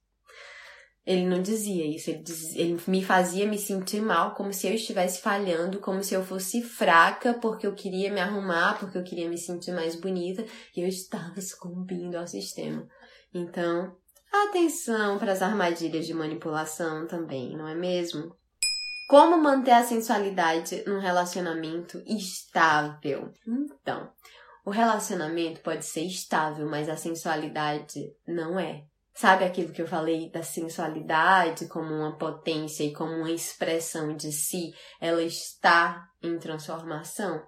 Ele 1.06 1.26
não 1.26 1.42
dizia 1.42 1.86
isso, 1.86 2.10
ele, 2.10 2.24
ele 2.54 2.80
me 2.86 3.04
fazia 3.04 3.46
me 3.46 3.58
sentir 3.58 4.00
mal, 4.00 4.34
como 4.34 4.54
se 4.54 4.66
eu 4.66 4.72
estivesse 4.72 5.20
falhando, 5.20 5.78
como 5.78 6.02
se 6.02 6.14
eu 6.14 6.24
fosse 6.24 6.62
fraca 6.62 7.34
porque 7.34 7.66
eu 7.66 7.74
queria 7.74 8.10
me 8.10 8.20
arrumar, 8.20 8.78
porque 8.78 8.96
eu 8.96 9.04
queria 9.04 9.28
me 9.28 9.36
sentir 9.36 9.72
mais 9.72 9.94
bonita 9.94 10.46
e 10.74 10.80
eu 10.80 10.88
estava 10.88 11.38
sucumbindo 11.42 12.16
ao 12.16 12.26
sistema. 12.26 12.88
Então, 13.34 13.94
Atenção 14.42 15.16
para 15.16 15.30
as 15.30 15.42
armadilhas 15.42 16.06
de 16.06 16.12
manipulação 16.12 17.06
também, 17.06 17.56
não 17.56 17.68
é 17.68 17.74
mesmo? 17.74 18.34
Como 19.08 19.38
manter 19.38 19.70
a 19.70 19.84
sensualidade 19.84 20.82
num 20.88 20.98
relacionamento 20.98 22.02
estável? 22.04 23.32
Então, 23.46 24.10
o 24.64 24.70
relacionamento 24.70 25.60
pode 25.60 25.84
ser 25.84 26.02
estável, 26.02 26.68
mas 26.68 26.88
a 26.88 26.96
sensualidade 26.96 28.12
não 28.26 28.58
é. 28.58 28.84
Sabe 29.14 29.44
aquilo 29.44 29.72
que 29.72 29.80
eu 29.80 29.86
falei 29.86 30.28
da 30.28 30.42
sensualidade 30.42 31.68
como 31.68 31.94
uma 31.94 32.18
potência 32.18 32.82
e 32.82 32.92
como 32.92 33.12
uma 33.12 33.30
expressão 33.30 34.16
de 34.16 34.32
si? 34.32 34.74
Ela 35.00 35.22
está 35.22 36.08
em 36.20 36.36
transformação. 36.38 37.40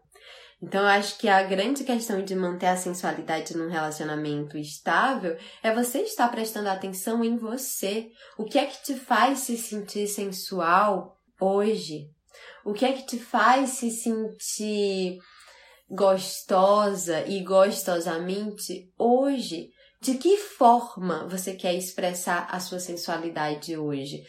Então, 0.63 0.81
eu 0.81 0.89
acho 0.89 1.19
que 1.19 1.29
a 1.29 1.43
grande 1.43 1.85
questão 1.85 2.25
de 2.25 2.35
manter 2.35 2.67
a 2.67 2.77
sensualidade 2.77 3.57
num 3.57 3.69
relacionamento 3.69 4.57
estável 4.57 5.37
é 5.63 5.75
você 5.75 6.01
estar 6.01 6.29
prestando 6.29 6.71
atenção 6.71 7.23
em 7.23 7.37
você. 7.37 8.11
O 8.39 8.45
que 8.45 8.59
é 8.59 8.65
que 8.65 8.83
te 8.83 8.95
faz 8.95 9.41
se 9.41 9.59
sentir 9.59 10.09
sensual 10.09 11.19
hoje? 11.39 12.11
O 12.65 12.73
que 12.73 12.87
é 12.87 12.93
que 12.93 13.07
te 13.07 13.19
faz 13.19 13.71
se 13.71 13.91
sentir 13.91 15.19
gostosa 15.91 17.27
e 17.27 17.43
gostosamente 17.45 18.91
hoje? 18.99 19.71
De 20.01 20.15
que 20.15 20.37
forma 20.37 21.27
você 21.29 21.55
quer 21.55 21.75
expressar 21.75 22.49
a 22.51 22.61
sua 22.61 22.79
sensualidade 22.79 23.77
hoje? 23.77 24.23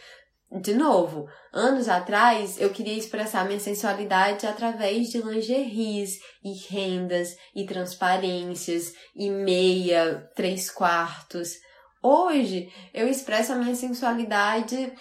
De 0.50 0.74
novo, 0.74 1.28
anos 1.52 1.90
atrás 1.90 2.60
eu 2.60 2.70
queria 2.70 2.98
expressar 2.98 3.46
minha 3.46 3.60
sensualidade 3.60 4.48
através 4.48 5.10
de 5.10 5.22
lingeries 5.22 6.20
e 6.44 6.54
rendas 6.70 7.36
e 7.54 7.66
transparências 7.66 8.94
e 9.14 9.30
meia, 9.30 10.30
três 10.36 10.72
quartos. 10.72 11.56
Hoje 12.02 12.72
eu 12.94 13.10
expresso 13.10 13.52
a 13.52 13.56
minha 13.56 13.76
sensualidade 13.76 14.94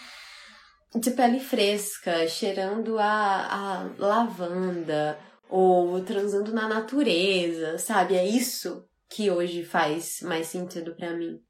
de 0.94 1.10
pele 1.12 1.38
fresca, 1.38 2.26
cheirando 2.26 2.98
a, 2.98 3.04
a 3.06 3.90
lavanda 3.98 5.16
ou 5.48 6.02
transando 6.02 6.52
na 6.52 6.68
natureza, 6.68 7.78
sabe? 7.78 8.16
É 8.16 8.26
isso 8.26 8.84
que 9.08 9.30
hoje 9.30 9.64
faz 9.64 10.18
mais 10.22 10.48
sentido 10.48 10.96
para 10.96 11.16
mim. 11.16 11.40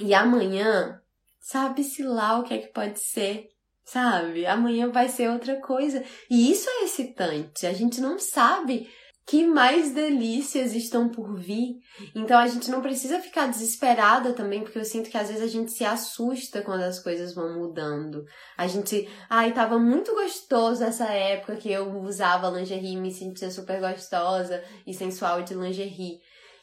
E 0.00 0.12
amanhã 0.12 1.00
Sabe-se 1.44 2.02
lá 2.02 2.38
o 2.38 2.42
que 2.42 2.54
é 2.54 2.58
que 2.58 2.72
pode 2.72 2.98
ser, 2.98 3.48
sabe? 3.84 4.46
Amanhã 4.46 4.90
vai 4.90 5.10
ser 5.10 5.28
outra 5.28 5.60
coisa. 5.60 6.02
E 6.30 6.50
isso 6.50 6.66
é 6.70 6.84
excitante. 6.84 7.66
A 7.66 7.72
gente 7.74 8.00
não 8.00 8.18
sabe 8.18 8.88
que 9.26 9.46
mais 9.46 9.92
delícias 9.92 10.74
estão 10.74 11.06
por 11.10 11.36
vir. 11.36 11.74
Então 12.14 12.38
a 12.38 12.46
gente 12.46 12.70
não 12.70 12.80
precisa 12.80 13.20
ficar 13.20 13.46
desesperada 13.46 14.32
também, 14.32 14.62
porque 14.62 14.78
eu 14.78 14.86
sinto 14.86 15.10
que 15.10 15.18
às 15.18 15.28
vezes 15.28 15.42
a 15.42 15.46
gente 15.46 15.70
se 15.70 15.84
assusta 15.84 16.62
quando 16.62 16.80
as 16.80 16.98
coisas 16.98 17.34
vão 17.34 17.58
mudando. 17.58 18.24
A 18.56 18.66
gente, 18.66 19.06
ai, 19.28 19.52
tava 19.52 19.78
muito 19.78 20.14
gostoso 20.14 20.82
essa 20.82 21.12
época 21.12 21.56
que 21.56 21.70
eu 21.70 21.92
usava 22.00 22.48
lingerie 22.48 22.96
me 22.96 23.12
sentia 23.12 23.50
super 23.50 23.80
gostosa 23.80 24.64
e 24.86 24.94
sensual 24.94 25.42
de 25.42 25.52
lingerie. 25.52 26.20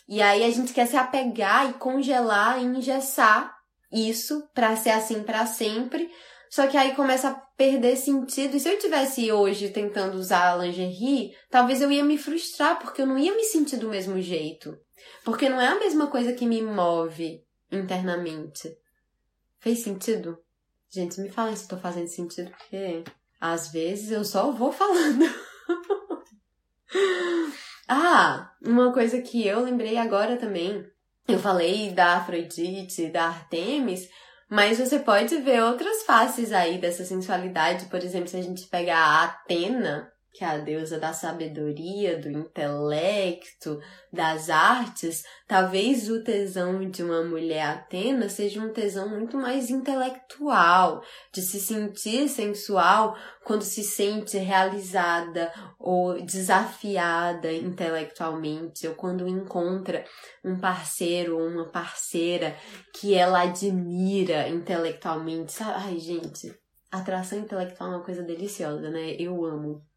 E 0.09 0.23
aí 0.23 0.43
a 0.43 0.49
gente 0.49 0.73
quer 0.73 0.87
se 0.87 0.97
apegar 0.97 1.69
e 1.69 1.73
congelar 1.73 2.59
e 2.59 2.65
engessar 2.65 3.60
isso 3.91 4.47
para 4.53 4.75
ser 4.75 4.91
assim 4.91 5.23
para 5.23 5.45
sempre. 5.45 6.09
Só 6.49 6.67
que 6.67 6.75
aí 6.75 6.93
começa 6.95 7.29
a 7.29 7.33
perder 7.33 7.95
sentido. 7.95 8.57
E 8.57 8.59
se 8.59 8.69
eu 8.69 8.77
tivesse 8.77 9.31
hoje 9.31 9.69
tentando 9.69 10.17
usar 10.17 10.51
a 10.51 10.57
lingerie, 10.57 11.33
talvez 11.49 11.81
eu 11.81 11.91
ia 11.91 12.03
me 12.03 12.17
frustrar, 12.17 12.77
porque 12.79 13.01
eu 13.01 13.07
não 13.07 13.17
ia 13.17 13.33
me 13.33 13.43
sentir 13.43 13.77
do 13.77 13.89
mesmo 13.89 14.21
jeito. 14.21 14.77
Porque 15.23 15.47
não 15.47 15.61
é 15.61 15.67
a 15.67 15.79
mesma 15.79 16.07
coisa 16.07 16.33
que 16.33 16.45
me 16.45 16.61
move 16.61 17.41
internamente. 17.71 18.77
Fez 19.59 19.79
sentido? 19.79 20.37
Gente, 20.89 21.21
me 21.21 21.29
falem 21.29 21.55
se 21.55 21.67
tô 21.67 21.77
fazendo 21.77 22.07
sentido, 22.07 22.51
porque 22.51 23.05
às 23.39 23.71
vezes 23.71 24.11
eu 24.11 24.25
só 24.25 24.51
vou 24.51 24.73
falando. 24.73 25.23
ah, 27.87 28.51
uma 28.61 28.91
coisa 28.91 29.21
que 29.21 29.47
eu 29.47 29.61
lembrei 29.61 29.97
agora 29.97 30.35
também. 30.35 30.85
Eu 31.27 31.39
falei 31.39 31.91
da 31.91 32.17
Afrodite, 32.17 33.07
da 33.07 33.25
Artemis, 33.25 34.09
mas 34.49 34.79
você 34.79 34.99
pode 34.99 35.37
ver 35.37 35.63
outras 35.63 36.03
faces 36.03 36.51
aí 36.51 36.77
dessa 36.77 37.05
sensualidade. 37.05 37.85
Por 37.85 37.99
exemplo, 37.99 38.27
se 38.27 38.37
a 38.37 38.41
gente 38.41 38.67
pegar 38.67 38.97
a 38.97 39.23
Atena, 39.23 40.10
que 40.33 40.43
é 40.43 40.47
a 40.47 40.57
deusa 40.57 40.97
da 40.97 41.11
sabedoria, 41.11 42.17
do 42.17 42.29
intelecto, 42.29 43.79
das 44.11 44.49
artes, 44.49 45.23
talvez 45.47 46.09
o 46.09 46.23
tesão 46.23 46.89
de 46.89 47.03
uma 47.03 47.23
mulher 47.23 47.63
Atena 47.63 48.29
seja 48.29 48.61
um 48.61 48.71
tesão 48.71 49.09
muito 49.09 49.37
mais 49.37 49.69
intelectual, 49.69 51.03
de 51.33 51.41
se 51.41 51.59
sentir 51.59 52.29
sensual 52.29 53.17
quando 53.43 53.63
se 53.63 53.83
sente 53.83 54.37
realizada 54.37 55.51
ou 55.77 56.21
desafiada 56.21 57.51
intelectualmente, 57.51 58.87
ou 58.87 58.95
quando 58.95 59.27
encontra 59.27 60.05
um 60.43 60.57
parceiro 60.57 61.37
ou 61.37 61.45
uma 61.45 61.69
parceira 61.69 62.55
que 62.93 63.13
ela 63.13 63.41
admira 63.41 64.47
intelectualmente. 64.47 65.61
Ai, 65.61 65.99
gente, 65.99 66.53
atração 66.89 67.39
intelectual 67.39 67.91
é 67.91 67.95
uma 67.95 68.03
coisa 68.03 68.23
deliciosa, 68.23 68.89
né? 68.89 69.15
Eu 69.19 69.43
amo. 69.45 69.90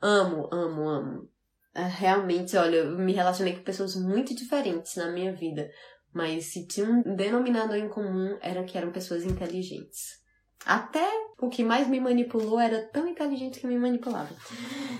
Amo, 0.00 0.48
amo, 0.52 0.88
amo. 0.88 1.28
É, 1.74 1.82
realmente, 1.82 2.56
olha, 2.56 2.76
eu 2.76 2.98
me 2.98 3.12
relacionei 3.12 3.54
com 3.54 3.62
pessoas 3.62 3.94
muito 3.94 4.34
diferentes 4.34 4.96
na 4.96 5.10
minha 5.10 5.34
vida, 5.34 5.68
mas 6.12 6.52
se 6.52 6.66
tinha 6.66 6.86
um 6.86 7.14
denominador 7.14 7.76
em 7.76 7.88
comum 7.88 8.38
era 8.40 8.64
que 8.64 8.78
eram 8.78 8.90
pessoas 8.90 9.24
inteligentes. 9.24 10.24
Até 10.64 11.06
o 11.38 11.48
que 11.48 11.62
mais 11.62 11.86
me 11.86 12.00
manipulou 12.00 12.58
era 12.58 12.82
tão 12.88 13.06
inteligente 13.06 13.60
que 13.60 13.66
me 13.66 13.78
manipulava. 13.78 14.34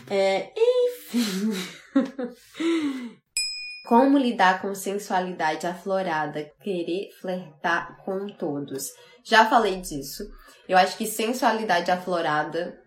É, 0.09 0.53
enfim. 0.57 1.53
Como 3.89 4.19
lidar 4.19 4.61
com 4.61 4.75
sensualidade 4.75 5.67
aflorada? 5.67 6.45
Querer 6.61 7.11
flertar 7.21 7.97
com 8.05 8.27
todos. 8.27 8.91
Já 9.25 9.49
falei 9.49 9.81
disso. 9.81 10.25
Eu 10.69 10.77
acho 10.77 10.97
que 10.99 11.07
sensualidade 11.07 11.91
aflorada 11.91 12.79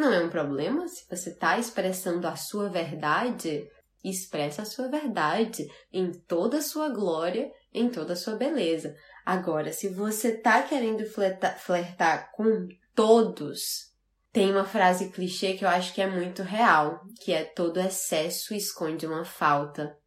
não 0.00 0.12
é 0.12 0.20
um 0.20 0.30
problema 0.30 0.86
se 0.88 1.04
você 1.08 1.30
está 1.30 1.58
expressando 1.58 2.26
a 2.26 2.36
sua 2.36 2.68
verdade. 2.68 3.68
Expressa 4.02 4.62
a 4.62 4.64
sua 4.64 4.88
verdade 4.88 5.66
em 5.92 6.12
toda 6.12 6.58
a 6.58 6.62
sua 6.62 6.88
glória, 6.88 7.50
em 7.74 7.88
toda 7.88 8.12
a 8.12 8.16
sua 8.16 8.36
beleza. 8.36 8.94
Agora, 9.26 9.72
se 9.72 9.88
você 9.88 10.28
está 10.28 10.62
querendo 10.62 11.04
flertar, 11.04 11.58
flertar 11.58 12.30
com 12.32 12.68
todos, 12.94 13.92
tem 14.32 14.50
uma 14.50 14.64
frase 14.64 15.10
clichê 15.10 15.54
que 15.54 15.64
eu 15.64 15.68
acho 15.68 15.92
que 15.92 16.00
é 16.00 16.06
muito 16.06 16.42
real, 16.42 17.00
que 17.20 17.32
é 17.32 17.44
todo 17.44 17.80
excesso 17.80 18.54
esconde 18.54 19.06
uma 19.06 19.24
falta. 19.24 19.98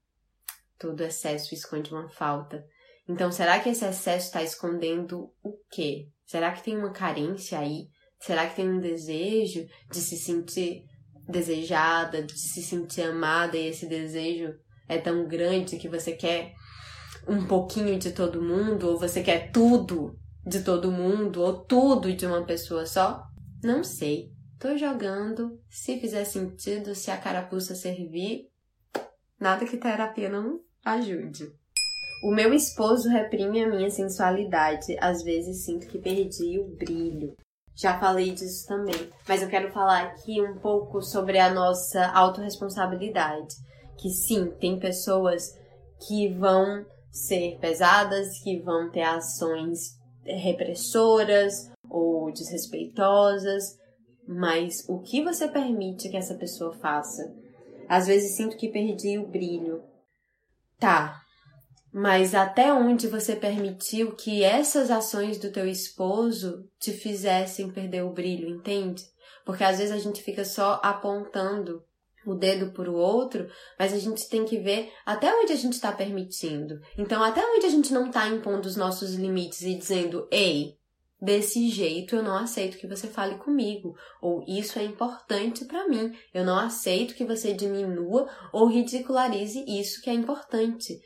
Todo 0.79 1.01
excesso 1.01 1.53
esconde 1.53 1.91
uma 1.91 2.09
falta. 2.09 2.65
Então, 3.07 3.31
será 3.31 3.59
que 3.59 3.69
esse 3.69 3.85
excesso 3.85 4.27
está 4.27 4.41
escondendo 4.41 5.33
o 5.43 5.57
quê? 5.69 6.07
Será 6.25 6.51
que 6.53 6.63
tem 6.63 6.77
uma 6.77 6.91
carência 6.91 7.59
aí? 7.59 7.89
Será 8.21 8.47
que 8.47 8.55
tem 8.55 8.69
um 8.69 8.79
desejo 8.79 9.65
de 9.91 9.97
se 9.97 10.15
sentir 10.15 10.83
desejada, 11.27 12.21
de 12.21 12.37
se 12.37 12.61
sentir 12.61 13.01
amada 13.01 13.57
e 13.57 13.67
esse 13.67 13.87
desejo 13.87 14.53
é 14.87 14.97
tão 14.97 15.27
grande 15.27 15.77
que 15.77 15.89
você 15.89 16.11
quer 16.11 16.53
um 17.27 17.45
pouquinho 17.47 17.97
de 17.97 18.11
todo 18.11 18.41
mundo 18.41 18.89
ou 18.89 18.99
você 18.99 19.23
quer 19.23 19.51
tudo 19.51 20.15
de 20.45 20.63
todo 20.63 20.91
mundo 20.91 21.41
ou 21.41 21.63
tudo 21.65 22.13
de 22.13 22.25
uma 22.25 22.45
pessoa 22.45 22.85
só? 22.85 23.23
Não 23.63 23.83
sei. 23.83 24.31
Tô 24.59 24.77
jogando. 24.77 25.59
Se 25.69 25.99
fizer 25.99 26.25
sentido, 26.25 26.93
se 26.93 27.09
a 27.09 27.17
carapuça 27.17 27.73
servir, 27.73 28.49
nada 29.39 29.65
que 29.65 29.77
terapia 29.77 30.29
não 30.29 30.59
ajude. 30.85 31.51
O 32.23 32.31
meu 32.31 32.53
esposo 32.53 33.09
reprime 33.09 33.63
a 33.63 33.69
minha 33.69 33.89
sensualidade. 33.89 34.95
Às 34.99 35.23
vezes 35.23 35.65
sinto 35.65 35.87
que 35.87 35.97
perdi 35.97 36.59
o 36.59 36.75
brilho. 36.75 37.35
Já 37.75 37.99
falei 37.99 38.31
disso 38.31 38.67
também, 38.67 39.09
mas 39.27 39.41
eu 39.41 39.49
quero 39.49 39.71
falar 39.71 40.03
aqui 40.03 40.41
um 40.41 40.57
pouco 40.59 41.01
sobre 41.01 41.39
a 41.39 41.53
nossa 41.53 42.07
autorresponsabilidade. 42.11 43.55
Que 43.97 44.09
sim, 44.09 44.51
tem 44.59 44.79
pessoas 44.79 45.57
que 46.07 46.29
vão 46.33 46.85
ser 47.11 47.57
pesadas, 47.59 48.39
que 48.39 48.59
vão 48.59 48.89
ter 48.89 49.03
ações 49.03 49.99
repressoras 50.23 51.71
ou 51.89 52.31
desrespeitosas, 52.31 53.77
mas 54.27 54.87
o 54.87 54.99
que 54.99 55.23
você 55.23 55.47
permite 55.47 56.09
que 56.09 56.17
essa 56.17 56.35
pessoa 56.35 56.73
faça? 56.73 57.33
Às 57.87 58.07
vezes 58.07 58.35
sinto 58.37 58.55
que 58.55 58.69
perdi 58.69 59.17
o 59.17 59.27
brilho. 59.27 59.83
Tá, 60.79 61.20
mas 61.93 62.33
até 62.33 62.73
onde 62.73 63.07
você 63.07 63.35
permitiu 63.35 64.15
que 64.15 64.43
essas 64.43 64.89
ações 64.89 65.37
do 65.37 65.51
teu 65.51 65.67
esposo 65.67 66.67
te 66.79 66.91
fizessem 66.91 67.69
perder 67.69 68.03
o 68.03 68.13
brilho, 68.13 68.47
entende? 68.47 69.03
Porque 69.45 69.63
às 69.63 69.77
vezes 69.77 69.93
a 69.93 69.99
gente 69.99 70.21
fica 70.21 70.45
só 70.45 70.79
apontando 70.83 71.83
o 72.25 72.35
dedo 72.35 72.71
para 72.71 72.89
o 72.89 72.95
outro, 72.95 73.49
mas 73.77 73.93
a 73.93 73.97
gente 73.97 74.29
tem 74.29 74.45
que 74.45 74.57
ver 74.57 74.91
até 75.05 75.33
onde 75.33 75.51
a 75.51 75.55
gente 75.55 75.73
está 75.73 75.91
permitindo. 75.91 76.79
Então, 76.97 77.23
até 77.23 77.43
onde 77.43 77.65
a 77.65 77.69
gente 77.69 77.91
não 77.91 78.07
está 78.07 78.27
impondo 78.27 78.67
os 78.67 78.75
nossos 78.75 79.15
limites 79.15 79.61
e 79.63 79.73
dizendo, 79.73 80.27
ei, 80.31 80.77
desse 81.19 81.69
jeito 81.69 82.15
eu 82.15 82.23
não 82.23 82.37
aceito 82.37 82.77
que 82.77 82.87
você 82.87 83.07
fale 83.07 83.35
comigo, 83.35 83.95
ou 84.21 84.43
isso 84.47 84.79
é 84.79 84.83
importante 84.83 85.65
para 85.65 85.87
mim, 85.87 86.15
eu 86.33 86.45
não 86.45 86.57
aceito 86.57 87.15
que 87.15 87.25
você 87.25 87.53
diminua 87.53 88.29
ou 88.51 88.67
ridicularize 88.67 89.63
isso 89.67 90.01
que 90.01 90.09
é 90.09 90.13
importante. 90.13 91.01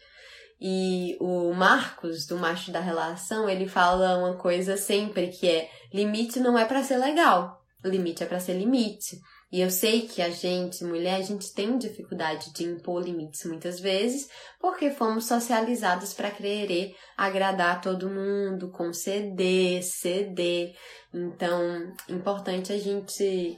E 0.60 1.18
o 1.20 1.54
Marcos, 1.54 2.26
do 2.26 2.38
macho 2.38 2.72
da 2.72 2.80
relação, 2.80 3.50
ele 3.50 3.68
fala 3.68 4.18
uma 4.18 4.38
coisa 4.38 4.78
sempre 4.78 5.28
que 5.28 5.48
é: 5.48 5.70
limite 5.94 6.40
não 6.40 6.58
é 6.58 6.66
para 6.66 6.84
ser 6.84 6.98
legal, 6.98 7.62
limite 7.84 8.24
é 8.24 8.26
para 8.26 8.40
ser 8.40 8.54
limite. 8.54 9.20
E 9.52 9.62
eu 9.62 9.70
sei 9.70 10.02
que 10.02 10.22
a 10.22 10.30
gente, 10.30 10.84
mulher, 10.84 11.16
a 11.16 11.22
gente 11.22 11.54
tem 11.54 11.78
dificuldade 11.78 12.52
de 12.52 12.64
impor 12.64 13.02
limites 13.02 13.46
muitas 13.46 13.80
vezes, 13.80 14.28
porque 14.60 14.90
fomos 14.90 15.28
socializadas 15.28 16.14
para 16.14 16.32
querer 16.32 16.96
agradar 17.16 17.80
todo 17.80 18.10
mundo, 18.10 18.72
conceder, 18.72 19.82
ceder. 19.84 20.76
Então, 21.14 21.94
importante 22.10 22.74
a 22.74 22.78
gente 22.78 23.58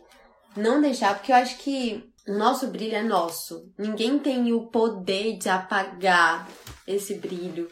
não 0.55 0.81
deixar, 0.81 1.15
porque 1.15 1.31
eu 1.31 1.35
acho 1.37 1.57
que 1.57 2.03
o 2.27 2.33
nosso 2.33 2.67
brilho 2.67 2.95
é 2.95 3.03
nosso. 3.03 3.71
Ninguém 3.77 4.19
tem 4.19 4.51
o 4.51 4.67
poder 4.67 5.37
de 5.37 5.47
apagar 5.47 6.47
esse 6.88 7.15
brilho 7.15 7.69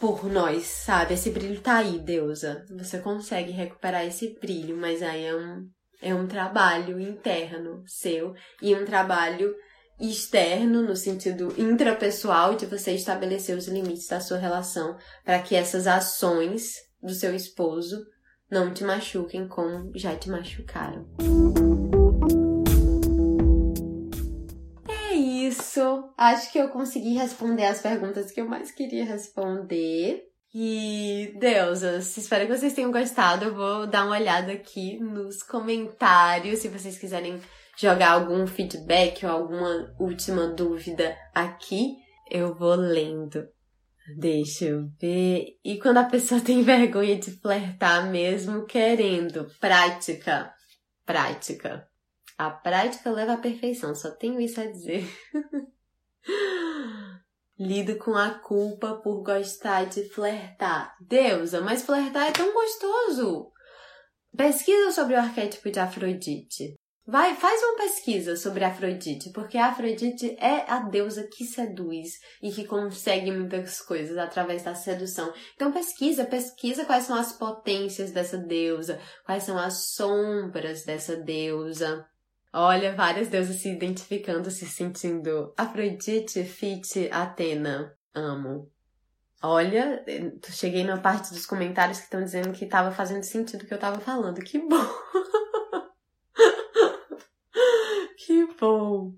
por 0.00 0.24
nós, 0.26 0.64
sabe? 0.64 1.14
Esse 1.14 1.30
brilho 1.30 1.60
tá 1.60 1.78
aí, 1.78 1.98
deusa. 1.98 2.64
Você 2.78 2.98
consegue 2.98 3.52
recuperar 3.52 4.04
esse 4.04 4.38
brilho, 4.40 4.76
mas 4.76 5.02
aí 5.02 5.24
é 5.24 5.34
um, 5.34 5.68
é 6.02 6.14
um 6.14 6.26
trabalho 6.26 7.00
interno 7.00 7.82
seu 7.86 8.34
e 8.60 8.74
um 8.74 8.84
trabalho 8.84 9.54
externo, 9.98 10.82
no 10.82 10.94
sentido 10.94 11.54
intrapessoal, 11.56 12.54
de 12.54 12.66
você 12.66 12.92
estabelecer 12.92 13.56
os 13.56 13.66
limites 13.66 14.08
da 14.08 14.20
sua 14.20 14.36
relação 14.36 14.96
para 15.24 15.40
que 15.40 15.54
essas 15.54 15.86
ações 15.86 16.74
do 17.02 17.14
seu 17.14 17.34
esposo 17.34 18.04
não 18.50 18.72
te 18.72 18.84
machuquem 18.84 19.48
como 19.48 19.90
já 19.94 20.14
te 20.14 20.28
machucaram. 20.28 21.06
Isso, 25.76 26.08
acho 26.16 26.50
que 26.50 26.58
eu 26.58 26.68
consegui 26.70 27.14
responder 27.14 27.64
as 27.64 27.80
perguntas 27.80 28.30
que 28.30 28.40
eu 28.40 28.48
mais 28.48 28.70
queria 28.70 29.04
responder. 29.04 30.22
E, 30.54 31.34
deusas, 31.38 32.16
espero 32.16 32.46
que 32.46 32.56
vocês 32.56 32.72
tenham 32.72 32.90
gostado. 32.90 33.44
Eu 33.44 33.54
vou 33.54 33.86
dar 33.86 34.06
uma 34.06 34.16
olhada 34.16 34.52
aqui 34.52 34.98
nos 34.98 35.42
comentários, 35.42 36.60
se 36.60 36.68
vocês 36.68 36.98
quiserem 36.98 37.38
jogar 37.76 38.12
algum 38.12 38.46
feedback 38.46 39.26
ou 39.26 39.30
alguma 39.30 39.94
última 40.00 40.46
dúvida 40.48 41.14
aqui, 41.34 41.96
eu 42.30 42.54
vou 42.54 42.74
lendo. 42.74 43.46
Deixa 44.16 44.64
eu 44.64 44.88
ver. 44.98 45.58
E 45.62 45.78
quando 45.78 45.98
a 45.98 46.04
pessoa 46.04 46.40
tem 46.42 46.62
vergonha 46.62 47.18
de 47.18 47.32
flertar 47.32 48.10
mesmo 48.10 48.64
querendo? 48.64 49.46
Prática. 49.60 50.50
Prática. 51.04 51.86
A 52.38 52.50
prática 52.50 53.10
leva 53.10 53.32
à 53.34 53.38
perfeição, 53.38 53.94
só 53.94 54.10
tenho 54.10 54.40
isso 54.40 54.60
a 54.60 54.66
dizer. 54.66 55.08
Lido 57.58 57.96
com 57.96 58.14
a 58.14 58.30
culpa 58.30 59.00
por 59.02 59.22
gostar 59.22 59.86
de 59.86 60.06
flertar. 60.10 60.94
Deusa, 61.00 61.62
mas 61.62 61.82
flertar 61.82 62.28
é 62.28 62.32
tão 62.32 62.52
gostoso! 62.52 63.50
Pesquisa 64.36 64.92
sobre 64.92 65.14
o 65.14 65.18
arquétipo 65.18 65.70
de 65.70 65.80
Afrodite. 65.80 66.74
Vai, 67.08 67.36
faz 67.36 67.62
uma 67.62 67.76
pesquisa 67.76 68.36
sobre 68.36 68.64
Afrodite, 68.64 69.30
porque 69.30 69.56
Afrodite 69.56 70.36
é 70.40 70.68
a 70.68 70.80
deusa 70.80 71.26
que 71.32 71.44
seduz 71.44 72.18
e 72.42 72.50
que 72.50 72.64
consegue 72.64 73.30
muitas 73.30 73.80
coisas 73.80 74.18
através 74.18 74.64
da 74.64 74.74
sedução. 74.74 75.32
Então 75.54 75.70
pesquisa, 75.70 76.24
pesquisa 76.24 76.84
quais 76.84 77.04
são 77.04 77.16
as 77.16 77.32
potências 77.32 78.10
dessa 78.10 78.36
deusa, 78.36 79.00
quais 79.24 79.44
são 79.44 79.56
as 79.56 79.92
sombras 79.94 80.84
dessa 80.84 81.16
deusa. 81.16 82.04
Olha, 82.58 82.94
várias 82.94 83.28
deusas 83.28 83.56
se 83.56 83.68
identificando, 83.68 84.50
se 84.50 84.64
sentindo 84.64 85.52
Afrodite, 85.58 86.42
Fit, 86.42 87.10
Atena. 87.12 87.94
Amo. 88.14 88.72
Olha, 89.42 90.02
cheguei 90.48 90.82
na 90.82 90.96
parte 90.96 91.34
dos 91.34 91.44
comentários 91.44 91.98
que 91.98 92.04
estão 92.04 92.24
dizendo 92.24 92.52
que 92.52 92.64
estava 92.64 92.90
fazendo 92.90 93.24
sentido 93.24 93.60
o 93.60 93.66
que 93.66 93.74
eu 93.74 93.76
estava 93.76 94.00
falando. 94.00 94.42
Que 94.42 94.58
bom! 94.58 94.88
que 98.16 98.48
bom! 98.58 99.12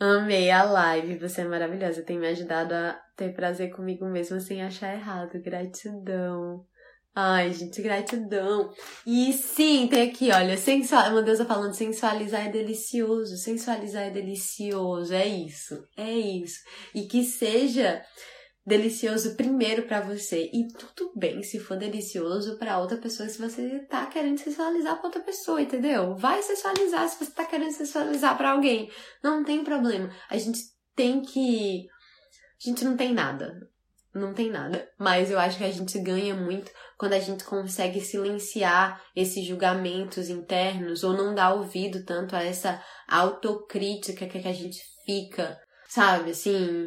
Amei 0.00 0.50
a 0.50 0.62
live, 0.62 1.18
você 1.18 1.42
é 1.42 1.44
maravilhosa. 1.44 2.02
Tem 2.02 2.18
me 2.18 2.28
ajudado 2.28 2.72
a 2.72 2.98
ter 3.14 3.34
prazer 3.34 3.70
comigo 3.70 4.06
mesmo 4.06 4.40
sem 4.40 4.62
achar 4.62 4.94
errado. 4.94 5.38
Gratidão. 5.42 6.64
Ai, 7.14 7.52
gente, 7.52 7.82
gratidão. 7.82 8.70
E 9.04 9.32
sim, 9.32 9.88
tem 9.88 10.08
aqui, 10.08 10.30
olha, 10.30 10.56
sensual, 10.56 11.10
uma 11.10 11.22
deusa 11.22 11.44
falando 11.44 11.74
sensualizar 11.74 12.46
é 12.46 12.50
delicioso, 12.50 13.36
sensualizar 13.36 14.04
é 14.04 14.10
delicioso, 14.10 15.12
é 15.12 15.26
isso, 15.26 15.84
é 15.96 16.12
isso. 16.12 16.60
E 16.94 17.06
que 17.06 17.24
seja 17.24 18.00
delicioso 18.68 19.34
primeiro 19.34 19.84
para 19.84 20.02
você 20.02 20.50
e 20.52 20.68
tudo 20.68 21.10
bem 21.16 21.42
se 21.42 21.58
for 21.58 21.76
delicioso 21.78 22.58
para 22.58 22.78
outra 22.78 22.98
pessoa 22.98 23.26
se 23.26 23.38
você 23.38 23.80
tá 23.86 24.04
querendo 24.06 24.38
sensualizar 24.38 24.96
para 24.96 25.06
outra 25.06 25.22
pessoa, 25.22 25.60
entendeu? 25.60 26.14
Vai 26.16 26.42
sensualizar 26.42 27.08
se 27.08 27.24
você 27.24 27.30
tá 27.30 27.46
querendo 27.46 27.72
sensualizar 27.72 28.36
para 28.36 28.50
alguém. 28.50 28.90
Não 29.24 29.42
tem 29.42 29.64
problema. 29.64 30.14
A 30.28 30.36
gente 30.36 30.60
tem 30.94 31.22
que 31.22 31.86
a 32.64 32.68
gente 32.68 32.84
não 32.84 32.96
tem 32.96 33.14
nada. 33.14 33.68
Não 34.18 34.34
tem 34.34 34.50
nada. 34.50 34.88
Mas 34.98 35.30
eu 35.30 35.38
acho 35.38 35.58
que 35.58 35.64
a 35.64 35.70
gente 35.70 35.98
ganha 36.00 36.34
muito 36.34 36.70
quando 36.98 37.12
a 37.12 37.20
gente 37.20 37.44
consegue 37.44 38.00
silenciar 38.00 39.00
esses 39.14 39.46
julgamentos 39.46 40.28
internos 40.28 41.04
ou 41.04 41.12
não 41.12 41.34
dar 41.34 41.54
ouvido 41.54 42.04
tanto 42.04 42.34
a 42.34 42.42
essa 42.42 42.82
autocrítica 43.08 44.26
que 44.26 44.38
a 44.38 44.52
gente 44.52 44.82
fica 45.06 45.58
sabe, 45.88 46.32
assim, 46.32 46.86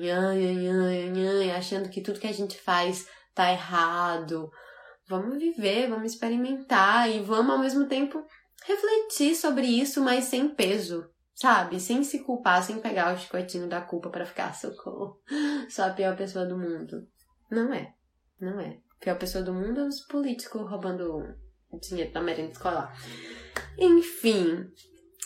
achando 1.57 1.89
que 1.89 2.01
tudo 2.01 2.19
que 2.19 2.27
a 2.27 2.31
gente 2.31 2.57
faz 2.61 3.07
tá 3.33 3.51
errado. 3.51 4.49
Vamos 5.09 5.39
viver, 5.39 5.89
vamos 5.89 6.13
experimentar 6.13 7.09
e 7.09 7.19
vamos 7.19 7.51
ao 7.51 7.59
mesmo 7.59 7.87
tempo 7.87 8.23
refletir 8.65 9.35
sobre 9.35 9.65
isso, 9.65 9.99
mas 10.01 10.25
sem 10.25 10.47
peso, 10.47 11.09
sabe? 11.33 11.79
Sem 11.79 12.03
se 12.03 12.23
culpar, 12.23 12.63
sem 12.63 12.79
pegar 12.79 13.13
o 13.13 13.17
chicotinho 13.17 13.67
da 13.67 13.81
culpa 13.81 14.09
para 14.09 14.25
ficar 14.25 14.53
socorro. 14.55 15.19
Só 15.69 15.87
a 15.87 15.93
pior 15.93 16.15
pessoa 16.15 16.45
do 16.45 16.57
mundo. 16.57 17.07
Não 17.51 17.73
é. 17.73 17.93
Não 18.39 18.59
é. 18.59 18.79
A 18.99 19.03
pior 19.03 19.19
pessoa 19.19 19.43
do 19.43 19.53
mundo 19.53 19.81
é 19.81 19.83
os 19.83 20.01
políticos 20.07 20.67
roubando 20.69 21.35
dinheiro 21.79 22.11
da 22.11 22.21
merenda 22.21 22.51
escolar. 22.51 22.97
Enfim, 23.77 24.71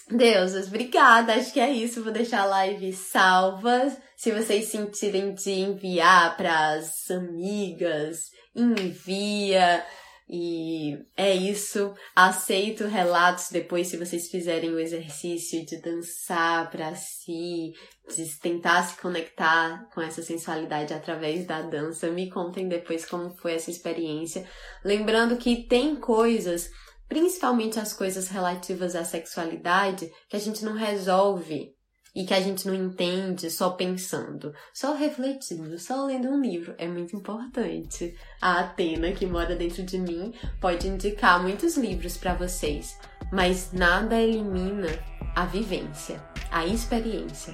Deusas, 0.10 0.68
obrigada. 0.68 1.34
Acho 1.34 1.52
que 1.52 1.60
é 1.60 1.72
isso. 1.72 2.04
Vou 2.04 2.14
deixar 2.14 2.42
a 2.42 2.46
live 2.46 2.94
salva. 2.94 3.96
Se 4.16 4.32
vocês 4.32 4.68
sentirem 4.68 5.34
de 5.34 5.52
enviar 5.52 6.38
para 6.38 6.74
as 6.74 7.10
amigas, 7.10 8.30
envia. 8.56 9.84
E 10.28 10.98
é 11.16 11.36
isso. 11.36 11.94
Aceito 12.16 12.86
relatos 12.86 13.50
depois 13.52 13.88
se 13.88 13.98
vocês 13.98 14.28
fizerem 14.28 14.72
o 14.72 14.80
exercício 14.80 15.64
de 15.66 15.80
dançar 15.80 16.72
para 16.72 16.96
si, 16.96 17.74
de 18.16 18.40
tentar 18.40 18.84
se 18.84 19.00
conectar 19.00 19.88
com 19.94 20.02
essa 20.02 20.24
sensualidade 20.24 20.94
através 20.94 21.46
da 21.46 21.62
dança. 21.62 22.10
Me 22.10 22.30
contem 22.30 22.68
depois 22.68 23.06
como 23.06 23.36
foi 23.38 23.54
essa 23.54 23.70
experiência. 23.70 24.48
Lembrando 24.84 25.38
que 25.38 25.68
tem 25.68 25.96
coisas 25.96 26.70
principalmente 27.08 27.80
as 27.80 27.94
coisas 27.94 28.28
relativas 28.30 28.96
à 28.96 29.04
sexualidade, 29.04 30.12
que 30.28 30.36
a 30.36 30.40
gente 30.40 30.66
não 30.66 30.74
resolve 30.74 31.75
e 32.16 32.26
que 32.26 32.34
a 32.34 32.40
gente 32.40 32.66
não 32.66 32.74
entende 32.74 33.52
só 33.52 33.72
pensando, 33.72 34.54
só 34.74 34.96
refletindo, 34.96 35.78
só 35.78 36.06
lendo 36.06 36.30
um 36.30 36.42
livro. 36.42 36.74
É 36.78 36.88
muito 36.88 37.16
importante. 37.16 38.16
A 38.42 38.62
Atena, 38.62 39.12
que 39.12 39.26
mora 39.26 39.56
dentro 39.56 39.84
de 39.84 39.98
mim, 39.98 40.34
pode 40.62 40.88
indicar 40.88 41.42
muitos 41.42 41.76
livros 41.76 42.16
para 42.16 42.34
vocês, 42.34 42.98
mas 43.32 43.74
nada 43.74 44.16
elimina 44.16 44.88
a 45.36 45.46
vivência, 45.46 46.24
a 46.50 46.66
experiência, 46.66 47.54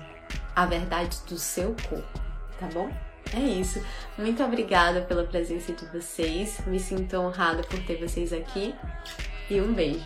a 0.55 0.65
verdade 0.67 1.17
do 1.27 1.39
seu 1.39 1.75
corpo, 1.89 2.21
tá 2.59 2.67
bom? 2.67 2.91
É 3.33 3.39
isso. 3.39 3.81
Muito 4.17 4.43
obrigada 4.43 5.01
pela 5.01 5.23
presença 5.23 5.71
de 5.71 5.85
vocês. 5.85 6.59
Me 6.67 6.79
sinto 6.79 7.15
honrada 7.15 7.63
por 7.63 7.79
ter 7.85 7.95
vocês 7.95 8.33
aqui 8.33 8.75
e 9.49 9.61
um 9.61 9.73
beijo. 9.73 10.05